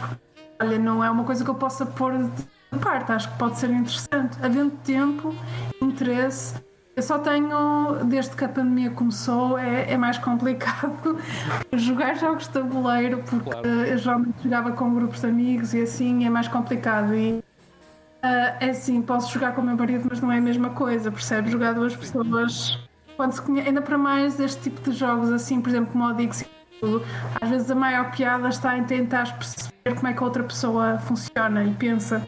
olha, 0.61 0.79
não 0.79 1.03
é 1.03 1.09
uma 1.09 1.23
coisa 1.23 1.43
que 1.43 1.49
eu 1.49 1.55
possa 1.55 1.85
pôr 1.85 2.13
de 2.17 2.79
parte, 2.79 3.11
acho 3.11 3.31
que 3.31 3.37
pode 3.37 3.57
ser 3.57 3.69
interessante. 3.69 4.37
Havendo 4.41 4.71
tempo, 4.83 5.33
interesse, 5.81 6.55
eu 6.99 7.03
só 7.03 7.17
tenho, 7.17 8.03
desde 8.05 8.35
que 8.35 8.43
a 8.43 8.49
pandemia 8.49 8.91
começou, 8.91 9.57
é, 9.57 9.93
é 9.93 9.97
mais 9.97 10.17
complicado 10.17 11.17
jogar 11.71 12.15
jogos 12.15 12.43
de 12.43 12.49
tabuleiro, 12.49 13.23
porque 13.23 13.49
claro. 13.49 13.67
eu 13.67 13.97
geralmente 13.97 14.43
jogava 14.43 14.71
com 14.73 14.93
grupos 14.93 15.21
de 15.21 15.27
amigos 15.27 15.73
e 15.73 15.81
assim 15.81 16.25
é 16.25 16.29
mais 16.29 16.49
complicado. 16.49 17.15
E 17.15 17.35
uh, 17.35 17.43
é 18.59 18.71
assim, 18.71 19.01
posso 19.01 19.31
jogar 19.33 19.53
com 19.53 19.61
o 19.61 19.63
meu 19.63 19.77
marido, 19.77 20.07
mas 20.09 20.19
não 20.19 20.29
é 20.29 20.39
a 20.39 20.41
mesma 20.41 20.71
coisa, 20.71 21.09
percebe? 21.09 21.49
Jogar 21.49 21.73
duas 21.73 21.95
pessoas, 21.95 22.77
quando 23.19 23.33
se 23.33 23.41
conhece, 23.41 23.67
ainda 23.67 23.81
para 23.81 23.97
mais 23.97 24.39
este 24.39 24.69
tipo 24.69 24.89
de 24.89 24.95
jogos, 24.95 25.29
assim, 25.29 25.59
por 25.59 25.67
exemplo, 25.67 25.91
como 25.91 26.05
o 26.05 26.13
Dixie, 26.13 26.47
às 27.41 27.49
vezes 27.49 27.69
a 27.69 27.75
maior 27.75 28.11
piada 28.11 28.47
está 28.47 28.77
em 28.77 28.85
tentar 28.85 29.37
perceber 29.37 29.93
como 29.93 30.07
é 30.07 30.13
que 30.13 30.19
a 30.19 30.25
outra 30.25 30.41
pessoa 30.41 30.97
funciona 30.99 31.65
e 31.65 31.73
pensa, 31.73 32.25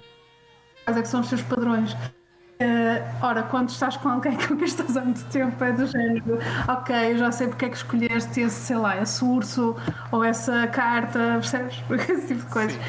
quais 0.84 0.98
é 0.98 1.02
que 1.02 1.08
são 1.08 1.22
os 1.22 1.30
seus 1.30 1.42
padrões. 1.44 1.94
Uh, 1.94 3.26
ora, 3.26 3.44
quando 3.44 3.70
estás 3.70 3.96
com 3.96 4.10
alguém 4.10 4.36
com 4.46 4.58
quem 4.58 4.66
estás 4.66 4.98
há 4.98 5.02
muito 5.06 5.24
tempo, 5.28 5.64
é 5.64 5.72
do 5.72 5.88
género, 5.88 6.40
ok, 6.68 7.18
já 7.18 7.32
sei 7.32 7.48
porque 7.48 7.64
é 7.64 7.70
que 7.70 7.78
escolheste 7.78 8.42
esse, 8.42 8.60
sei 8.60 8.76
lá, 8.76 9.02
esse 9.02 9.24
urso 9.24 9.78
ou 10.12 10.26
essa 10.26 10.68
carta, 10.68 11.20
percebes? 11.36 11.82
Esse 11.90 12.28
tipo 12.28 12.46
de 12.46 12.52
coisas. 12.52 12.80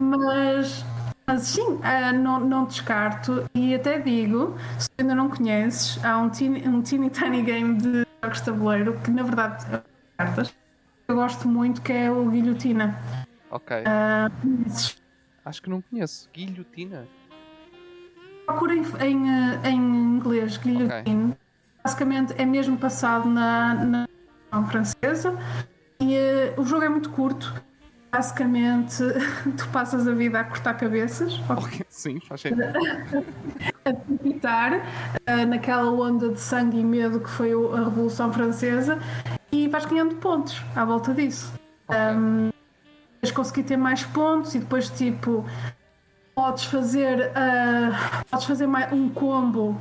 Mas, 0.00 0.84
mas 1.26 1.42
sim, 1.42 1.62
uh, 1.62 2.12
não, 2.14 2.40
não 2.40 2.64
descarto 2.64 3.44
e 3.54 3.74
até 3.74 3.98
digo, 3.98 4.56
se 4.78 4.88
ainda 4.98 5.14
não 5.14 5.28
conheces, 5.28 6.02
há 6.04 6.18
um 6.18 6.28
teeny, 6.28 6.66
um 6.66 6.82
teeny 6.82 7.10
tiny 7.10 7.42
game 7.42 7.74
de 7.76 8.06
jogos 8.22 8.38
de 8.38 8.44
tabuleiro 8.44 8.98
que 9.00 9.10
na 9.10 9.22
verdade 9.22 9.64
é 9.72 9.82
cartas. 10.16 10.54
Eu 11.08 11.16
gosto 11.16 11.48
muito 11.48 11.82
que 11.82 11.92
é 11.92 12.10
o 12.10 12.28
Guilhotina. 12.30 12.98
Ok. 13.50 13.76
Uh, 13.76 15.02
Acho 15.44 15.62
que 15.62 15.68
não 15.68 15.82
conheço. 15.82 16.28
Guilhotina? 16.32 17.06
Procura 18.46 18.74
em, 18.74 18.82
em, 19.00 19.30
eh, 19.30 19.70
em 19.70 19.76
inglês 19.76 20.56
guillotine. 20.56 21.24
Okay. 21.24 21.36
Basicamente 21.84 22.34
é 22.38 22.46
mesmo 22.46 22.76
passado 22.76 23.28
na, 23.28 24.06
na 24.52 24.66
francesa 24.68 25.36
e 26.00 26.16
uh, 26.16 26.60
o 26.60 26.64
jogo 26.64 26.84
é 26.84 26.88
muito 26.88 27.10
curto. 27.10 27.52
Basicamente, 28.12 29.02
tu 29.56 29.66
passas 29.68 30.06
a 30.06 30.12
vida 30.12 30.38
a 30.38 30.44
cortar 30.44 30.74
cabeças. 30.74 31.40
Okay, 31.48 31.86
sim, 31.88 32.20
faz 32.20 32.42
sentido. 32.42 32.62
a 33.84 33.90
evitar 34.22 34.74
uh, 34.74 35.46
naquela 35.46 35.90
onda 35.90 36.28
de 36.28 36.38
sangue 36.38 36.78
e 36.78 36.84
medo 36.84 37.20
que 37.20 37.30
foi 37.30 37.52
a 37.52 37.84
Revolução 37.84 38.30
Francesa 38.30 38.98
e 39.50 39.66
vais 39.66 39.86
ganhando 39.86 40.16
pontos 40.16 40.62
à 40.76 40.84
volta 40.84 41.14
disso. 41.14 41.52
Okay. 41.88 41.98
Um, 42.14 42.50
conseguir 43.34 43.62
ter 43.62 43.76
mais 43.78 44.04
pontos 44.04 44.54
e 44.54 44.58
depois, 44.58 44.90
tipo, 44.90 45.44
podes 46.34 46.64
fazer, 46.64 47.30
uh, 47.30 48.24
podes 48.30 48.46
fazer 48.46 48.68
um 48.92 49.08
combo 49.08 49.80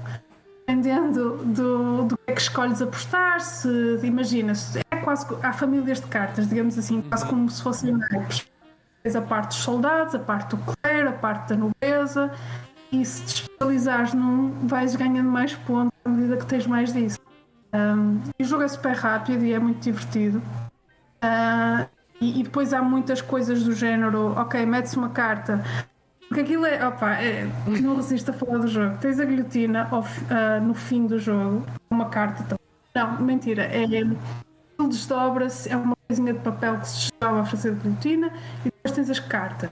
dependendo 0.60 1.38
do, 1.38 2.04
do 2.04 2.18
que 2.18 2.32
é 2.32 2.34
que 2.34 2.42
escolhes 2.42 2.82
apostar. 2.82 3.42
Se, 3.42 4.00
imagina, 4.04 4.54
é 4.90 4.91
quase 5.02 5.26
há 5.42 5.52
famílias 5.52 6.00
de 6.00 6.08
cartas, 6.08 6.48
digamos 6.48 6.78
assim, 6.78 7.02
quase 7.02 7.26
como 7.26 7.50
se 7.50 7.62
fossem 7.62 7.92
naipes. 7.94 8.48
Tens 9.04 9.16
a 9.16 9.22
parte 9.22 9.50
dos 9.50 9.58
soldados, 9.58 10.14
a 10.14 10.20
parte 10.20 10.56
do 10.56 10.58
clero, 10.58 11.10
a 11.10 11.14
parte 11.14 11.50
da 11.50 11.56
nobreza, 11.56 12.32
e 12.92 13.04
se 13.06 13.26
te 13.26 13.34
especializares 13.42 14.14
num, 14.14 14.68
vais 14.68 14.96
ganhando 14.96 15.30
mais 15.30 15.54
pontos 15.54 15.92
à 16.06 16.10
medida 16.10 16.38
que 16.38 16.46
tens 16.46 16.68
mais 16.68 16.94
disso. 16.94 17.20
Um, 17.74 18.22
o 18.40 18.44
jogo 18.44 18.64
é 18.64 18.68
super 18.68 18.94
rápido 18.94 19.44
e 19.44 19.54
é 19.54 19.60
muito 19.60 19.80
divertido. 19.80 20.42
Uh, 21.24 21.88
e, 22.20 22.40
e, 22.40 22.44
depois 22.44 22.74
há 22.74 22.82
muitas 22.82 23.22
coisas 23.22 23.64
do 23.64 23.74
género, 23.74 24.34
ok, 24.38 24.64
metes 24.66 24.94
uma 24.94 25.10
carta, 25.10 25.64
porque 26.28 26.42
aquilo 26.42 26.66
é, 26.66 26.88
opa, 26.88 27.16
é, 27.16 27.46
não 27.82 27.96
resisto 27.96 28.32
a 28.32 28.34
falar 28.34 28.60
do 28.60 28.68
jogo. 28.68 28.98
Tens 29.00 29.20
a 29.20 29.26
guilhotina 29.26 29.90
uh, 29.92 30.64
no 30.64 30.74
fim 30.74 31.08
do 31.08 31.18
jogo, 31.20 31.66
uma 31.90 32.10
carta. 32.10 32.44
Então. 32.44 32.58
Não, 32.94 33.22
mentira, 33.22 33.64
é. 33.64 33.86
Ele 34.82 34.90
desdobra-se, 34.90 35.70
é 35.70 35.78
uma 35.78 35.96
coisinha 36.08 36.34
de 36.34 36.40
papel 36.40 36.80
que 36.80 36.90
se 36.90 37.12
desdobra 37.12 37.42
a 37.42 37.46
fazer 37.46 37.76
guilhotina 37.76 38.34
e 38.62 38.64
depois 38.66 38.96
tens 38.96 39.10
as 39.12 39.20
cartas. 39.20 39.70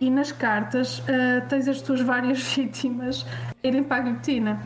E 0.00 0.08
nas 0.08 0.30
cartas 0.30 1.00
uh, 1.00 1.46
tens 1.48 1.66
as 1.66 1.82
tuas 1.82 2.00
várias 2.00 2.40
vítimas 2.54 3.26
a 3.62 3.66
irem 3.66 3.82
para 3.82 3.96
a 3.96 4.00
guilhotina. 4.00 4.62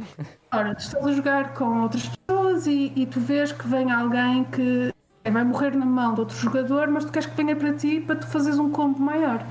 Ora, 0.52 0.74
tu 0.74 0.80
estás 0.80 1.06
a 1.06 1.12
jogar 1.12 1.54
com 1.54 1.82
outras 1.82 2.06
pessoas 2.06 2.66
e, 2.66 2.92
e 2.94 3.06
tu 3.06 3.18
vês 3.18 3.50
que 3.50 3.66
vem 3.66 3.90
alguém 3.90 4.44
que 4.44 4.92
vai 5.30 5.44
morrer 5.44 5.74
na 5.74 5.86
mão 5.86 6.12
de 6.12 6.20
outro 6.20 6.36
jogador, 6.36 6.88
mas 6.88 7.06
tu 7.06 7.12
queres 7.12 7.28
que 7.28 7.36
venha 7.36 7.56
para 7.56 7.72
ti 7.72 8.00
para 8.00 8.16
tu 8.16 8.26
fazeres 8.26 8.58
um 8.58 8.70
combo 8.70 9.00
maior. 9.00 9.46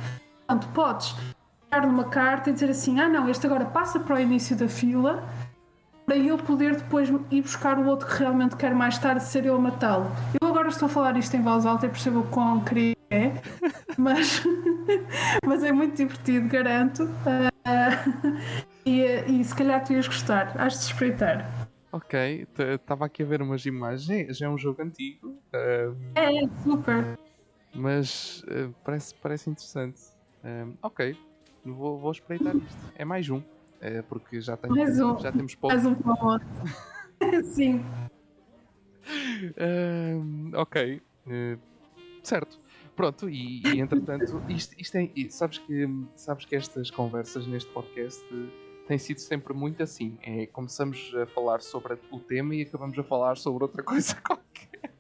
Portanto, 0.46 0.68
podes 0.74 1.16
numa 1.82 2.06
carta 2.06 2.50
e 2.50 2.54
dizer 2.54 2.70
assim: 2.70 3.00
ah, 3.00 3.10
não, 3.10 3.28
este 3.28 3.46
agora 3.46 3.66
passa 3.66 4.00
para 4.00 4.16
o 4.16 4.20
início 4.20 4.56
da 4.56 4.68
fila 4.68 5.24
para 6.08 6.18
eu 6.18 6.38
poder 6.38 6.78
depois 6.78 7.10
ir 7.30 7.42
buscar 7.42 7.78
o 7.78 7.86
outro 7.86 8.08
que 8.08 8.18
realmente 8.18 8.56
quer 8.56 8.74
mais 8.74 8.98
tarde 8.98 9.26
ser 9.26 9.46
eu 9.46 9.56
a 9.56 9.60
matá-lo. 9.60 10.10
Eu 10.42 10.48
agora 10.48 10.70
estou 10.70 10.86
a 10.86 10.90
falar 10.90 11.18
isto 11.18 11.36
em 11.36 11.42
voz 11.42 11.66
alta 11.66 11.86
e 11.86 11.90
percebo 11.90 12.22
o 12.22 12.28
quão 12.30 12.64
querido 12.64 12.98
é, 13.10 13.34
mas, 14.00 14.42
mas 15.46 15.64
é 15.66 15.72
muito 15.74 15.98
divertido, 15.98 16.48
garanto. 16.48 17.04
Uh, 17.04 18.40
e, 18.88 19.02
e 19.02 19.44
se 19.44 19.54
calhar 19.54 19.84
tu 19.84 19.92
ias 19.92 20.08
gostar, 20.08 20.56
has 20.58 20.80
de 20.80 20.86
espreitar. 20.86 21.46
Ok, 21.92 22.48
estava 22.58 23.06
aqui 23.06 23.24
a 23.24 23.26
ver 23.26 23.42
umas 23.42 23.66
imagens, 23.66 24.38
já 24.38 24.46
é 24.46 24.50
um 24.50 24.58
jogo 24.58 24.82
antigo. 24.82 25.38
Uh... 25.54 25.98
É, 26.16 26.48
super. 26.64 27.20
Mas 27.76 28.44
uh, 28.44 28.74
parece, 28.86 29.14
parece 29.16 29.50
interessante. 29.50 30.02
Um, 30.42 30.74
ok, 30.82 31.18
vou, 31.66 32.00
vou 32.00 32.12
espreitar 32.12 32.56
isto. 32.56 32.94
É 32.96 33.04
mais 33.04 33.30
um. 33.30 33.42
É 33.80 34.02
porque 34.02 34.42
já, 34.42 34.58
tem, 34.58 34.72
um. 34.72 35.20
já 35.20 35.32
temos 35.32 35.56
pouco. 35.56 35.76
Mais 35.76 35.86
um 35.86 35.96
para 35.96 36.42
Sim. 37.44 37.84
Um, 39.58 40.52
ok. 40.56 41.02
Uh, 41.26 41.60
certo. 42.24 42.60
Pronto, 42.96 43.30
e, 43.30 43.62
e 43.62 43.80
entretanto, 43.80 44.42
isto, 44.50 44.76
isto 44.80 44.96
é, 44.98 45.10
sabes, 45.30 45.60
que, 45.60 45.88
sabes 46.16 46.46
que 46.46 46.56
estas 46.56 46.90
conversas 46.90 47.46
neste 47.46 47.72
podcast 47.72 48.26
têm 48.88 48.98
sido 48.98 49.20
sempre 49.20 49.54
muito 49.54 49.84
assim. 49.84 50.18
É, 50.24 50.48
começamos 50.48 51.14
a 51.16 51.28
falar 51.28 51.62
sobre 51.62 51.98
o 52.12 52.20
tema 52.20 52.56
e 52.56 52.64
acabamos 52.64 52.98
a 52.98 53.04
falar 53.04 53.38
sobre 53.38 53.64
outra 53.64 53.84
coisa 53.84 54.16
qualquer. 54.26 54.92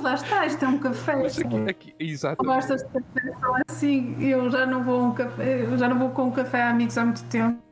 Lá 0.00 0.14
está, 0.14 0.46
isto 0.46 0.64
é 0.64 0.68
um 0.68 0.78
café. 0.78 1.16
Mas 1.16 1.38
aqui, 1.38 1.56
aqui, 1.68 1.94
exatamente. 1.98 2.54
Gostas 2.54 2.82
de 2.82 2.88
café? 2.88 3.40
São 3.40 3.56
assim, 3.68 4.24
eu 4.24 4.50
já 4.50 4.64
não 4.64 4.82
vou 4.84 5.02
um 5.02 5.12
café, 5.12 5.62
eu 5.62 5.76
já 5.76 5.88
não 5.88 5.98
vou 5.98 6.10
com 6.10 6.24
um 6.24 6.30
café 6.30 6.62
a 6.62 6.70
amigos 6.70 6.96
há 6.96 7.04
muito 7.04 7.24
tempo. 7.24 7.71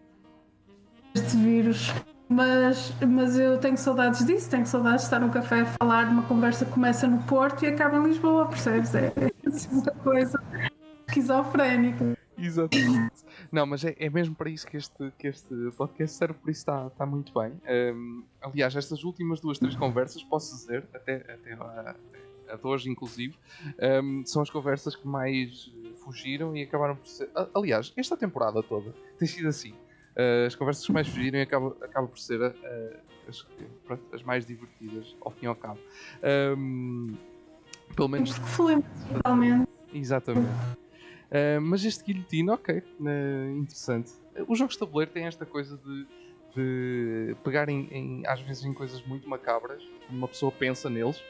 Este 1.15 1.37
vírus 1.37 1.93
mas, 2.31 2.95
mas 3.01 3.37
eu 3.37 3.59
tenho 3.59 3.77
saudades 3.77 4.25
disso, 4.25 4.49
tenho 4.49 4.65
saudades 4.65 5.01
de 5.01 5.07
estar 5.07 5.19
num 5.19 5.31
café 5.31 5.63
a 5.63 5.67
falar 5.67 6.05
de 6.05 6.13
uma 6.13 6.23
conversa 6.23 6.65
que 6.65 6.71
começa 6.71 7.09
no 7.09 7.21
Porto 7.25 7.65
e 7.65 7.67
acaba 7.67 7.97
em 7.97 8.05
Lisboa, 8.05 8.47
percebes? 8.47 8.95
É, 8.95 9.07
é 9.17 9.33
uma 9.73 9.91
coisa 9.91 10.41
esquizofrénica. 11.09 12.17
Exatamente. 12.39 13.25
Não, 13.51 13.67
mas 13.67 13.85
é, 13.85 13.97
é, 13.99 14.09
mesmo 14.09 14.37
para 14.37 14.49
isso 14.49 14.65
que 14.65 14.77
este, 14.77 15.13
que 15.19 15.27
este 15.27 15.73
podcast 15.77 16.17
serve, 16.17 16.35
por 16.35 16.51
isso 16.51 16.61
está, 16.61 16.87
está 16.87 17.05
muito 17.05 17.33
bem. 17.35 17.61
Um, 17.69 18.23
aliás, 18.41 18.77
estas 18.77 19.03
últimas 19.03 19.41
duas, 19.41 19.59
três 19.59 19.75
conversas, 19.75 20.23
posso 20.23 20.55
dizer, 20.55 20.87
até, 20.95 21.17
até 21.17 21.55
a, 21.55 21.97
a 22.49 22.57
de 22.57 22.65
hoje 22.67 22.89
inclusive, 22.89 23.37
um, 24.05 24.25
são 24.25 24.41
as 24.41 24.51
conversas 24.51 24.95
que 24.95 25.07
mais 25.07 25.69
fugiram 25.97 26.57
e 26.57 26.63
acabaram 26.63 26.95
por 26.95 27.09
ser. 27.09 27.29
Aliás, 27.53 27.93
esta 27.97 28.17
temporada 28.17 28.63
toda 28.63 28.95
tem 29.19 29.27
sido 29.27 29.49
assim. 29.49 29.75
Uh, 30.17 30.47
as 30.47 30.55
conversas 30.55 30.85
que 30.85 30.93
mais 30.93 31.09
fugiram 31.09 31.39
e 31.39 31.43
acaba, 31.43 31.77
acaba 31.83 32.07
por 32.09 32.19
ser 32.19 32.41
uh, 32.41 32.97
as, 33.29 33.47
pronto, 33.85 34.03
as, 34.13 34.23
mais 34.23 34.45
divertidas, 34.45 35.17
ao 35.21 35.31
fim 35.31 35.47
e 35.47 35.49
ao 35.49 35.55
cabo. 35.55 35.79
Um, 36.59 37.17
pelo 37.95 38.09
menos. 38.09 38.35
Totalmente. 38.35 39.69
Exatamente. 39.95 40.49
Uh, 41.31 41.61
mas 41.63 41.85
este 41.85 42.05
guilhotino, 42.05 42.53
ok, 42.53 42.83
interessante. 43.57 44.13
Os 44.49 44.59
jogos 44.59 44.75
de 44.75 44.81
tabuleiro 44.81 45.13
têm 45.13 45.27
esta 45.27 45.47
coisa 45.47 45.77
de, 45.77 46.07
de 46.57 47.37
pegarem 47.45 47.89
em, 47.93 48.27
às 48.27 48.41
vezes 48.41 48.65
em 48.65 48.75
coisas 48.75 49.01
muito 49.07 49.29
macabras, 49.29 49.83
uma 50.09 50.27
pessoa 50.27 50.51
pensa 50.51 50.91
neles, 50.91 51.23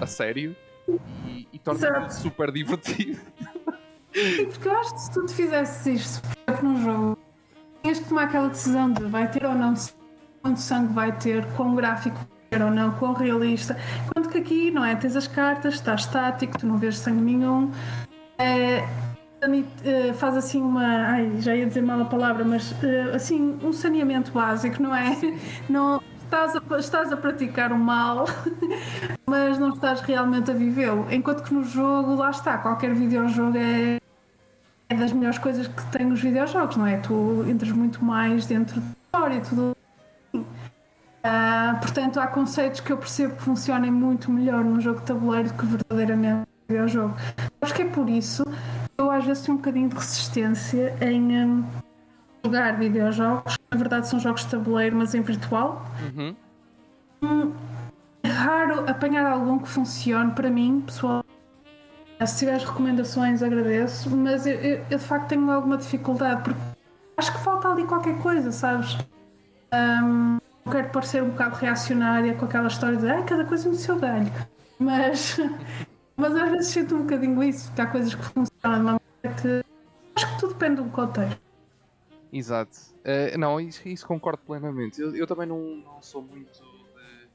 a 0.00 0.06
sério, 0.06 0.56
e, 1.26 1.46
e 1.52 1.58
torna 1.58 2.08
super 2.08 2.50
divertido. 2.50 3.20
Porque 4.50 4.68
eu 4.68 4.72
acho 4.76 4.94
que 4.94 5.00
se 5.00 5.12
tu 5.12 5.26
te 5.26 5.34
fizesses 5.34 5.86
isto 5.86 6.22
num 6.62 6.82
jogo 6.82 7.23
que 8.04 8.10
tomar 8.10 8.24
aquela 8.24 8.48
decisão 8.48 8.92
de 8.92 9.04
vai 9.04 9.28
ter 9.30 9.44
ou 9.44 9.54
não 9.54 9.74
quanto 10.44 10.60
sangue 10.60 10.92
vai 10.92 11.10
ter, 11.10 11.46
quão 11.56 11.74
gráfico 11.74 12.16
vai 12.16 12.26
ter 12.50 12.62
ou 12.62 12.70
não, 12.70 12.92
quão 12.92 13.14
realista. 13.14 13.76
Enquanto 14.06 14.28
que 14.28 14.38
aqui, 14.38 14.70
não 14.70 14.84
é? 14.84 14.94
Tens 14.94 15.16
as 15.16 15.26
cartas, 15.26 15.74
está 15.74 15.94
estático, 15.94 16.58
tu 16.58 16.66
não 16.66 16.76
vês 16.76 16.98
sangue 16.98 17.22
nenhum. 17.22 17.72
É, 18.38 18.84
faz 20.14 20.36
assim 20.36 20.60
uma. 20.60 20.84
Ai, 20.84 21.32
já 21.38 21.56
ia 21.56 21.66
dizer 21.66 21.80
mal 21.80 22.00
a 22.00 22.04
palavra, 22.04 22.44
mas 22.44 22.74
eh, 22.82 23.12
assim, 23.14 23.58
um 23.62 23.72
saneamento 23.72 24.32
básico, 24.32 24.82
não 24.82 24.94
é? 24.94 25.16
Não, 25.68 26.02
estás, 26.22 26.54
a, 26.56 26.78
estás 26.78 27.12
a 27.12 27.16
praticar 27.16 27.72
o 27.72 27.78
mal, 27.78 28.26
mas 29.26 29.58
não 29.58 29.70
estás 29.70 30.02
realmente 30.02 30.50
a 30.50 30.54
vivê-lo. 30.54 31.06
Enquanto 31.10 31.42
que 31.42 31.54
no 31.54 31.64
jogo, 31.64 32.14
lá 32.16 32.30
está, 32.30 32.58
qualquer 32.58 32.94
videojogo 32.94 33.56
é 33.56 33.98
é 34.94 34.96
das 34.96 35.12
melhores 35.12 35.38
coisas 35.38 35.66
que 35.66 35.86
tem 35.86 36.10
os 36.10 36.20
videojogos, 36.20 36.76
não 36.76 36.86
é? 36.86 36.96
Tu 36.98 37.44
entras 37.48 37.72
muito 37.72 38.04
mais 38.04 38.46
dentro 38.46 38.80
da 38.80 38.86
história 39.04 39.36
e 39.36 39.40
tudo. 39.40 39.76
Uh, 40.34 41.80
portanto, 41.80 42.20
há 42.20 42.26
conceitos 42.26 42.80
que 42.80 42.92
eu 42.92 42.98
percebo 42.98 43.34
que 43.36 43.42
funcionem 43.42 43.90
muito 43.90 44.30
melhor 44.30 44.64
num 44.64 44.80
jogo 44.80 45.00
de 45.00 45.06
tabuleiro 45.06 45.48
do 45.48 45.54
que 45.54 45.66
verdadeiramente 45.66 46.34
num 46.34 46.44
videojogo. 46.68 47.14
Acho 47.60 47.74
que 47.74 47.82
é 47.82 47.86
por 47.86 48.08
isso 48.08 48.44
que 48.44 48.50
eu 48.98 49.10
às 49.10 49.24
vezes 49.24 49.42
tenho 49.42 49.56
um 49.56 49.60
bocadinho 49.60 49.88
de 49.88 49.94
resistência 49.96 50.94
em 51.00 51.44
um, 51.44 51.64
jogar 52.44 52.76
videojogos. 52.78 53.58
Na 53.70 53.78
verdade, 53.78 54.06
são 54.06 54.20
jogos 54.20 54.42
de 54.42 54.50
tabuleiro, 54.50 54.96
mas 54.96 55.14
em 55.14 55.22
virtual. 55.22 55.86
Uhum. 56.14 56.36
Hum, 57.22 57.52
é 58.22 58.28
raro 58.28 58.88
apanhar 58.88 59.24
algum 59.26 59.58
que 59.58 59.68
funcione 59.68 60.32
para 60.32 60.50
mim, 60.50 60.82
pessoal 60.84 61.23
se 62.26 62.38
tiveres 62.38 62.64
recomendações, 62.64 63.42
agradeço, 63.42 64.10
mas 64.10 64.46
eu, 64.46 64.54
eu, 64.54 64.86
eu, 64.90 64.98
de 64.98 65.04
facto 65.04 65.28
tenho 65.28 65.50
alguma 65.50 65.76
dificuldade 65.76 66.42
porque 66.42 66.60
acho 67.16 67.32
que 67.32 67.38
falta 67.40 67.68
ali 67.68 67.84
qualquer 67.86 68.18
coisa, 68.22 68.50
sabes? 68.52 68.96
Um, 69.72 70.38
não 70.64 70.72
quero 70.72 70.90
parecer 70.90 71.22
um 71.22 71.30
bocado 71.30 71.56
reacionária 71.56 72.34
com 72.34 72.44
aquela 72.44 72.68
história 72.68 72.96
de 72.96 73.08
ah, 73.08 73.22
cada 73.22 73.44
coisa 73.44 73.68
no 73.68 73.74
seu 73.74 73.98
galho, 73.98 74.32
mas, 74.78 75.38
mas 76.16 76.34
às 76.34 76.50
vezes 76.50 76.66
sinto 76.68 76.94
um 76.94 77.02
bocadinho 77.02 77.42
isso, 77.42 77.66
porque 77.68 77.80
há 77.80 77.86
coisas 77.86 78.14
que 78.14 78.22
funcionam 78.22 78.48
de 78.52 78.66
uma 78.66 79.00
maneira 79.24 79.42
que 79.42 79.64
acho 80.16 80.34
que 80.34 80.40
tudo 80.40 80.54
depende 80.54 80.82
do 80.82 80.88
contexto. 80.90 81.40
Exato. 82.32 82.78
Uh, 83.04 83.38
não, 83.38 83.60
isso, 83.60 83.86
isso, 83.86 84.06
concordo 84.06 84.42
plenamente. 84.44 85.00
Eu, 85.00 85.14
eu 85.14 85.26
também 85.26 85.46
não, 85.46 85.60
não, 85.60 86.02
sou 86.02 86.22
muito. 86.22 86.52
De... 86.52 87.28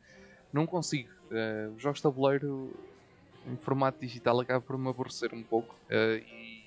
Não 0.51 0.65
consigo. 0.65 1.09
Uh, 1.31 1.73
os 1.75 1.81
jogos 1.81 1.99
de 1.99 2.03
tabuleiro 2.03 2.73
em 3.49 3.57
formato 3.57 3.99
digital 3.99 4.39
acaba 4.39 4.61
por 4.61 4.77
me 4.77 4.89
aborrecer 4.89 5.33
um 5.33 5.43
pouco 5.43 5.73
uh, 5.89 6.17
e, 6.17 6.65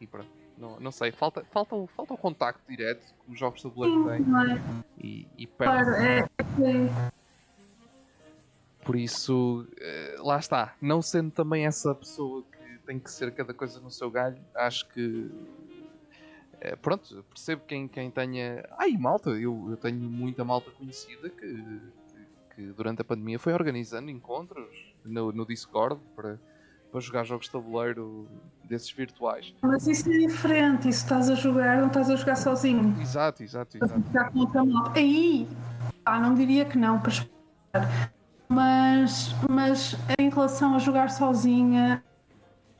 e 0.00 0.06
pronto. 0.06 0.44
Não, 0.56 0.78
não 0.78 0.92
sei, 0.92 1.10
falta, 1.10 1.44
falta, 1.50 1.74
falta 1.96 2.14
o 2.14 2.16
contacto 2.16 2.62
direto 2.68 3.12
que 3.24 3.32
os 3.32 3.38
jogos 3.38 3.60
de 3.60 3.68
tabuleiro 3.68 4.04
têm 4.04 4.24
é? 4.52 4.84
e, 4.98 5.28
e 5.36 5.46
perde. 5.46 5.90
É, 5.90 6.18
é. 6.20 7.12
Por 8.84 8.94
isso, 8.96 9.66
uh, 9.66 10.26
lá 10.26 10.38
está. 10.38 10.76
Não 10.80 11.02
sendo 11.02 11.30
também 11.32 11.66
essa 11.66 11.94
pessoa 11.94 12.44
que 12.44 12.78
tem 12.86 13.00
que 13.00 13.10
ser 13.10 13.32
cada 13.32 13.52
coisa 13.52 13.80
no 13.80 13.90
seu 13.90 14.10
galho, 14.10 14.38
acho 14.54 14.86
que 14.90 15.00
uh, 15.00 16.76
pronto, 16.80 17.24
percebo 17.30 17.62
quem, 17.66 17.88
quem 17.88 18.10
tenha. 18.10 18.64
Ai, 18.78 18.92
malta, 18.92 19.30
eu, 19.30 19.70
eu 19.70 19.76
tenho 19.76 19.98
muita 19.98 20.44
malta 20.44 20.70
conhecida 20.70 21.30
que, 21.30 21.80
que 22.54 22.62
durante 22.72 23.02
a 23.02 23.04
pandemia 23.04 23.40
foi 23.40 23.54
organizando 23.54 24.08
encontros 24.08 24.93
no, 25.04 25.32
no 25.32 25.46
Discord 25.46 26.00
para, 26.16 26.40
para 26.90 27.00
jogar 27.00 27.24
jogos 27.24 27.46
de 27.46 27.52
tabuleiro 27.52 28.28
desses 28.64 28.90
virtuais. 28.90 29.54
Mas 29.62 29.86
isso 29.86 30.08
é 30.10 30.18
diferente, 30.18 30.88
isso 30.88 31.04
estás 31.04 31.28
a 31.28 31.34
jogar, 31.34 31.78
não 31.78 31.88
estás 31.88 32.10
a 32.10 32.16
jogar 32.16 32.36
sozinho. 32.36 32.96
Exato, 33.00 33.42
exato, 33.42 33.76
exato. 33.76 34.32
Com 34.32 34.38
outra 34.40 34.62
Aí, 34.94 35.48
ah, 36.04 36.18
não 36.18 36.34
diria 36.34 36.64
que 36.64 36.78
não, 36.78 37.00
para. 37.00 37.12
Mas, 38.48 39.34
mas 39.48 39.96
em 40.18 40.28
relação 40.28 40.74
a 40.74 40.78
jogar 40.78 41.10
sozinha, 41.10 42.02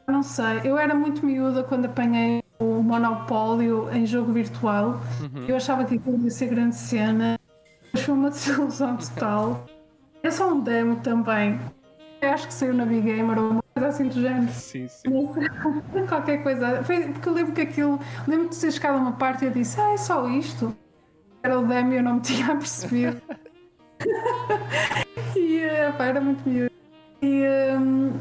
não 0.06 0.22
sei. 0.22 0.60
Eu 0.64 0.78
era 0.78 0.94
muito 0.94 1.24
miúda 1.24 1.64
quando 1.64 1.86
apanhei 1.86 2.42
o 2.58 2.82
Monopólio 2.82 3.90
em 3.92 4.06
jogo 4.06 4.32
virtual. 4.32 5.00
Uhum. 5.20 5.46
Eu 5.46 5.56
achava 5.56 5.84
que 5.84 5.96
aquilo 5.96 6.22
ia 6.22 6.30
ser 6.30 6.48
grande 6.48 6.76
cena. 6.76 7.38
Mas 7.92 8.02
foi 8.02 8.14
uma 8.14 8.30
desilusão 8.30 8.96
total. 8.96 9.66
É 10.22 10.30
só 10.30 10.52
um 10.52 10.60
demo 10.60 10.96
também. 10.96 11.60
Acho 12.28 12.46
que 12.48 12.54
saiu 12.54 12.74
na 12.74 12.84
Big 12.84 13.02
Gamer 13.02 13.38
ou 13.38 13.50
uma 13.50 13.62
coisa 13.74 13.88
assim 13.88 14.08
do 14.08 14.20
género. 14.20 14.52
Sim, 14.52 14.88
sim. 14.88 15.10
Qualquer 16.08 16.42
coisa. 16.42 16.82
Foi 16.84 17.00
porque 17.08 17.28
eu 17.28 17.32
lembro 17.32 17.52
que 17.52 17.60
aquilo. 17.60 18.00
Lembro 18.26 18.48
de 18.48 18.58
ter 18.58 18.72
chegado 18.72 18.96
a 18.96 18.98
uma 18.98 19.12
parte 19.12 19.44
e 19.44 19.48
eu 19.48 19.52
disse: 19.52 19.80
Ah, 19.80 19.92
é 19.92 19.96
só 19.96 20.28
isto. 20.28 20.76
Era 21.42 21.58
o 21.58 21.66
demo 21.66 21.92
e 21.92 21.96
eu 21.96 22.02
não 22.02 22.14
me 22.14 22.20
tinha 22.22 22.48
percebido. 22.48 23.20
e 25.36 25.62
pá, 25.96 26.06
era 26.06 26.20
muito 26.20 26.48
miúdo. 26.48 26.72
E 27.22 27.42
um, 27.78 28.12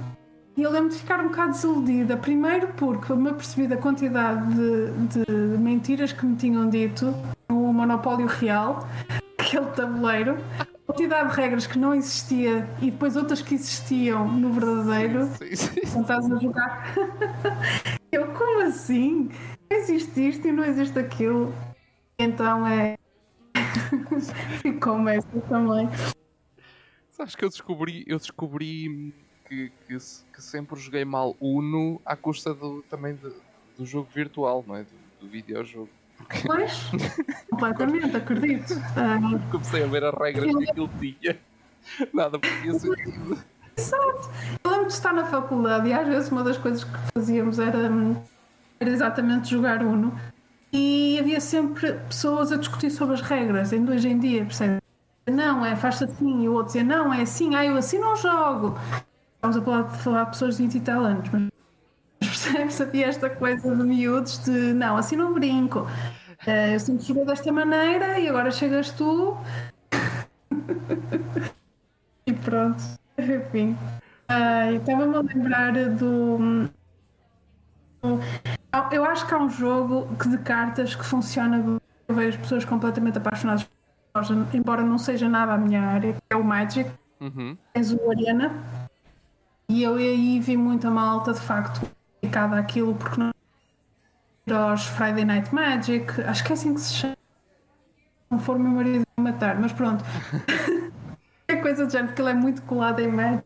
eu 0.57 0.69
lembro 0.69 0.89
de 0.89 0.97
ficar 0.97 1.19
um 1.19 1.27
bocado 1.27 1.51
desiludida. 1.51 2.17
Primeiro 2.17 2.67
porque 2.75 3.13
me 3.13 3.29
apercebi 3.29 3.67
da 3.67 3.77
quantidade 3.77 4.53
de, 4.53 5.25
de 5.25 5.57
mentiras 5.57 6.13
que 6.13 6.25
me 6.25 6.35
tinham 6.35 6.69
dito 6.69 7.13
no 7.49 7.73
Monopólio 7.73 8.27
Real, 8.27 8.87
aquele 9.37 9.65
tabuleiro 9.67 10.37
quantidade 10.85 11.29
de 11.29 11.35
regras 11.35 11.67
que 11.67 11.77
não 11.77 11.93
existia 11.93 12.67
e 12.81 12.91
depois 12.91 13.15
outras 13.15 13.41
que 13.41 13.55
existiam 13.55 14.27
no 14.27 14.51
verdadeiro. 14.51 15.27
Sim, 15.37 15.55
sim. 15.55 15.99
Estás 16.01 16.31
a 16.31 16.39
jogar. 16.39 16.93
Eu, 18.11 18.31
como 18.33 18.61
assim? 18.61 19.29
Existe 19.69 20.29
isto 20.29 20.47
e 20.47 20.51
não 20.51 20.63
existe 20.63 20.99
aquilo. 20.99 21.53
Então 22.19 22.67
é. 22.67 22.95
Ficou 24.61 25.07
essa 25.09 25.41
também. 25.49 25.89
Sabes 27.11 27.35
que 27.35 27.45
eu 27.45 27.49
descobri, 27.49 28.03
eu 28.07 28.17
descobri 28.17 29.13
que, 29.47 29.71
que, 29.87 29.97
que, 29.97 30.41
sempre 30.41 30.79
joguei 30.79 31.05
mal 31.05 31.35
Uno 31.39 32.01
à 32.03 32.15
custa 32.15 32.53
do, 32.53 32.81
também 32.83 33.15
do, 33.15 33.33
do 33.77 33.85
jogo 33.85 34.09
virtual, 34.13 34.63
não 34.67 34.75
é? 34.75 34.83
Do, 34.83 34.89
do 35.21 35.27
videojogo. 35.27 35.89
Pois, 36.45 36.91
completamente, 37.49 38.15
acredito. 38.15 38.73
Uh, 38.73 39.39
Comecei 39.51 39.83
a 39.83 39.87
ver 39.87 40.03
as 40.03 40.13
regras 40.15 40.55
que 40.55 40.69
aquilo 40.69 40.89
tinha. 40.99 41.39
Nada 42.13 42.39
fazia 42.39 42.79
sentido. 42.79 43.37
Exato. 43.75 44.29
Eu 44.63 44.71
lembro 44.71 44.91
se 44.91 44.97
está 44.97 45.11
na 45.11 45.25
faculdade 45.25 45.89
e 45.89 45.93
às 45.93 46.07
vezes 46.07 46.31
uma 46.31 46.43
das 46.43 46.57
coisas 46.57 46.83
que 46.83 46.97
fazíamos 47.13 47.59
era, 47.59 47.89
era 48.79 48.89
exatamente 48.89 49.49
jogar 49.49 49.83
Uno 49.83 50.13
e 50.71 51.17
havia 51.19 51.39
sempre 51.39 51.93
pessoas 51.93 52.51
a 52.51 52.57
discutir 52.57 52.89
sobre 52.89 53.13
as 53.13 53.21
regras, 53.21 53.71
ainda 53.71 53.91
hoje 53.91 54.09
em 54.09 54.19
dia, 54.19 54.43
percebe? 54.43 54.81
Não, 55.27 55.65
é 55.65 55.75
faz 55.75 56.01
assim, 56.01 56.43
e 56.43 56.49
o 56.49 56.53
outro 56.53 56.67
dizia, 56.67 56.83
não, 56.83 57.13
é 57.13 57.21
assim, 57.21 57.55
ah, 57.55 57.65
eu 57.65 57.77
assim 57.77 57.99
não 57.99 58.15
jogo. 58.15 58.77
Estamos 59.35 59.57
a 59.57 59.61
falar, 59.61 59.89
falar 59.91 60.23
de 60.25 60.29
pessoas 60.31 60.57
de 60.57 60.63
20 60.63 60.75
e 60.75 60.79
tal 60.81 61.03
anos, 61.03 61.29
mas 61.31 61.43
percebes? 62.27 62.81
Havia 62.81 63.07
esta 63.07 63.29
coisa 63.29 63.75
de 63.75 63.83
miúdos 63.83 64.39
de, 64.39 64.73
não, 64.73 64.97
assim 64.97 65.15
não 65.15 65.33
brinco. 65.33 65.87
Uh, 66.45 66.73
eu 66.73 66.79
sempre 66.79 67.05
joguei 67.05 67.25
desta 67.25 67.51
maneira 67.51 68.19
e 68.19 68.27
agora 68.27 68.51
chegas 68.51 68.91
tu. 68.91 69.37
e 72.25 72.33
pronto, 72.33 72.83
enfim. 73.17 73.77
Uh, 74.29 74.75
Estava-me 74.75 75.15
a 75.15 75.21
lembrar 75.21 75.73
do. 75.89 76.69
Eu 78.91 79.05
acho 79.05 79.25
que 79.27 79.33
há 79.33 79.37
um 79.37 79.49
jogo 79.49 80.13
de 80.25 80.37
cartas 80.39 80.95
que 80.95 81.05
funciona. 81.05 81.79
Eu 82.07 82.15
vejo 82.15 82.39
pessoas 82.39 82.65
completamente 82.65 83.17
apaixonadas 83.17 83.67
embora 84.53 84.83
não 84.83 84.97
seja 84.97 85.27
nada 85.27 85.53
a 85.53 85.57
minha 85.57 85.81
área, 85.81 86.13
que 86.13 86.21
é 86.29 86.35
o 86.35 86.43
Magic. 86.43 86.89
Uhum. 87.19 87.57
És 87.73 87.91
o 87.91 88.11
Arena. 88.11 88.51
E 89.69 89.81
eu 89.81 89.95
aí 89.95 90.39
vi 90.39 90.55
muita 90.55 90.91
malta, 90.91 91.33
de 91.33 91.39
facto, 91.39 91.89
dedicada 92.33 92.57
àquilo, 92.57 92.95
porque 92.95 93.19
não 93.19 93.31
aos 94.51 94.85
Friday 94.87 95.23
Night 95.23 95.53
Magic, 95.53 96.21
acho 96.21 96.43
que 96.43 96.51
é 96.51 96.53
assim 96.53 96.73
que 96.73 96.81
se 96.81 96.93
chama. 96.95 97.15
Não 98.29 98.39
for 98.39 98.57
meu 98.57 98.71
marido 98.71 99.05
matar, 99.17 99.59
mas 99.59 99.71
pronto. 99.71 100.03
é 101.47 101.55
coisa 101.55 101.85
do 101.85 101.91
género, 101.91 102.09
porque 102.09 102.21
ele 102.21 102.31
é 102.31 102.33
muito 102.33 102.61
colado 102.63 102.99
em 102.99 103.07
Magic. 103.07 103.43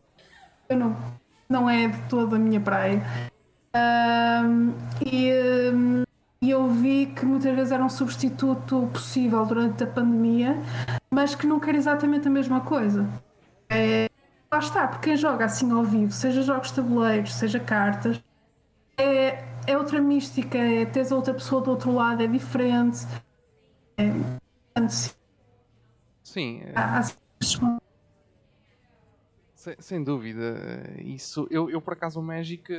Eu 0.68 0.76
não, 0.76 0.96
não 1.48 1.70
é 1.70 1.88
de 1.88 2.00
toda 2.08 2.36
a 2.36 2.38
minha 2.38 2.60
praia. 2.60 3.02
Um, 3.76 4.74
e, 5.06 5.32
um, 5.72 6.02
eu 6.42 6.66
vi 6.68 7.06
que 7.06 7.24
muitas 7.24 7.54
vezes 7.54 7.70
era 7.70 7.84
um 7.84 7.88
substituto 7.88 8.88
possível 8.92 9.44
durante 9.46 9.84
a 9.84 9.86
pandemia, 9.86 10.60
mas 11.10 11.34
que 11.34 11.46
não 11.46 11.60
quer 11.60 11.74
exatamente 11.74 12.26
a 12.26 12.30
mesma 12.30 12.60
coisa. 12.62 13.08
É, 13.68 14.08
lá 14.50 14.58
está, 14.58 14.88
porque 14.88 15.10
quem 15.10 15.16
joga 15.16 15.44
assim 15.44 15.70
ao 15.70 15.84
vivo, 15.84 16.10
seja 16.12 16.42
jogos 16.42 16.68
de 16.68 16.74
tabuleiros, 16.74 17.34
seja 17.34 17.60
cartas, 17.60 18.20
é, 18.98 19.44
é 19.66 19.78
outra 19.78 20.00
mística, 20.00 20.58
é 20.58 20.84
teres 20.84 21.12
a 21.12 21.16
outra 21.16 21.32
pessoa 21.32 21.62
do 21.62 21.70
outro 21.70 21.92
lado, 21.94 22.22
é 22.22 22.26
diferente. 22.26 23.06
É, 23.96 24.12
sim. 26.22 26.62
É... 26.62 26.72
Há, 26.74 27.00
há... 27.00 27.02
Sem, 29.54 29.76
sem, 29.78 30.04
dúvida. 30.04 30.84
Isso, 30.98 31.46
eu, 31.50 31.70
eu 31.70 31.80
por 31.80 31.94
acaso 31.94 32.20
o 32.20 32.22
Magic 32.22 32.72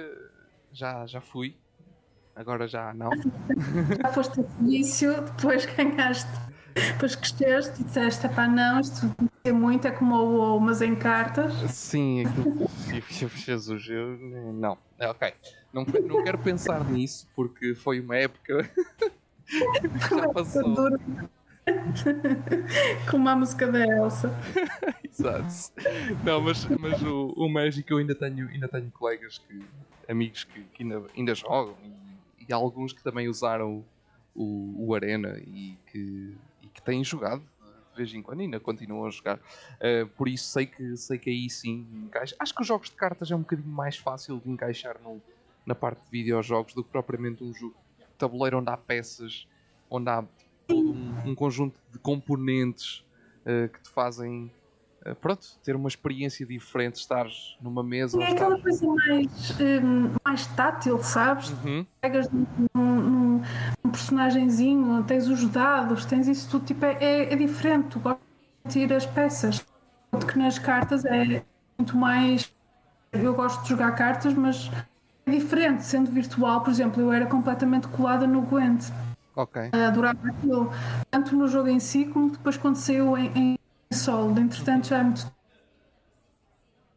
já, 0.71 1.05
já 1.05 1.21
fui 1.21 1.55
agora 2.39 2.67
já 2.67 2.93
não. 2.93 3.09
Já 4.01 4.13
foste 4.13 4.35
serviço, 4.35 5.05
depois 5.21 5.65
ganhaste, 5.65 6.31
depois 6.73 7.15
cresceste 7.15 7.81
e 7.81 7.83
disseste: 7.85 8.27
pá, 8.29 8.47
não, 8.47 8.79
isto 8.79 9.15
é 9.43 9.51
muito, 9.51 9.87
é 9.87 9.91
como 9.91 10.15
o 10.15 10.37
WoW, 10.37 10.59
mas 10.59 10.81
em 10.81 10.95
cartas. 10.95 11.53
Sim, 11.71 12.25
aquilo. 12.25 12.69
Jesus, 13.35 13.87
eu. 13.89 14.17
Não, 14.53 14.77
é 14.97 15.07
ok. 15.09 15.33
Não, 15.73 15.85
não 15.85 16.23
quero 16.23 16.37
pensar 16.39 16.83
nisso 16.89 17.27
porque 17.35 17.75
foi 17.75 17.99
uma 17.99 18.17
época. 18.17 18.69
já 20.09 20.29
passou. 20.29 20.75
Como 23.09 23.29
a 23.29 23.35
música 23.35 23.67
da 23.67 23.85
Elsa. 23.85 24.33
Exato. 25.03 25.53
Não, 26.23 26.41
mas, 26.41 26.65
mas 26.65 27.01
o, 27.03 27.33
o 27.37 27.49
Magic 27.49 27.89
eu 27.91 27.97
ainda 27.97 28.15
tenho, 28.15 28.47
ainda 28.49 28.67
tenho 28.67 28.89
colegas 28.91 29.37
que. 29.37 29.63
amigos 30.07 30.43
que, 30.43 30.61
que 30.63 30.83
ainda, 30.83 31.03
ainda 31.15 31.35
jogam 31.35 31.75
e 32.49 32.53
alguns 32.53 32.91
que 32.91 33.03
também 33.03 33.29
usaram 33.29 33.85
o, 34.33 34.87
o 34.87 34.95
Arena 34.95 35.39
e 35.45 35.77
que, 35.91 35.99
e 35.99 36.37
que 36.79 36.85
têm 36.85 37.03
jogado 37.03 37.41
de 37.91 37.97
vez 37.97 38.13
em 38.13 38.21
quando 38.21 38.41
ainda 38.41 38.59
continuam 38.59 39.05
a 39.05 39.09
jogar. 39.09 39.37
Uh, 39.37 40.07
por 40.15 40.27
isso 40.27 40.45
sei 40.45 40.65
que, 40.65 40.95
sei 40.95 41.17
que 41.17 41.29
aí 41.29 41.49
sim 41.49 41.85
encaixa. 42.05 42.35
Acho 42.39 42.55
que 42.55 42.61
os 42.61 42.67
jogos 42.67 42.89
de 42.89 42.95
cartas 42.95 43.29
é 43.29 43.35
um 43.35 43.39
bocadinho 43.39 43.67
mais 43.67 43.97
fácil 43.97 44.39
de 44.39 44.49
encaixar 44.49 44.97
no, 45.03 45.21
na 45.65 45.75
parte 45.75 46.03
de 46.03 46.09
videojogos 46.09 46.73
do 46.73 46.83
que 46.83 46.89
propriamente 46.89 47.43
um 47.43 47.53
jogo 47.53 47.75
de 47.97 48.05
tabuleiro 48.17 48.59
onde 48.59 48.69
há 48.69 48.77
peças, 48.77 49.47
onde 49.89 50.09
há 50.09 50.23
todo 50.67 50.91
um, 50.91 51.31
um 51.31 51.35
conjunto 51.35 51.79
de 51.91 51.99
componentes 51.99 53.03
uh, 53.45 53.67
que 53.69 53.81
te 53.81 53.89
fazem 53.89 54.51
eh, 55.05 55.13
pronto, 55.13 55.47
ter 55.63 55.75
uma 55.75 55.87
experiência 55.87 56.45
diferente, 56.45 56.95
estar 56.95 57.25
numa 57.61 57.81
mesa. 57.81 58.21
É 58.21 58.31
aquela 58.31 58.59
coisa 58.61 58.85
mais, 58.85 59.51
um, 59.59 60.15
mais 60.25 60.47
tátil, 60.47 61.01
sabes? 61.01 61.49
Uhum. 61.63 61.85
Pegas 62.01 62.29
num, 62.29 62.45
num, 62.75 63.18
num, 63.83 63.91
personagemzinho, 63.91 65.03
tens 65.03 65.27
os 65.27 65.47
dados, 65.49 66.05
tens 66.05 66.27
isso 66.27 66.49
tudo, 66.49 66.65
tipo, 66.65 66.85
é, 66.85 66.97
é, 66.99 67.33
é 67.33 67.35
diferente, 67.35 67.87
tu 67.89 67.99
gostas 67.99 68.21
de 68.65 68.73
sentir 68.73 68.93
as 68.93 69.05
peças. 69.05 69.65
Porque 70.11 70.37
nas 70.39 70.57
cartas 70.57 71.05
é 71.05 71.43
muito 71.77 71.95
mais. 71.95 72.51
Eu 73.11 73.33
gosto 73.33 73.63
de 73.63 73.69
jogar 73.69 73.91
cartas, 73.91 74.33
mas 74.33 74.71
é 75.25 75.31
diferente, 75.31 75.83
sendo 75.83 76.11
virtual, 76.11 76.61
por 76.61 76.71
exemplo, 76.71 77.01
eu 77.01 77.11
era 77.11 77.25
completamente 77.25 77.87
colada 77.87 78.25
no 78.25 78.41
Gwent. 78.41 78.85
Ok. 79.35 79.69
Adorava 79.71 80.19
aquilo, 80.27 80.71
tanto 81.09 81.35
no 81.35 81.47
jogo 81.47 81.69
em 81.69 81.79
si 81.79 82.05
como 82.05 82.31
depois 82.31 82.57
quando 82.57 82.75
saiu 82.75 83.17
em, 83.17 83.31
em 83.35 83.57
solo, 83.93 84.37
entretanto 84.39 84.87
já 84.87 84.97
é 84.97 85.03
muito. 85.03 85.31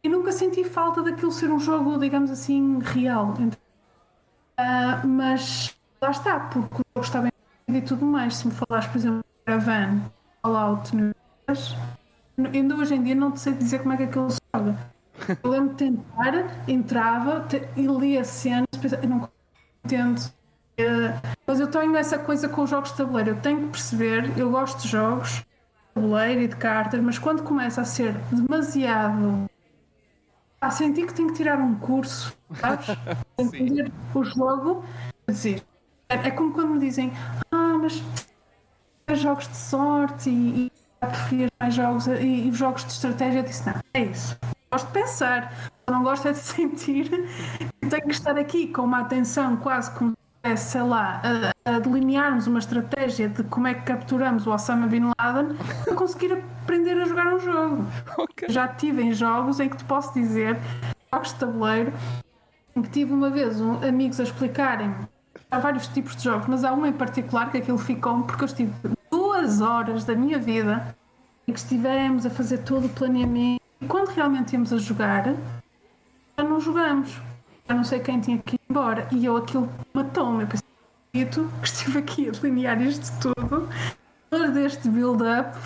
E 0.02 0.08
nunca 0.08 0.32
senti 0.32 0.64
falta 0.64 1.02
daquilo 1.02 1.30
ser 1.30 1.52
um 1.52 1.60
jogo, 1.60 1.96
digamos 1.98 2.30
assim, 2.30 2.80
real. 2.80 3.34
Uh, 3.38 5.06
mas 5.06 5.76
lá 6.02 6.10
está, 6.10 6.40
porque 6.40 6.74
o 6.74 6.84
jogo 6.96 7.06
está 7.06 7.20
bem 7.20 7.32
e 7.68 7.80
tudo 7.80 8.04
mais. 8.04 8.36
Se 8.36 8.48
me 8.48 8.52
falares, 8.52 8.88
por 8.88 8.98
exemplo, 8.98 9.24
Caravan, 9.46 10.02
Fallout, 10.42 10.92
ainda 12.52 12.74
hoje 12.74 12.94
em 12.94 13.02
dia 13.02 13.14
não 13.14 13.30
te 13.30 13.40
sei 13.40 13.52
dizer 13.52 13.78
como 13.80 13.94
é 13.94 13.96
que 13.96 14.02
aquilo 14.04 14.30
se 14.30 14.40
joga. 14.54 14.76
Eu 15.42 15.50
lembro 15.50 15.70
de 15.70 15.76
tentar, 15.76 16.68
entrava 16.68 17.40
te, 17.42 17.62
e 17.76 17.86
lia 17.86 18.24
cenas, 18.24 18.66
eu 19.00 19.08
não 19.08 19.28
entendo. 19.84 20.20
Uh, 20.72 21.36
mas 21.46 21.60
eu 21.60 21.68
tenho 21.68 21.94
essa 21.96 22.18
coisa 22.18 22.48
com 22.48 22.62
os 22.62 22.70
jogos 22.70 22.90
de 22.90 22.96
tabuleiro. 22.96 23.30
Eu 23.30 23.40
tenho 23.40 23.60
que 23.60 23.68
perceber, 23.68 24.36
eu 24.36 24.50
gosto 24.50 24.82
de 24.82 24.88
jogos, 24.88 25.44
tabuleiro 25.94 26.40
e 26.40 26.48
de 26.48 26.56
cartas, 26.56 27.00
mas 27.00 27.18
quando 27.18 27.42
começa 27.42 27.80
a 27.80 27.84
ser 27.84 28.14
demasiado. 28.32 29.48
a 30.60 30.70
sentir 30.70 31.06
que 31.06 31.14
tenho 31.14 31.28
que 31.28 31.34
tirar 31.34 31.60
um 31.60 31.76
curso, 31.76 32.36
sabes? 32.54 32.86
Entender 33.38 33.92
o 34.14 34.24
jogo. 34.24 34.84
Dizer, 35.28 35.62
é, 36.12 36.28
é 36.28 36.30
como 36.30 36.52
quando 36.52 36.70
me 36.70 36.78
dizem: 36.78 37.12
Ah, 37.50 37.78
mas 37.80 38.02
jogos 39.14 39.48
de 39.48 39.56
sorte 39.56 40.30
e, 40.30 40.66
e 40.66 40.72
preferias 41.06 41.50
mais 41.60 41.74
jogos 41.74 42.06
e, 42.06 42.48
e, 42.48 42.52
jogos 42.52 42.84
de 42.84 42.92
estratégia. 42.92 43.40
Eu 43.40 43.44
disse: 43.44 43.66
Não, 43.66 43.74
é 43.94 44.02
isso. 44.04 44.38
Gosto 44.70 44.86
de 44.86 44.92
pensar, 44.92 45.52
não 45.88 46.02
gosto 46.02 46.28
é 46.28 46.32
de 46.32 46.38
sentir. 46.40 47.10
Tenho 47.80 48.06
que 48.06 48.12
estar 48.12 48.38
aqui 48.38 48.68
com 48.68 48.82
uma 48.82 49.00
atenção 49.00 49.56
quase 49.56 49.90
como 49.92 50.14
é, 50.42 50.56
sei 50.56 50.82
lá, 50.82 51.22
a, 51.64 51.76
a, 51.76 51.78
delinearmos 51.78 52.46
uma 52.48 52.58
estratégia 52.58 53.28
de 53.28 53.44
como 53.44 53.68
é 53.68 53.74
que 53.74 53.82
capturamos 53.82 54.46
o 54.46 54.50
Osama 54.50 54.88
Bin 54.88 55.12
Laden 55.20 55.56
para 55.84 55.94
conseguir 55.94 56.32
aprender 56.32 57.00
a 57.00 57.04
jogar 57.04 57.34
um 57.34 57.38
jogo. 57.38 57.86
Okay. 58.18 58.48
Já 58.48 58.66
tive 58.66 59.02
em 59.02 59.12
jogos 59.12 59.60
em 59.60 59.68
que 59.68 59.76
te 59.76 59.84
posso 59.84 60.12
dizer, 60.12 60.58
jogos 61.12 61.32
de 61.32 61.38
tabuleiro, 61.38 61.92
em 62.74 62.82
que 62.82 62.88
tive 62.88 63.12
uma 63.12 63.30
vez 63.30 63.60
um, 63.60 63.74
amigos 63.86 64.18
a 64.18 64.24
explicarem 64.24 64.92
há 65.52 65.58
vários 65.58 65.86
tipos 65.86 66.16
de 66.16 66.24
jogos, 66.24 66.48
mas 66.48 66.64
há 66.64 66.72
um 66.72 66.84
em 66.84 66.92
particular 66.92 67.50
que 67.50 67.58
aquilo 67.58 67.78
ficou 67.78 68.22
porque 68.22 68.42
eu 68.42 68.46
estive 68.46 68.72
duas 69.10 69.60
horas 69.60 70.04
da 70.04 70.14
minha 70.14 70.38
vida 70.38 70.96
em 71.46 71.52
que 71.52 71.58
estivemos 71.58 72.26
a 72.26 72.30
fazer 72.30 72.58
todo 72.58 72.86
o 72.86 72.88
planeamento 72.88 73.60
e 73.80 73.86
quando 73.86 74.08
realmente 74.08 74.52
íamos 74.54 74.72
a 74.72 74.78
jogar, 74.78 75.24
já 76.36 76.44
não 76.44 76.60
jogamos 76.60 77.20
eu 77.68 77.76
não 77.76 77.84
sei 77.84 78.00
quem 78.00 78.20
tinha 78.20 78.38
que 78.38 78.56
ir 78.56 78.60
embora. 78.68 79.08
E 79.10 79.24
eu 79.24 79.36
aquilo 79.36 79.68
matou-me. 79.94 80.42
Eu 80.42 80.48
pensei, 80.48 80.68
que 81.12 81.66
estive 81.66 81.98
aqui 81.98 82.28
a 82.28 82.32
delinear 82.32 82.80
isto 82.82 83.10
tudo, 83.20 83.68
todo 84.30 84.58
este 84.58 84.88
build-up, 84.88 85.56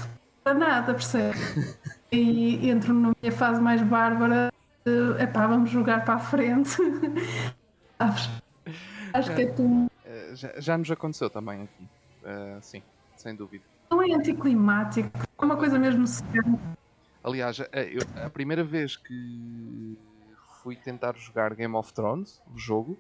para 0.43 0.55
nada, 0.55 0.95
percebe? 0.95 1.39
E 2.13 2.71
entro 2.71 2.95
na 2.95 3.13
minha 3.21 3.33
fase 3.33 3.61
mais 3.61 3.83
bárbara, 3.83 4.53
é 5.19 5.25
epá, 5.25 5.45
vamos 5.49 5.69
jogar 5.69 6.05
para 6.05 6.15
a 6.15 6.19
frente. 6.21 6.77
Acho 9.13 9.35
que 9.35 9.43
é 9.43 9.47
tu. 9.47 9.87
Eh, 10.05 10.31
já, 10.35 10.53
já 10.61 10.79
nos 10.79 10.91
aconteceu 10.91 11.29
também 11.29 11.63
aqui, 11.63 11.85
uh, 12.25 12.59
sim, 12.61 12.83
sem 13.17 13.35
dúvida. 13.35 13.65
Não 13.91 14.03
é 14.03 14.13
anticlimático, 14.13 15.11
é 15.17 15.45
uma 15.45 15.57
coisa 15.57 15.79
mesmo 15.79 16.07
séria. 16.07 16.59
Aliás, 17.23 17.61
a, 17.61 17.81
eu, 17.81 18.01
a 18.25 18.31
primeira 18.31 18.63
vez 18.63 18.97
que 18.97 19.99
fui 20.63 20.77
tentar 20.77 21.17
jogar 21.17 21.55
Game 21.55 21.75
of 21.75 21.93
Thrones, 21.93 22.41
o 22.55 22.59
jogo. 22.59 22.99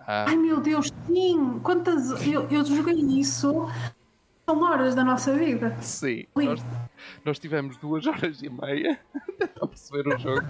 Ah, 0.00 0.26
Ai 0.28 0.36
meu 0.36 0.60
Deus, 0.60 0.90
sim! 1.06 1.58
Quantas. 1.62 2.10
Eu, 2.26 2.48
eu 2.48 2.64
joguei 2.64 2.94
isso. 2.94 3.66
São 4.48 4.62
horas 4.62 4.94
da 4.94 5.04
nossa 5.04 5.34
vida. 5.34 5.76
Sim, 5.82 6.24
nós, 6.34 6.64
nós, 7.22 7.38
tivemos 7.38 7.76
duas 7.76 8.06
horas 8.08 8.40
e 8.42 8.48
meia 8.48 8.98
a 9.60 9.66
perceber 9.66 10.08
o 10.08 10.18
jogo. 10.18 10.46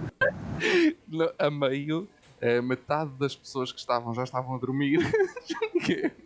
No- 1.05 1.33
a 1.37 1.51
meio, 1.51 2.07
eh, 2.41 2.61
metade 2.61 3.11
das 3.19 3.35
pessoas 3.35 3.71
que 3.71 3.79
estavam 3.79 4.13
já 4.13 4.23
estavam 4.23 4.55
a 4.55 4.57
dormir. 4.59 4.99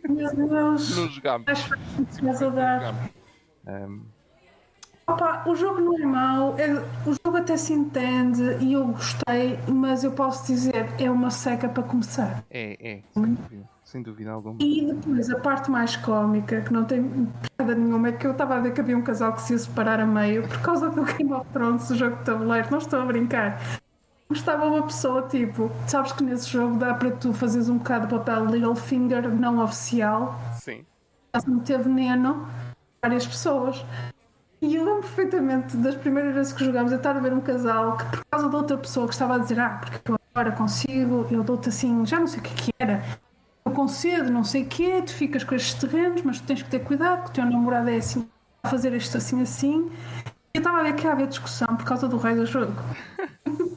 Meu 0.08 0.34
Deus. 0.34 0.96
não 0.96 1.08
jogámos. 1.08 1.46
Dar. 1.46 2.34
jogámos. 2.36 3.10
Ahm, 3.66 4.00
Opa, 5.06 5.44
o 5.46 5.54
jogo 5.54 5.80
não 5.82 5.98
é 5.98 6.06
mau, 6.06 6.58
é- 6.58 6.82
o 7.06 7.12
jogo 7.24 7.36
até 7.36 7.58
se 7.58 7.74
entende 7.74 8.42
e 8.60 8.72
eu 8.72 8.86
gostei, 8.86 9.58
mas 9.68 10.02
eu 10.02 10.12
posso 10.12 10.46
dizer, 10.46 10.88
é 10.98 11.10
uma 11.10 11.30
seca 11.30 11.68
para 11.68 11.82
começar. 11.82 12.42
é, 12.50 12.78
é, 12.80 13.02
sem 13.12 13.34
dúvida, 13.34 13.68
sem 13.84 14.02
dúvida 14.02 14.30
alguma. 14.30 14.56
E 14.62 14.86
depois 14.94 15.28
a 15.28 15.38
parte 15.40 15.70
mais 15.70 15.94
cómica, 15.96 16.62
que 16.62 16.72
não 16.72 16.84
tem 16.86 17.28
piada 17.58 17.74
nenhuma, 17.74 18.08
é 18.08 18.12
que 18.12 18.26
eu 18.26 18.30
estava 18.32 18.54
a 18.56 18.60
ver 18.60 18.72
que 18.72 18.80
havia 18.80 18.96
um 18.96 19.02
casal 19.02 19.34
que 19.34 19.42
se 19.42 19.52
ia 19.52 19.58
separar 19.58 20.00
a 20.00 20.06
meio 20.06 20.48
por 20.48 20.62
causa 20.62 20.88
do 20.88 21.04
Game 21.04 21.34
of 21.34 21.50
Thrones, 21.52 21.90
o 21.90 21.96
jogo 21.96 22.16
de 22.16 22.24
tabuleiro, 22.24 22.68
não 22.70 22.78
estou 22.78 22.98
a 23.00 23.04
brincar. 23.04 23.60
Estava 24.34 24.66
uma 24.66 24.82
pessoa 24.82 25.22
tipo, 25.22 25.70
sabes 25.86 26.12
que 26.12 26.22
nesse 26.22 26.50
jogo 26.50 26.76
dá 26.76 26.92
para 26.92 27.12
tu 27.12 27.32
fazeres 27.32 27.68
um 27.68 27.78
bocado 27.78 28.08
de 28.08 28.14
papel 28.14 28.46
Littlefinger 28.46 29.28
não 29.28 29.62
oficial, 29.62 30.38
Sim. 30.60 30.84
estás 31.26 31.46
a 31.46 31.50
meter 31.50 31.78
veneno 31.80 32.46
várias 33.00 33.26
pessoas. 33.26 33.84
E 34.60 34.74
eu 34.74 34.84
lembro 34.84 35.02
perfeitamente 35.02 35.76
das 35.76 35.94
primeiras 35.94 36.34
vezes 36.34 36.52
que 36.52 36.64
jogámos, 36.64 36.90
eu 36.90 36.98
estar 36.98 37.16
a 37.16 37.20
ver 37.20 37.32
um 37.32 37.40
casal 37.40 37.96
que, 37.96 38.04
por 38.04 38.24
causa 38.30 38.48
de 38.48 38.56
outra 38.56 38.76
pessoa 38.76 39.06
que 39.06 39.12
estava 39.12 39.36
a 39.36 39.38
dizer, 39.38 39.60
ah, 39.60 39.80
porque 39.80 40.10
eu 40.10 40.18
agora 40.34 40.52
consigo, 40.52 41.26
eu 41.30 41.44
dou-te 41.44 41.68
assim, 41.68 42.04
já 42.04 42.18
não 42.18 42.26
sei 42.26 42.40
o 42.40 42.42
que 42.42 42.52
é 42.52 42.56
que 42.56 42.72
era, 42.78 43.04
eu 43.64 43.72
concedo, 43.72 44.32
não 44.32 44.42
sei 44.42 44.62
o 44.62 44.66
quê, 44.66 45.00
tu 45.02 45.12
ficas 45.12 45.44
com 45.44 45.54
estes 45.54 45.74
terrenos, 45.74 46.22
mas 46.22 46.40
tu 46.40 46.46
tens 46.46 46.62
que 46.62 46.68
ter 46.68 46.80
cuidado, 46.80 47.24
que 47.24 47.30
o 47.30 47.32
teu 47.32 47.44
namorado 47.44 47.88
é 47.88 47.96
assim, 47.96 48.28
a 48.62 48.68
fazer 48.68 48.92
isto 48.94 49.16
assim 49.16 49.40
assim. 49.42 49.90
E 50.54 50.58
eu 50.58 50.60
estava 50.60 50.80
a 50.80 50.82
ver 50.82 50.94
que 50.94 51.04
ia 51.04 51.12
haver 51.12 51.28
discussão 51.28 51.76
por 51.76 51.84
causa 51.84 52.08
do 52.08 52.16
rei 52.16 52.34
do 52.34 52.46
jogo. 52.46 52.74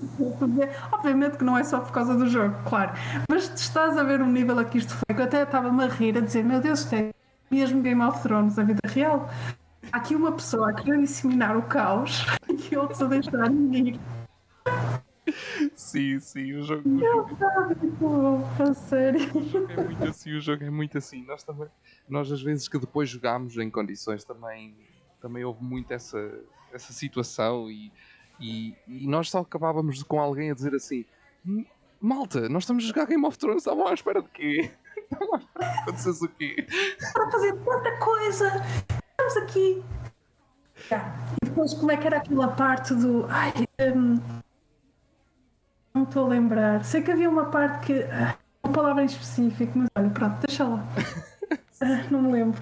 Obviamente 0.92 1.38
que 1.38 1.44
não 1.44 1.58
é 1.58 1.64
só 1.64 1.80
por 1.80 1.92
causa 1.92 2.16
do 2.16 2.28
jogo, 2.28 2.56
claro. 2.68 2.92
Mas 3.30 3.48
tu 3.50 3.58
estás 3.58 3.98
a 3.98 4.04
ver 4.04 4.22
o 4.22 4.26
nível 4.26 4.58
a 4.60 4.66
que 4.66 4.78
isto 4.78 4.94
foi, 4.94 5.16
que 5.16 5.22
eu 5.22 5.26
até 5.26 5.44
estava-me 5.44 5.84
a 5.84 5.88
rir, 5.88 6.18
a 6.18 6.22
dizer, 6.22 6.44
meu 6.44 6.60
Deus, 6.62 6.80
isto 6.80 6.96
é 6.96 7.12
mesmo 7.50 7.82
Game 7.82 8.02
of 8.02 8.22
Thrones 8.22 8.56
da 8.56 8.64
vida 8.64 8.80
real. 8.86 9.30
Há 9.92 9.98
aqui 9.98 10.16
uma 10.16 10.32
pessoa 10.32 10.72
a 10.72 10.74
querer 10.74 11.00
disseminar 11.00 11.56
o 11.56 11.62
caos 11.64 12.26
e 12.72 12.76
outros 12.76 13.02
a 13.02 13.06
deixar 13.06 13.52
ir. 13.72 14.00
Sim, 15.76 16.20
sim, 16.20 16.54
o 16.54 16.64
jogo, 16.64 16.88
o 16.90 17.00
jogo 17.00 17.38
Ah, 17.44 17.76
tipo, 17.76 18.44
a 18.64 18.74
sério. 18.74 19.20
é 19.78 19.84
muito 19.84 20.04
assim, 20.06 20.34
o 20.34 20.42
jogo 20.42 20.64
é 20.64 20.70
muito 20.70 20.98
assim. 20.98 21.26
Nós 21.26 21.44
também, 21.44 21.68
nós 22.08 22.32
às 22.32 22.42
vezes 22.42 22.68
que 22.68 22.80
depois 22.80 23.10
jogámos 23.10 23.58
em 23.58 23.70
condições 23.70 24.24
também, 24.24 24.76
também 25.22 25.44
houve 25.44 25.64
muito 25.64 25.92
essa, 25.94 26.18
essa 26.74 26.94
situação 26.94 27.70
e, 27.70 27.92
e, 28.40 28.76
e 28.88 29.08
nós 29.08 29.30
só 29.30 29.40
acabávamos 29.40 30.02
com 30.04 30.20
alguém 30.20 30.52
a 30.52 30.54
dizer 30.54 30.74
assim, 30.76 31.06
"Hum, 31.46 31.66
malta, 32.00 32.48
nós 32.50 32.64
estamos 32.64 32.84
a 32.84 32.88
jogar 32.88 33.06
Game 33.06 33.26
of 33.26 33.38
Thrones, 33.38 33.58
estavam 33.64 33.88
à 33.88 33.94
espera 33.94 34.22
de 34.22 34.30
quê? 34.30 34.72
Estavam 35.08 35.36
à 35.36 35.38
espera 35.38 35.74
que 35.74 35.80
acontecesse 35.80 36.26
o 36.26 36.30
quê? 36.30 36.68
Para 37.14 37.32
fazer 37.32 37.54
tanta 37.64 37.98
coisa. 37.98 38.48
Estamos 39.12 39.38
aqui. 39.38 39.84
E 41.42 41.46
depois, 41.46 41.74
como 41.74 41.92
é 41.92 41.98
que 41.98 42.08
era 42.08 42.18
aquela 42.18 42.50
parte 42.50 42.94
do. 42.94 43.26
Ai, 43.30 43.54
hum, 43.96 44.20
não 45.94 46.04
estou 46.04 46.26
a 46.26 46.30
lembrar. 46.30 46.84
Sei 46.84 47.02
que 47.02 47.12
havia 47.12 47.30
uma 47.30 47.46
parte 47.46 47.88
que. 47.88 48.04
ah, 48.04 48.38
uma 48.64 48.74
palavra 48.74 49.04
em 49.04 49.06
específico, 49.06 49.78
mas 49.78 49.88
olha, 49.98 50.10
pronto, 50.10 50.38
deixa 50.46 50.64
lá. 50.66 50.84
Ah, 51.80 52.04
não 52.10 52.24
me 52.24 52.32
lembro. 52.32 52.60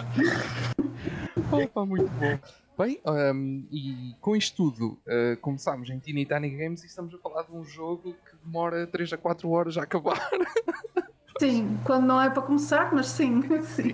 Opa, 1.50 1.86
muito 1.86 2.10
bom. 2.20 2.38
Bem, 2.78 3.00
hum, 3.06 3.66
e 3.72 4.14
com 4.20 4.36
isto 4.36 4.70
tudo, 4.70 5.00
uh, 5.08 5.38
começámos 5.40 5.90
em 5.90 5.98
Teeny 5.98 6.26
Tiny 6.26 6.50
Games 6.50 6.84
e 6.84 6.88
estamos 6.88 7.14
a 7.14 7.18
falar 7.20 7.44
de 7.44 7.54
um 7.54 7.64
jogo 7.64 8.14
que 8.14 8.36
demora 8.44 8.86
3 8.86 9.14
a 9.14 9.18
4 9.18 9.50
horas 9.50 9.78
a 9.78 9.84
acabar. 9.84 10.20
Sim, 11.40 11.78
quando 11.84 12.06
não 12.06 12.22
é 12.22 12.30
para 12.30 12.42
começar, 12.42 12.94
mas 12.94 13.08
sim, 13.08 13.42
sim. 13.64 13.94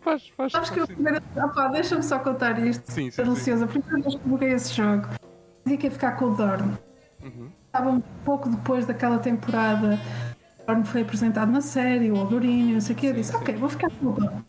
faz, 0.00 0.28
faz, 0.30 0.52
Sabes 0.52 0.70
que 0.70 0.80
eu 0.80 0.86
faz 0.86 0.96
primeiro. 0.96 1.22
Opá, 1.36 1.68
deixa-me 1.68 2.02
só 2.02 2.18
contar 2.18 2.58
isto. 2.66 2.90
Sim, 2.90 3.10
sim, 3.10 3.20
ansiosa. 3.20 3.66
A 3.66 3.68
primeira 3.68 4.00
vez 4.00 4.14
que 4.14 4.30
joguei 4.30 4.52
esse 4.52 4.72
jogo, 4.72 5.08
dizia 5.62 5.78
que 5.78 5.86
ia 5.86 5.90
ficar 5.90 6.12
com 6.12 6.26
o 6.26 6.34
Dorn. 6.34 6.72
Uhum. 7.22 7.50
Estava 7.66 7.90
um 7.90 8.00
pouco 8.24 8.48
depois 8.48 8.86
daquela 8.86 9.18
temporada. 9.18 10.00
O 10.62 10.66
Dorn 10.66 10.84
foi 10.86 11.02
apresentado 11.02 11.52
na 11.52 11.60
série, 11.60 12.10
o 12.10 12.16
Algorinho, 12.16 12.74
não 12.74 12.80
sei 12.80 12.96
o 12.96 12.98
quê. 12.98 13.08
Eu 13.08 13.12
disse, 13.12 13.36
ok, 13.36 13.54
vou 13.56 13.68
ficar 13.68 13.90
com 13.90 14.06
o 14.06 14.12
Dorn. 14.12 14.42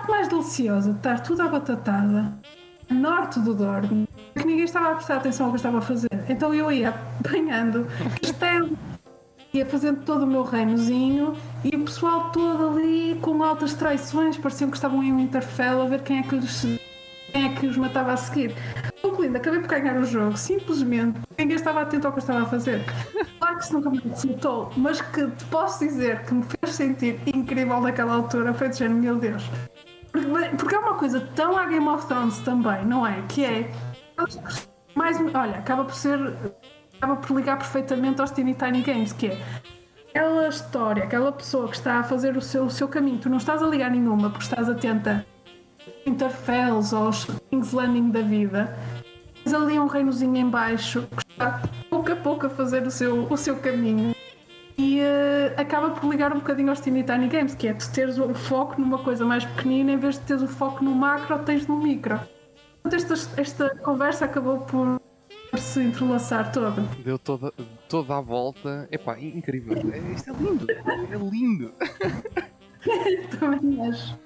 Parte 0.00 0.10
mais 0.10 0.28
deliciosa 0.28 0.92
de 0.92 0.96
estar 0.96 1.20
tudo 1.20 1.42
à 1.42 1.48
batatada, 1.48 2.32
norte 2.88 3.38
do 3.38 3.52
Dorn, 3.52 4.08
que 4.34 4.46
ninguém 4.46 4.64
estava 4.64 4.92
a 4.92 4.94
prestar 4.94 5.16
atenção 5.16 5.46
ao 5.46 5.52
que 5.52 5.56
eu 5.56 5.58
estava 5.58 5.78
a 5.78 5.82
fazer. 5.82 6.08
Então 6.26 6.54
eu 6.54 6.72
ia 6.72 6.88
apanhando 6.88 7.86
castelo, 8.22 8.78
ia 9.52 9.66
fazendo 9.66 10.02
todo 10.02 10.22
o 10.22 10.26
meu 10.26 10.42
reinozinho 10.42 11.36
e 11.62 11.76
o 11.76 11.84
pessoal 11.84 12.30
todo 12.30 12.68
ali 12.68 13.18
com 13.20 13.42
altas 13.42 13.74
traições, 13.74 14.38
pareciam 14.38 14.70
que 14.70 14.76
estavam 14.76 15.02
em 15.02 15.12
um 15.12 15.20
Interfell 15.20 15.82
a 15.82 15.84
ver 15.84 16.00
quem 16.02 16.20
é 16.20 16.22
que 16.22 16.34
lhes 16.34 16.64
quem 17.30 17.44
é 17.44 17.54
que 17.54 17.66
os 17.66 17.76
matava 17.76 18.12
a 18.12 18.16
seguir. 18.16 18.54
Concluindo, 19.02 19.36
acabei 19.36 19.60
por 19.60 19.68
ganhar 19.68 19.96
o 19.98 20.04
jogo, 20.04 20.36
simplesmente 20.36 21.20
ninguém 21.38 21.56
estava 21.56 21.82
atento 21.82 22.06
ao 22.06 22.12
que 22.12 22.20
eu 22.20 22.22
estava 22.22 22.42
a 22.42 22.46
fazer. 22.46 22.82
Claro 23.38 23.56
que 23.58 23.64
isso 23.64 23.74
nunca 23.74 23.90
me 23.90 23.98
resultou, 23.98 24.72
mas 24.76 25.00
que 25.00 25.26
te 25.26 25.44
posso 25.44 25.80
dizer 25.80 26.24
que 26.24 26.34
me 26.34 26.42
fez 26.42 26.74
sentir 26.74 27.20
incrível 27.26 27.80
naquela 27.82 28.14
altura, 28.14 28.54
foi 28.54 28.70
dizer, 28.70 28.88
meu 28.88 29.16
Deus. 29.16 29.44
Porque, 30.12 30.74
é 30.74 30.78
uma 30.78 30.94
coisa 30.94 31.20
tão 31.34 31.56
a 31.56 31.66
Game 31.66 31.88
of 31.88 32.06
Thrones 32.06 32.38
também, 32.40 32.84
não 32.84 33.06
é? 33.06 33.22
Que 33.28 33.44
é. 33.44 33.70
Mais, 34.94 35.18
olha, 35.18 35.58
acaba 35.58 35.84
por 35.84 35.94
ser. 35.94 36.18
acaba 36.96 37.16
por 37.16 37.36
ligar 37.36 37.56
perfeitamente 37.58 38.20
aos 38.20 38.30
Teeny 38.30 38.54
Tiny 38.54 38.82
Games, 38.82 39.12
que 39.12 39.28
é 39.28 39.40
aquela 40.10 40.48
história, 40.48 41.04
aquela 41.04 41.32
pessoa 41.32 41.68
que 41.68 41.76
está 41.76 42.00
a 42.00 42.02
fazer 42.02 42.36
o 42.36 42.40
seu, 42.40 42.64
o 42.64 42.70
seu 42.70 42.88
caminho, 42.88 43.18
tu 43.18 43.30
não 43.30 43.38
estás 43.38 43.62
a 43.62 43.66
ligar 43.66 43.90
nenhuma 43.90 44.28
porque 44.28 44.44
estás 44.44 44.68
atenta 44.68 45.24
Interfells 46.04 46.94
aos 46.94 47.26
King's 47.50 47.72
Landing 47.72 48.10
da 48.10 48.20
vida. 48.20 48.76
Tens 49.44 49.54
ali 49.54 49.78
um 49.78 49.86
reinozinho 49.86 50.36
em 50.36 50.48
baixo 50.48 51.06
que 51.16 51.32
está 51.32 51.62
pouco 51.88 52.12
a 52.12 52.16
pouco 52.16 52.46
a 52.46 52.50
fazer 52.50 52.86
o 52.86 52.90
seu, 52.90 53.26
o 53.30 53.36
seu 53.36 53.56
caminho. 53.56 54.14
E 54.80 54.98
eh, 54.98 55.54
acaba 55.58 55.90
por 55.90 56.08
ligar 56.10 56.32
um 56.32 56.36
bocadinho 56.38 56.70
aos 56.70 56.80
Teeny 56.80 57.02
Tiny 57.04 57.28
Games, 57.28 57.54
que 57.54 57.68
é 57.68 57.74
tu 57.74 57.92
teres 57.92 58.18
o 58.18 58.32
foco 58.32 58.80
numa 58.80 58.96
coisa 58.96 59.26
mais 59.26 59.44
pequenina 59.44 59.92
em 59.92 59.98
vez 59.98 60.18
de 60.18 60.24
teres 60.24 60.42
o 60.42 60.48
foco 60.48 60.82
no 60.82 60.94
macro, 60.94 61.38
tens 61.40 61.66
no 61.66 61.78
micro. 61.82 62.18
Portanto, 62.82 63.12
esta, 63.12 63.38
esta 63.42 63.76
conversa 63.76 64.24
acabou 64.24 64.60
por, 64.60 64.98
se 65.58 65.82
entrelaçar 65.82 66.50
toda. 66.50 66.80
Deu 67.04 67.18
toda, 67.18 67.52
toda 67.90 68.16
a 68.16 68.22
volta. 68.22 68.88
Epá, 68.90 69.20
incrível. 69.20 69.76
É, 69.92 69.98
isto 70.14 70.30
é 70.30 70.32
lindo. 70.32 70.66
É 70.70 71.30
lindo. 71.30 71.74
Também 73.38 73.86
acho. 73.86 74.18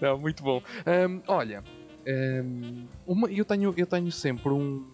Não, 0.00 0.16
muito 0.18 0.40
bom. 0.44 0.62
Ahm, 0.86 1.20
olha, 1.26 1.64
ahm, 2.06 2.84
uma- 3.04 3.28
eu, 3.28 3.44
tenho, 3.44 3.74
eu 3.76 3.86
tenho 3.86 4.12
sempre 4.12 4.50
um, 4.50 4.84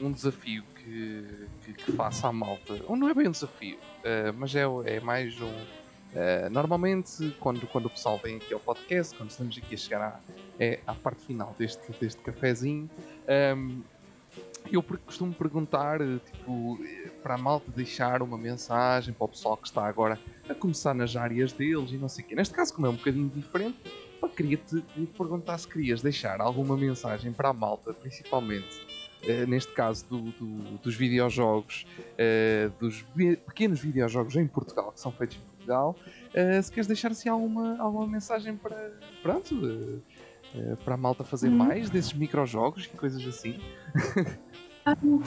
um 0.00 0.12
desafio 0.12 0.62
que, 0.86 1.48
que, 1.64 1.72
que 1.74 1.92
faço 1.92 2.26
à 2.26 2.32
malta. 2.32 2.80
Ou 2.86 2.96
não 2.96 3.08
é 3.08 3.14
bem 3.14 3.26
um 3.26 3.32
desafio, 3.32 3.78
ah, 4.04 4.32
mas 4.36 4.54
é, 4.54 4.62
é 4.86 5.00
mais 5.00 5.38
um. 5.40 5.52
ah, 6.14 6.48
normalmente, 6.50 7.34
quando, 7.40 7.66
quando 7.66 7.86
o 7.86 7.90
pessoal 7.90 8.18
vem 8.22 8.36
aqui 8.36 8.54
ao 8.54 8.60
podcast, 8.60 9.16
quando 9.16 9.30
estamos 9.30 9.58
aqui 9.58 9.74
a 9.74 9.78
chegar 9.78 10.00
à, 10.00 10.20
é, 10.58 10.80
à 10.86 10.94
parte 10.94 11.24
final 11.26 11.54
deste, 11.58 11.90
deste 12.00 12.20
cafezinho, 12.22 12.88
ahm, 13.28 13.82
eu 14.72 14.82
per- 14.82 14.98
costumo 14.98 15.32
perguntar, 15.32 16.00
eh, 16.00 16.18
tipo, 16.32 16.78
para 17.22 17.34
a 17.34 17.38
malta 17.38 17.70
deixar 17.70 18.20
uma 18.20 18.36
mensagem 18.36 19.14
para 19.14 19.24
o 19.24 19.28
pessoal 19.28 19.56
que 19.56 19.68
está 19.68 19.86
agora 19.86 20.18
a 20.48 20.54
começar 20.54 20.92
nas 20.94 21.14
áreas 21.14 21.52
deles 21.52 21.92
e 21.92 21.96
não 21.96 22.08
sei 22.08 22.24
o 22.24 22.28
quê. 22.28 22.34
Neste 22.34 22.52
caso, 22.54 22.74
como 22.74 22.86
é 22.86 22.90
um 22.90 22.94
bocadinho 22.96 23.28
diferente, 23.28 23.78
eu 24.20 24.28
queria-te 24.28 24.82
perguntar 25.16 25.56
se 25.58 25.68
querias 25.68 26.02
deixar 26.02 26.40
alguma 26.40 26.76
mensagem 26.76 27.32
para 27.32 27.50
a 27.50 27.52
malta, 27.52 27.94
principalmente, 27.94 28.66
neste 29.48 29.72
caso 29.72 30.06
do- 30.08 30.30
do- 30.32 30.78
dos 30.78 30.94
videojogos, 30.94 31.86
eh, 32.18 32.70
dos 32.78 33.04
pequenos 33.46 33.80
videojogos 33.80 34.36
em 34.36 34.46
Portugal, 34.46 34.92
que 34.92 35.00
são 35.00 35.10
feitos 35.12 35.36
em 35.36 35.40
Portugal, 35.40 35.96
eh, 36.34 36.60
se 36.62 36.70
queres 36.70 36.86
deixar 36.86 37.10
assim 37.10 37.28
alguma, 37.28 37.76
alguma 37.80 38.06
mensagem 38.06 38.56
para, 38.56 38.92
pronto, 39.22 39.54
eh, 39.66 39.98
eh, 40.54 40.76
para 40.84 40.94
a 40.94 40.96
malta 40.96 41.24
fazer 41.24 41.48
Uhum. 41.48 41.56
mais 41.56 41.90
desses 41.90 42.12
microjogos 42.12 42.84
e 42.84 42.96
coisas 42.96 43.26
assim. 43.26 43.58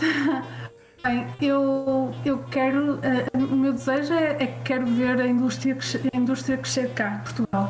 Bem, 1.03 1.25
eu, 1.41 2.11
eu 2.25 2.43
quero. 2.45 2.99
eh, 3.03 3.25
o 3.37 3.55
meu 3.55 3.71
desejo 3.73 4.13
é, 4.13 4.43
é 4.43 4.47
que 4.47 4.63
quero 4.63 4.85
ver 4.85 5.19
a 5.21 5.27
indústria, 5.27 5.73
crescer- 5.75 6.01
a 6.13 6.17
indústria 6.17 6.57
crescer 6.57 6.93
cá 6.93 7.19
Portugal. 7.23 7.69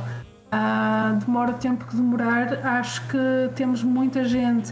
Ah, 0.52 1.18
demora 1.20 1.52
o 1.52 1.54
tempo 1.56 1.86
que 1.86 1.95
demorar, 1.95 2.66
acho 2.66 3.08
que 3.08 3.18
temos 3.56 3.84
muita 3.84 4.24
gente, 4.26 4.72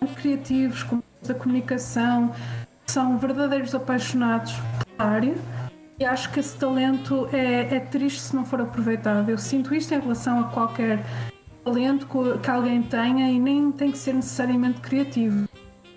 muito 0.00 0.14
criativos, 0.14 0.82
com 0.82 1.02
da 1.26 1.34
comunicação, 1.34 2.32
são 2.86 3.18
verdadeiros 3.18 3.74
apaixonados 3.74 4.54
pela 4.96 5.10
área 5.10 5.34
e 5.98 6.04
acho 6.04 6.30
que 6.30 6.40
esse 6.40 6.56
talento 6.56 7.28
é, 7.32 7.76
é 7.76 7.80
triste 7.80 8.20
se 8.20 8.36
não 8.36 8.44
for 8.44 8.60
aproveitado. 8.60 9.28
Eu 9.28 9.36
sinto 9.36 9.74
isto 9.74 9.92
em 9.92 10.00
relação 10.00 10.40
a 10.40 10.44
qualquer 10.44 11.04
talento 11.64 12.06
que, 12.40 12.50
alguém 12.50 12.82
tenha 12.82 13.30
e 13.30 13.38
nem 13.38 13.70
tem 13.72 13.90
que 13.90 13.98
ser 13.98 14.14
necessariamente 14.14 14.80
criativo 14.80 15.48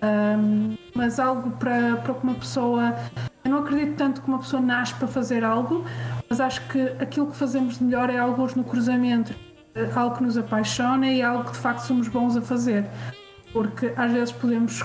Um, 0.04 0.76
mas 0.96 1.20
algo 1.20 1.52
para, 1.52 1.96
para 1.98 2.14
que 2.14 2.24
uma 2.24 2.34
pessoa. 2.34 2.96
Eu 3.44 3.50
não 3.52 3.58
acredito 3.58 3.96
tanto 3.96 4.20
que 4.20 4.26
uma 4.26 4.38
pessoa 4.38 4.60
nasce 4.60 4.94
para 4.94 5.06
fazer 5.06 5.44
algo, 5.44 5.84
mas 6.32 6.40
acho 6.40 6.66
que 6.68 6.80
aquilo 6.98 7.26
que 7.26 7.36
fazemos 7.36 7.76
de 7.76 7.84
melhor 7.84 8.08
é 8.08 8.16
algo 8.16 8.48
no 8.56 8.64
cruzamento, 8.64 9.34
algo 9.94 10.16
que 10.16 10.22
nos 10.22 10.38
apaixona 10.38 11.06
e 11.12 11.20
algo 11.20 11.44
que 11.44 11.52
de 11.52 11.58
facto 11.58 11.80
somos 11.80 12.08
bons 12.08 12.38
a 12.38 12.40
fazer. 12.40 12.86
Porque 13.52 13.92
às 13.94 14.10
vezes 14.10 14.32
podemos 14.32 14.82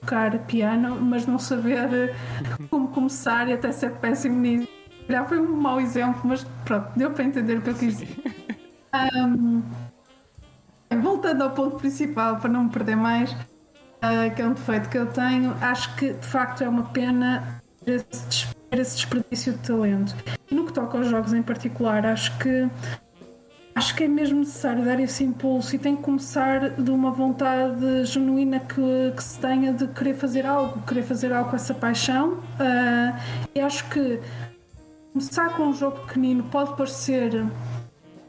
tocar 0.00 0.36
piano, 0.46 1.00
mas 1.00 1.24
não 1.24 1.38
saber 1.38 2.16
como 2.68 2.88
começar 2.88 3.48
e 3.48 3.52
até 3.52 3.70
ser 3.70 3.92
péssimo 3.98 4.40
nisso. 4.40 4.66
Já 5.08 5.24
foi 5.24 5.38
um 5.38 5.56
mau 5.56 5.80
exemplo, 5.80 6.20
mas 6.24 6.42
pronto, 6.64 6.90
deu 6.96 7.12
para 7.12 7.22
entender 7.22 7.58
o 7.58 7.62
que 7.62 7.70
eu 7.70 7.74
quis 7.76 7.98
dizer. 7.98 8.18
Um, 9.14 9.62
voltando 11.00 11.44
ao 11.44 11.50
ponto 11.50 11.76
principal, 11.76 12.40
para 12.40 12.50
não 12.50 12.64
me 12.64 12.70
perder 12.70 12.96
mais, 12.96 13.30
uh, 13.30 14.34
que 14.34 14.42
é 14.42 14.44
um 14.44 14.52
defeito 14.52 14.88
que 14.88 14.98
eu 14.98 15.06
tenho, 15.06 15.54
acho 15.60 15.94
que 15.94 16.12
de 16.12 16.26
facto 16.26 16.64
é 16.64 16.68
uma 16.68 16.86
pena 16.86 17.57
esse, 17.90 18.48
esse 18.70 18.96
desperdício 18.96 19.52
de 19.52 19.58
talento. 19.58 20.14
E 20.50 20.54
no 20.54 20.64
que 20.66 20.72
toca 20.72 20.98
aos 20.98 21.08
jogos 21.08 21.32
em 21.32 21.42
particular, 21.42 22.04
acho 22.06 22.36
que 22.38 22.68
acho 23.74 23.94
que 23.94 24.04
é 24.04 24.08
mesmo 24.08 24.40
necessário 24.40 24.84
dar 24.84 24.98
esse 24.98 25.22
impulso 25.22 25.76
e 25.76 25.78
tem 25.78 25.94
que 25.94 26.02
começar 26.02 26.70
de 26.70 26.90
uma 26.90 27.12
vontade 27.12 28.04
genuína 28.04 28.58
que, 28.58 29.12
que 29.16 29.22
se 29.22 29.38
tenha 29.38 29.72
de 29.72 29.86
querer 29.88 30.14
fazer 30.14 30.44
algo, 30.44 30.82
querer 30.82 31.04
fazer 31.04 31.32
algo 31.32 31.50
com 31.50 31.56
essa 31.56 31.72
paixão. 31.72 32.34
Uh, 32.34 33.48
e 33.54 33.60
acho 33.60 33.88
que 33.88 34.20
começar 35.12 35.56
com 35.56 35.68
um 35.68 35.72
jogo 35.72 36.00
pequenino 36.00 36.42
pode 36.44 36.76
parecer, 36.76 37.46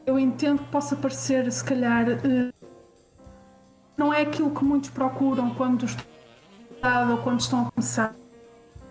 eu 0.05 0.19
entendo 0.19 0.59
que 0.59 0.69
possa 0.69 0.95
parecer, 0.95 1.51
se 1.51 1.63
calhar, 1.63 2.07
uh, 2.07 2.53
não 3.97 4.13
é 4.13 4.21
aquilo 4.21 4.51
que 4.51 4.63
muitos 4.63 4.91
procuram 4.91 5.49
quando 5.55 5.85
estão 5.85 6.05
ou 7.11 7.17
quando 7.17 7.39
estão 7.41 7.67
a 7.67 7.71
começar. 7.71 8.15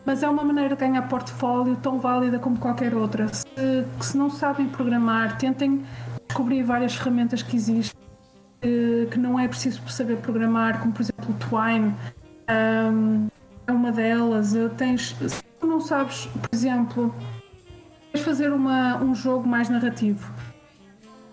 Mas 0.09 0.23
é 0.23 0.29
uma 0.31 0.43
maneira 0.43 0.75
de 0.75 0.81
ganhar 0.81 1.03
portfólio 1.03 1.77
tão 1.77 1.99
válida 1.99 2.39
como 2.39 2.59
qualquer 2.59 2.95
outra. 2.95 3.29
Se, 3.29 3.45
se 4.01 4.17
não 4.17 4.31
sabem 4.31 4.67
programar, 4.67 5.37
tentem 5.37 5.85
descobri 6.27 6.63
várias 6.63 6.95
ferramentas 6.95 7.43
que 7.43 7.55
existem 7.55 8.01
que 9.11 9.19
não 9.19 9.39
é 9.39 9.47
preciso 9.47 9.87
saber 9.91 10.17
programar, 10.17 10.81
como 10.81 10.95
por 10.95 11.03
exemplo 11.03 11.27
o 11.29 11.35
Twine 11.35 11.95
é 12.47 13.71
uma 13.71 13.93
delas. 13.93 14.55
Tens, 14.79 15.15
se 15.15 15.43
tu 15.61 15.67
não 15.67 15.79
sabes, 15.79 16.25
por 16.25 16.49
exemplo, 16.55 17.15
queres 18.11 18.25
fazer 18.25 18.51
uma, 18.51 18.97
um 18.97 19.15
jogo 19.15 19.47
mais 19.47 19.69
narrativo, 19.69 20.33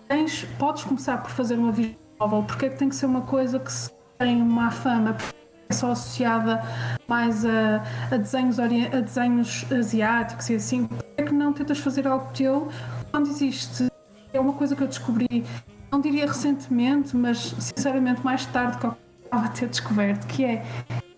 tens, 0.06 0.44
podes 0.58 0.84
começar 0.84 1.16
por 1.22 1.30
fazer 1.30 1.58
uma 1.58 1.72
visual 1.72 2.44
porque 2.46 2.66
é 2.66 2.68
que 2.68 2.76
tem 2.76 2.90
que 2.90 2.96
ser 2.96 3.06
uma 3.06 3.22
coisa 3.22 3.58
que 3.58 3.72
tem 4.18 4.42
uma 4.42 4.70
fama 4.70 5.16
é 5.18 5.45
só 5.72 5.92
associada 5.92 6.62
mais 7.08 7.44
a, 7.44 7.82
a, 8.10 8.16
desenhos, 8.16 8.58
a 8.58 8.66
desenhos 8.66 9.66
asiáticos 9.72 10.48
e 10.50 10.54
assim, 10.54 10.86
porque 10.86 11.04
é 11.16 11.22
que 11.22 11.32
não 11.32 11.52
tentas 11.52 11.78
fazer 11.78 12.06
algo 12.06 12.30
teu 12.32 12.68
quando 13.10 13.28
existe 13.28 13.88
é 14.32 14.40
uma 14.40 14.52
coisa 14.52 14.76
que 14.76 14.82
eu 14.82 14.88
descobri, 14.88 15.44
não 15.90 16.00
diria 16.00 16.26
recentemente, 16.26 17.16
mas 17.16 17.54
sinceramente 17.58 18.22
mais 18.22 18.44
tarde 18.46 18.78
que 18.78 18.86
eu 18.86 18.96
estava 19.24 19.46
a 19.46 19.48
ter 19.48 19.68
descoberto, 19.68 20.26
que 20.26 20.44
é 20.44 20.64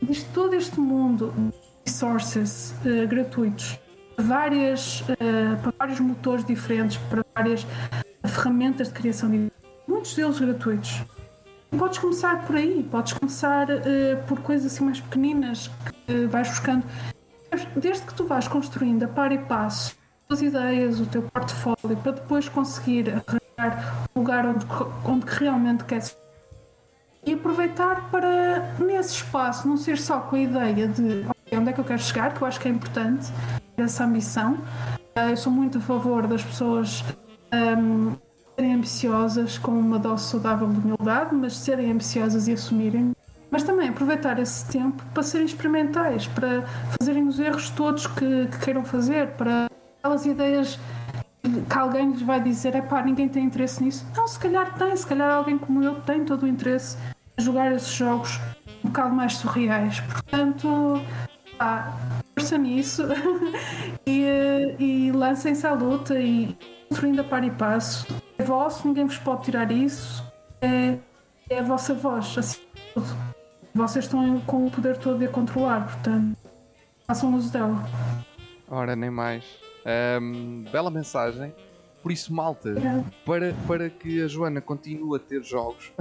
existe 0.03 0.29
todo 0.33 0.55
este 0.55 0.79
mundo 0.79 1.33
de 1.37 1.53
resources 1.91 2.75
uh, 2.85 3.09
gratuitos 3.09 3.79
várias, 4.19 5.01
uh, 5.03 5.57
para 5.63 5.73
vários 5.79 6.01
motores 6.01 6.45
diferentes, 6.45 6.97
para 7.09 7.25
várias 7.35 7.67
ferramentas 8.27 8.89
de 8.89 8.95
criação 8.95 9.31
de 9.31 9.51
muitos 9.87 10.15
deles 10.15 10.39
gratuitos. 10.39 11.03
Podes 11.77 11.99
começar 11.99 12.47
por 12.47 12.57
aí, 12.57 12.87
podes 12.91 13.13
começar 13.13 13.69
uh, 13.69 14.27
por 14.27 14.41
coisas 14.41 14.73
assim 14.73 14.85
mais 14.85 15.01
pequeninas 15.01 15.71
que 16.07 16.27
vais 16.27 16.49
buscando. 16.49 16.85
Desde 17.77 18.07
que 18.07 18.15
tu 18.15 18.25
vais 18.25 18.49
construindo 18.49 19.03
a 19.05 19.09
par 19.09 19.33
e 19.33 19.39
passo 19.39 19.97
tuas 20.29 20.43
ideias, 20.43 21.01
o 21.01 21.07
teu 21.07 21.23
portfólio, 21.23 21.97
para 22.03 22.13
depois 22.13 22.49
conseguir 22.49 23.11
arranjar 23.11 24.07
o 24.15 24.21
lugar 24.21 24.45
onde, 24.47 24.67
onde 25.05 25.27
realmente 25.27 25.85
queres 25.85 26.17
e 27.25 27.33
aproveitar 27.33 28.11
para, 28.11 28.75
nesse 28.79 29.17
espaço, 29.17 29.67
não 29.69 29.77
ser 29.77 29.99
só 29.99 30.21
com 30.21 30.37
a 30.37 30.41
ideia 30.41 30.89
de 30.89 31.27
okay, 31.29 31.59
onde 31.59 31.71
é 31.71 31.73
que 31.73 31.81
eu 31.81 31.85
quero 31.85 32.01
chegar, 32.01 32.33
que 32.33 32.43
eu 32.43 32.47
acho 32.47 32.61
que 32.61 32.69
é 32.69 32.71
importante, 32.71 33.27
essa 33.77 34.05
ambição. 34.05 34.55
Uh, 35.17 35.31
eu 35.31 35.37
sou 35.37 35.53
muito 35.53 35.79
a 35.79 35.81
favor 35.81 36.27
das 36.27 36.43
pessoas 36.43 37.05
um, 37.53 38.17
serem 38.59 38.75
ambiciosas 38.75 39.57
com 39.57 39.71
uma 39.71 40.01
dose 40.01 40.25
saudável 40.25 40.67
de 40.69 40.79
humildade, 40.79 41.33
mas 41.33 41.57
serem 41.57 41.93
ambiciosas 41.93 42.49
e 42.49 42.53
assumirem. 42.53 43.13
Mas 43.53 43.63
também 43.63 43.89
aproveitar 43.89 44.37
esse 44.41 44.67
tempo 44.67 45.01
para 45.15 45.23
serem 45.23 45.47
experimentais, 45.47 46.27
para 46.27 46.65
fazerem 46.99 47.29
os 47.29 47.39
erros 47.39 47.71
todos 47.71 48.09
que, 48.09 48.47
que 48.49 48.59
queiram 48.59 48.85
fazer, 48.85 49.29
para 49.37 49.71
aquelas 49.99 50.27
ideias 50.27 50.77
que 51.41 51.79
alguém 51.79 52.11
lhes 52.11 52.23
vai 52.23 52.41
dizer, 52.41 52.75
é 52.75 52.83
pá, 52.83 53.01
ninguém 53.01 53.29
tem 53.29 53.45
interesse 53.45 53.83
nisso. 53.83 54.05
Não, 54.17 54.27
se 54.27 54.39
calhar 54.41 54.77
tem, 54.77 54.95
se 54.97 55.07
calhar 55.07 55.31
alguém 55.31 55.57
como 55.57 55.83
eu 55.83 56.01
tem 56.01 56.25
todo 56.25 56.43
o 56.43 56.49
interesse 56.49 56.97
em 57.39 57.43
jogar 57.43 57.73
esses 57.73 57.93
jogos 57.93 58.41
um 58.85 58.89
bocado 58.89 59.15
mais 59.15 59.35
surreais. 59.35 60.01
Portanto, 60.01 61.01
pá, 61.57 61.97
força 62.37 62.59
nisso 62.59 63.05
e, 64.05 64.75
e 64.81 65.13
lancem-se 65.13 65.65
à 65.65 65.73
luta 65.73 66.19
e 66.19 66.57
construindo 66.89 67.21
a 67.21 67.25
par 67.25 67.45
e 67.45 67.51
passo. 67.51 68.07
É 68.39 68.43
vosso, 68.43 68.87
ninguém 68.87 69.07
vos 69.07 69.19
pode 69.19 69.43
tirar 69.45 69.71
isso. 69.71 70.25
É, 70.61 70.99
é 71.49 71.59
a 71.61 71.63
vossa 71.63 71.95
voz, 71.95 72.37
assim 72.37 72.61
Vocês 73.75 74.07
estão 74.07 74.41
com 74.41 74.67
o 74.67 74.71
poder 74.71 74.97
todo 74.97 75.19
de 75.19 75.27
a 75.27 75.29
controlar, 75.29 75.85
portanto, 75.85 76.37
façam 77.07 77.35
uso 77.35 77.53
dela. 77.53 77.85
Ora, 78.69 78.97
nem 78.97 79.11
mais. 79.11 79.45
Um, 80.21 80.65
bela 80.71 80.91
mensagem. 80.91 81.55
Por 82.03 82.13
isso, 82.13 82.33
malta, 82.33 82.75
para, 83.25 83.55
para 83.67 83.91
que 83.91 84.23
a 84.23 84.29
Joana 84.29 84.61
continue 84.61 85.17
a 85.17 85.19
ter 85.19 85.43
jogos, 85.43 85.93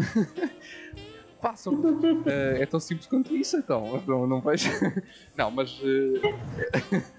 façam. 1.41 1.73
Uh, 1.73 2.23
é 2.55 2.65
tão 2.65 2.79
simples 2.79 3.07
quanto 3.07 3.35
isso, 3.35 3.57
então. 3.57 4.01
Não, 4.05 4.27
não 4.27 4.39
vejo. 4.39 4.69
não, 5.35 5.49
mas 5.49 5.79
uh, 5.79 6.21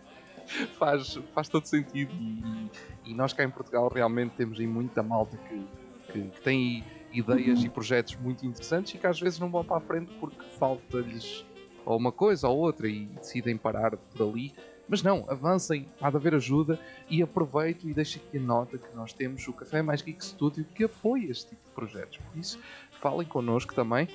faz, 0.78 1.18
faz 1.34 1.49
todo 1.49 1.66
sentido. 1.66 2.12
E, 2.14 2.70
e, 3.11 3.14
nós 3.14 3.32
cá 3.32 3.44
em 3.44 3.51
Portugal 3.51 3.88
realmente 3.88 4.32
temos 4.36 4.59
aí 4.59 4.66
muita 4.66 5.03
malta 5.03 5.36
que, 5.36 6.12
que, 6.12 6.22
que 6.28 6.40
tem 6.40 6.84
ideias 7.12 7.64
e 7.64 7.68
projetos 7.68 8.16
muito 8.16 8.44
interessantes 8.44 8.94
e 8.94 8.99
que 8.99 9.07
às 9.07 9.18
vezes 9.18 9.38
não 9.38 9.51
vão 9.51 9.64
para 9.64 9.78
a 9.78 9.80
frente 9.80 10.12
porque 10.20 10.44
falta-lhes 10.59 11.44
ou 11.84 11.96
uma 11.96 12.12
coisa 12.12 12.49
ou 12.49 12.59
outra 12.59 12.88
e 12.88 13.07
decidem 13.07 13.57
parar 13.57 13.96
por 13.96 14.28
ali. 14.28 14.53
Mas 14.88 15.03
não, 15.03 15.26
avancem, 15.28 15.86
há 16.01 16.09
de 16.11 16.16
haver 16.16 16.34
ajuda 16.34 16.80
e 17.11 17.22
aproveito 17.22 17.86
e 17.86 17.92
deixo 17.92 18.18
aqui 18.18 18.38
a 18.38 18.40
nota 18.40 18.78
que 18.78 18.94
nós 18.96 19.12
temos 19.12 19.46
o 19.46 19.53
Café 19.53 19.82
Mais 19.82 20.01
Geek 20.01 20.24
Studio 20.24 20.64
que 20.74 20.84
apoia 20.84 21.30
este 21.30 21.51
tipo 21.51 21.62
de 21.62 21.70
projetos. 21.74 22.16
Por 22.16 22.38
isso, 22.38 22.59
falem 23.01 23.26
connosco 23.26 23.74
também, 23.74 24.09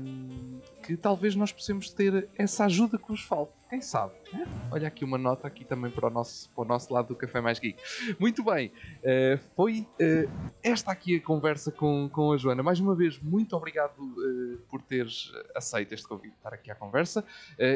um, 0.00 0.60
que 0.82 0.96
talvez 0.96 1.34
nós 1.34 1.52
possamos 1.52 1.90
ter 1.90 2.28
essa 2.36 2.64
ajuda 2.64 2.98
que 2.98 3.08
vos 3.08 3.22
falta. 3.22 3.52
Quem 3.68 3.80
sabe? 3.80 4.12
Né? 4.32 4.46
Olha 4.70 4.88
aqui 4.88 5.04
uma 5.04 5.16
nota 5.16 5.46
aqui 5.46 5.64
também 5.64 5.90
para 5.90 6.08
o 6.08 6.10
nosso, 6.10 6.50
para 6.50 6.62
o 6.62 6.64
nosso 6.66 6.92
lado 6.92 7.08
do 7.08 7.16
Café 7.16 7.40
Mais 7.40 7.58
Geek. 7.58 7.78
Muito 8.18 8.44
bem, 8.44 8.70
uh, 8.98 9.38
foi 9.56 9.80
uh, 9.80 10.30
esta 10.62 10.92
aqui 10.92 11.16
a 11.16 11.20
conversa 11.20 11.72
com, 11.72 12.08
com 12.12 12.32
a 12.32 12.36
Joana. 12.36 12.62
Mais 12.62 12.80
uma 12.80 12.94
vez, 12.94 13.18
muito 13.18 13.56
obrigado 13.56 13.98
uh, 13.98 14.58
por 14.68 14.82
teres 14.82 15.32
aceito 15.54 15.94
este 15.94 16.06
convite, 16.06 16.34
estar 16.36 16.52
aqui 16.52 16.70
à 16.70 16.74
conversa. 16.74 17.24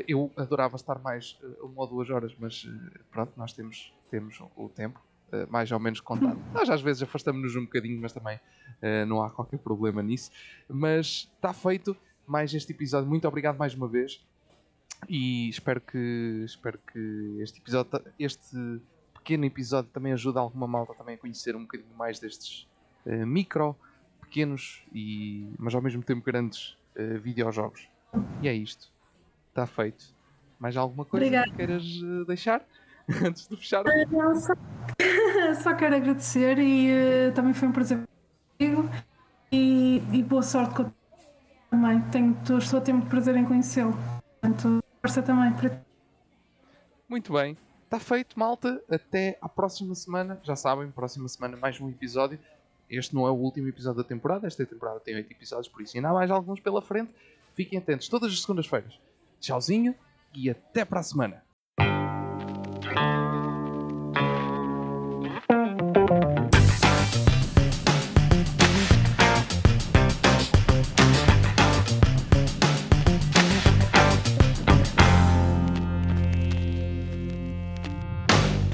eu 0.06 0.30
adorava 0.36 0.76
estar 0.76 0.98
mais 0.98 1.38
uma 1.60 1.82
ou 1.82 1.86
duas 1.86 2.10
horas, 2.10 2.34
mas 2.38 2.68
pronto, 3.10 3.32
nós 3.36 3.52
temos, 3.52 3.94
temos 4.10 4.38
o 4.54 4.68
tempo 4.68 5.00
mais 5.50 5.70
ou 5.72 5.78
menos 5.78 6.00
contado. 6.00 6.38
Nós 6.52 6.70
às 6.70 6.80
vezes 6.80 7.02
afastamos-nos 7.02 7.56
um 7.56 7.64
bocadinho, 7.64 8.00
mas 8.00 8.12
também 8.12 8.36
uh, 8.36 9.06
não 9.06 9.22
há 9.22 9.30
qualquer 9.30 9.58
problema 9.58 10.02
nisso. 10.02 10.30
Mas 10.68 11.30
está 11.34 11.52
feito 11.52 11.96
mais 12.26 12.52
este 12.54 12.72
episódio. 12.72 13.08
Muito 13.08 13.26
obrigado 13.26 13.56
mais 13.56 13.74
uma 13.74 13.88
vez. 13.88 14.24
E 15.08 15.48
espero 15.48 15.80
que, 15.80 16.42
espero 16.44 16.78
que 16.78 17.38
este 17.40 17.60
episódio, 17.60 17.90
este 18.18 18.80
pequeno 19.14 19.44
episódio 19.44 19.90
também 19.92 20.12
ajude 20.12 20.38
alguma 20.38 20.66
malta 20.66 20.94
também 20.94 21.16
a 21.16 21.18
conhecer 21.18 21.54
um 21.54 21.62
bocadinho 21.62 21.94
mais 21.96 22.18
destes 22.18 22.66
uh, 23.04 23.26
micro, 23.26 23.76
pequenos, 24.20 24.82
e, 24.92 25.52
mas 25.58 25.74
ao 25.74 25.82
mesmo 25.82 26.02
tempo 26.02 26.24
grandes 26.24 26.76
uh, 26.96 27.18
videojogos. 27.20 27.88
E 28.40 28.48
é 28.48 28.54
isto. 28.54 28.90
Está 29.48 29.66
feito. 29.66 30.14
Mais 30.58 30.76
alguma 30.76 31.04
coisa 31.04 31.26
Obrigada. 31.26 31.50
que 31.50 31.56
queiras 31.56 31.84
uh, 32.02 32.24
deixar 32.24 32.64
antes 33.22 33.46
de 33.46 33.56
fechar? 33.56 33.84
Só, 35.54 35.74
quero 35.74 35.96
agradecer 35.96 36.58
e 36.58 37.32
também 37.32 37.54
foi 37.54 37.68
um 37.68 37.72
prazer 37.72 38.00
comigo 38.58 38.90
e, 39.52 40.02
e 40.12 40.22
boa 40.22 40.42
sorte 40.42 40.74
com 40.74 40.90
também. 41.70 42.00
Tenho, 42.10 42.58
estou 42.58 42.78
a 42.78 42.82
ter 42.82 42.92
muito 42.92 43.08
prazer 43.08 43.36
em 43.36 43.44
conhecê-lo. 43.44 43.96
Portanto, 44.40 44.82
força 45.00 45.22
também. 45.22 45.52
Muito 47.08 47.32
bem. 47.32 47.56
Está 47.84 48.00
feito, 48.00 48.38
malta. 48.38 48.82
Até 48.90 49.38
à 49.40 49.48
próxima 49.48 49.94
semana. 49.94 50.40
Já 50.42 50.56
sabem, 50.56 50.90
próxima 50.90 51.28
semana 51.28 51.56
mais 51.56 51.80
um 51.80 51.88
episódio. 51.88 52.38
Este 52.88 53.14
não 53.14 53.26
é 53.26 53.30
o 53.30 53.34
último 53.34 53.68
episódio 53.68 54.02
da 54.02 54.08
temporada. 54.08 54.46
Esta 54.46 54.64
temporada 54.64 55.00
tem 55.00 55.14
8 55.14 55.30
episódios, 55.32 55.68
por 55.68 55.82
isso 55.82 55.96
ainda 55.96 56.08
há 56.08 56.12
mais 56.12 56.30
alguns 56.30 56.60
pela 56.60 56.80
frente. 56.80 57.12
Fiquem 57.54 57.78
atentos. 57.78 58.08
Todas 58.08 58.32
as 58.32 58.40
segundas-feiras 58.40 58.98
Tchauzinho 59.40 59.94
e 60.34 60.50
até 60.50 60.84
para 60.84 61.00
a 61.00 61.02
semana. 61.02 61.42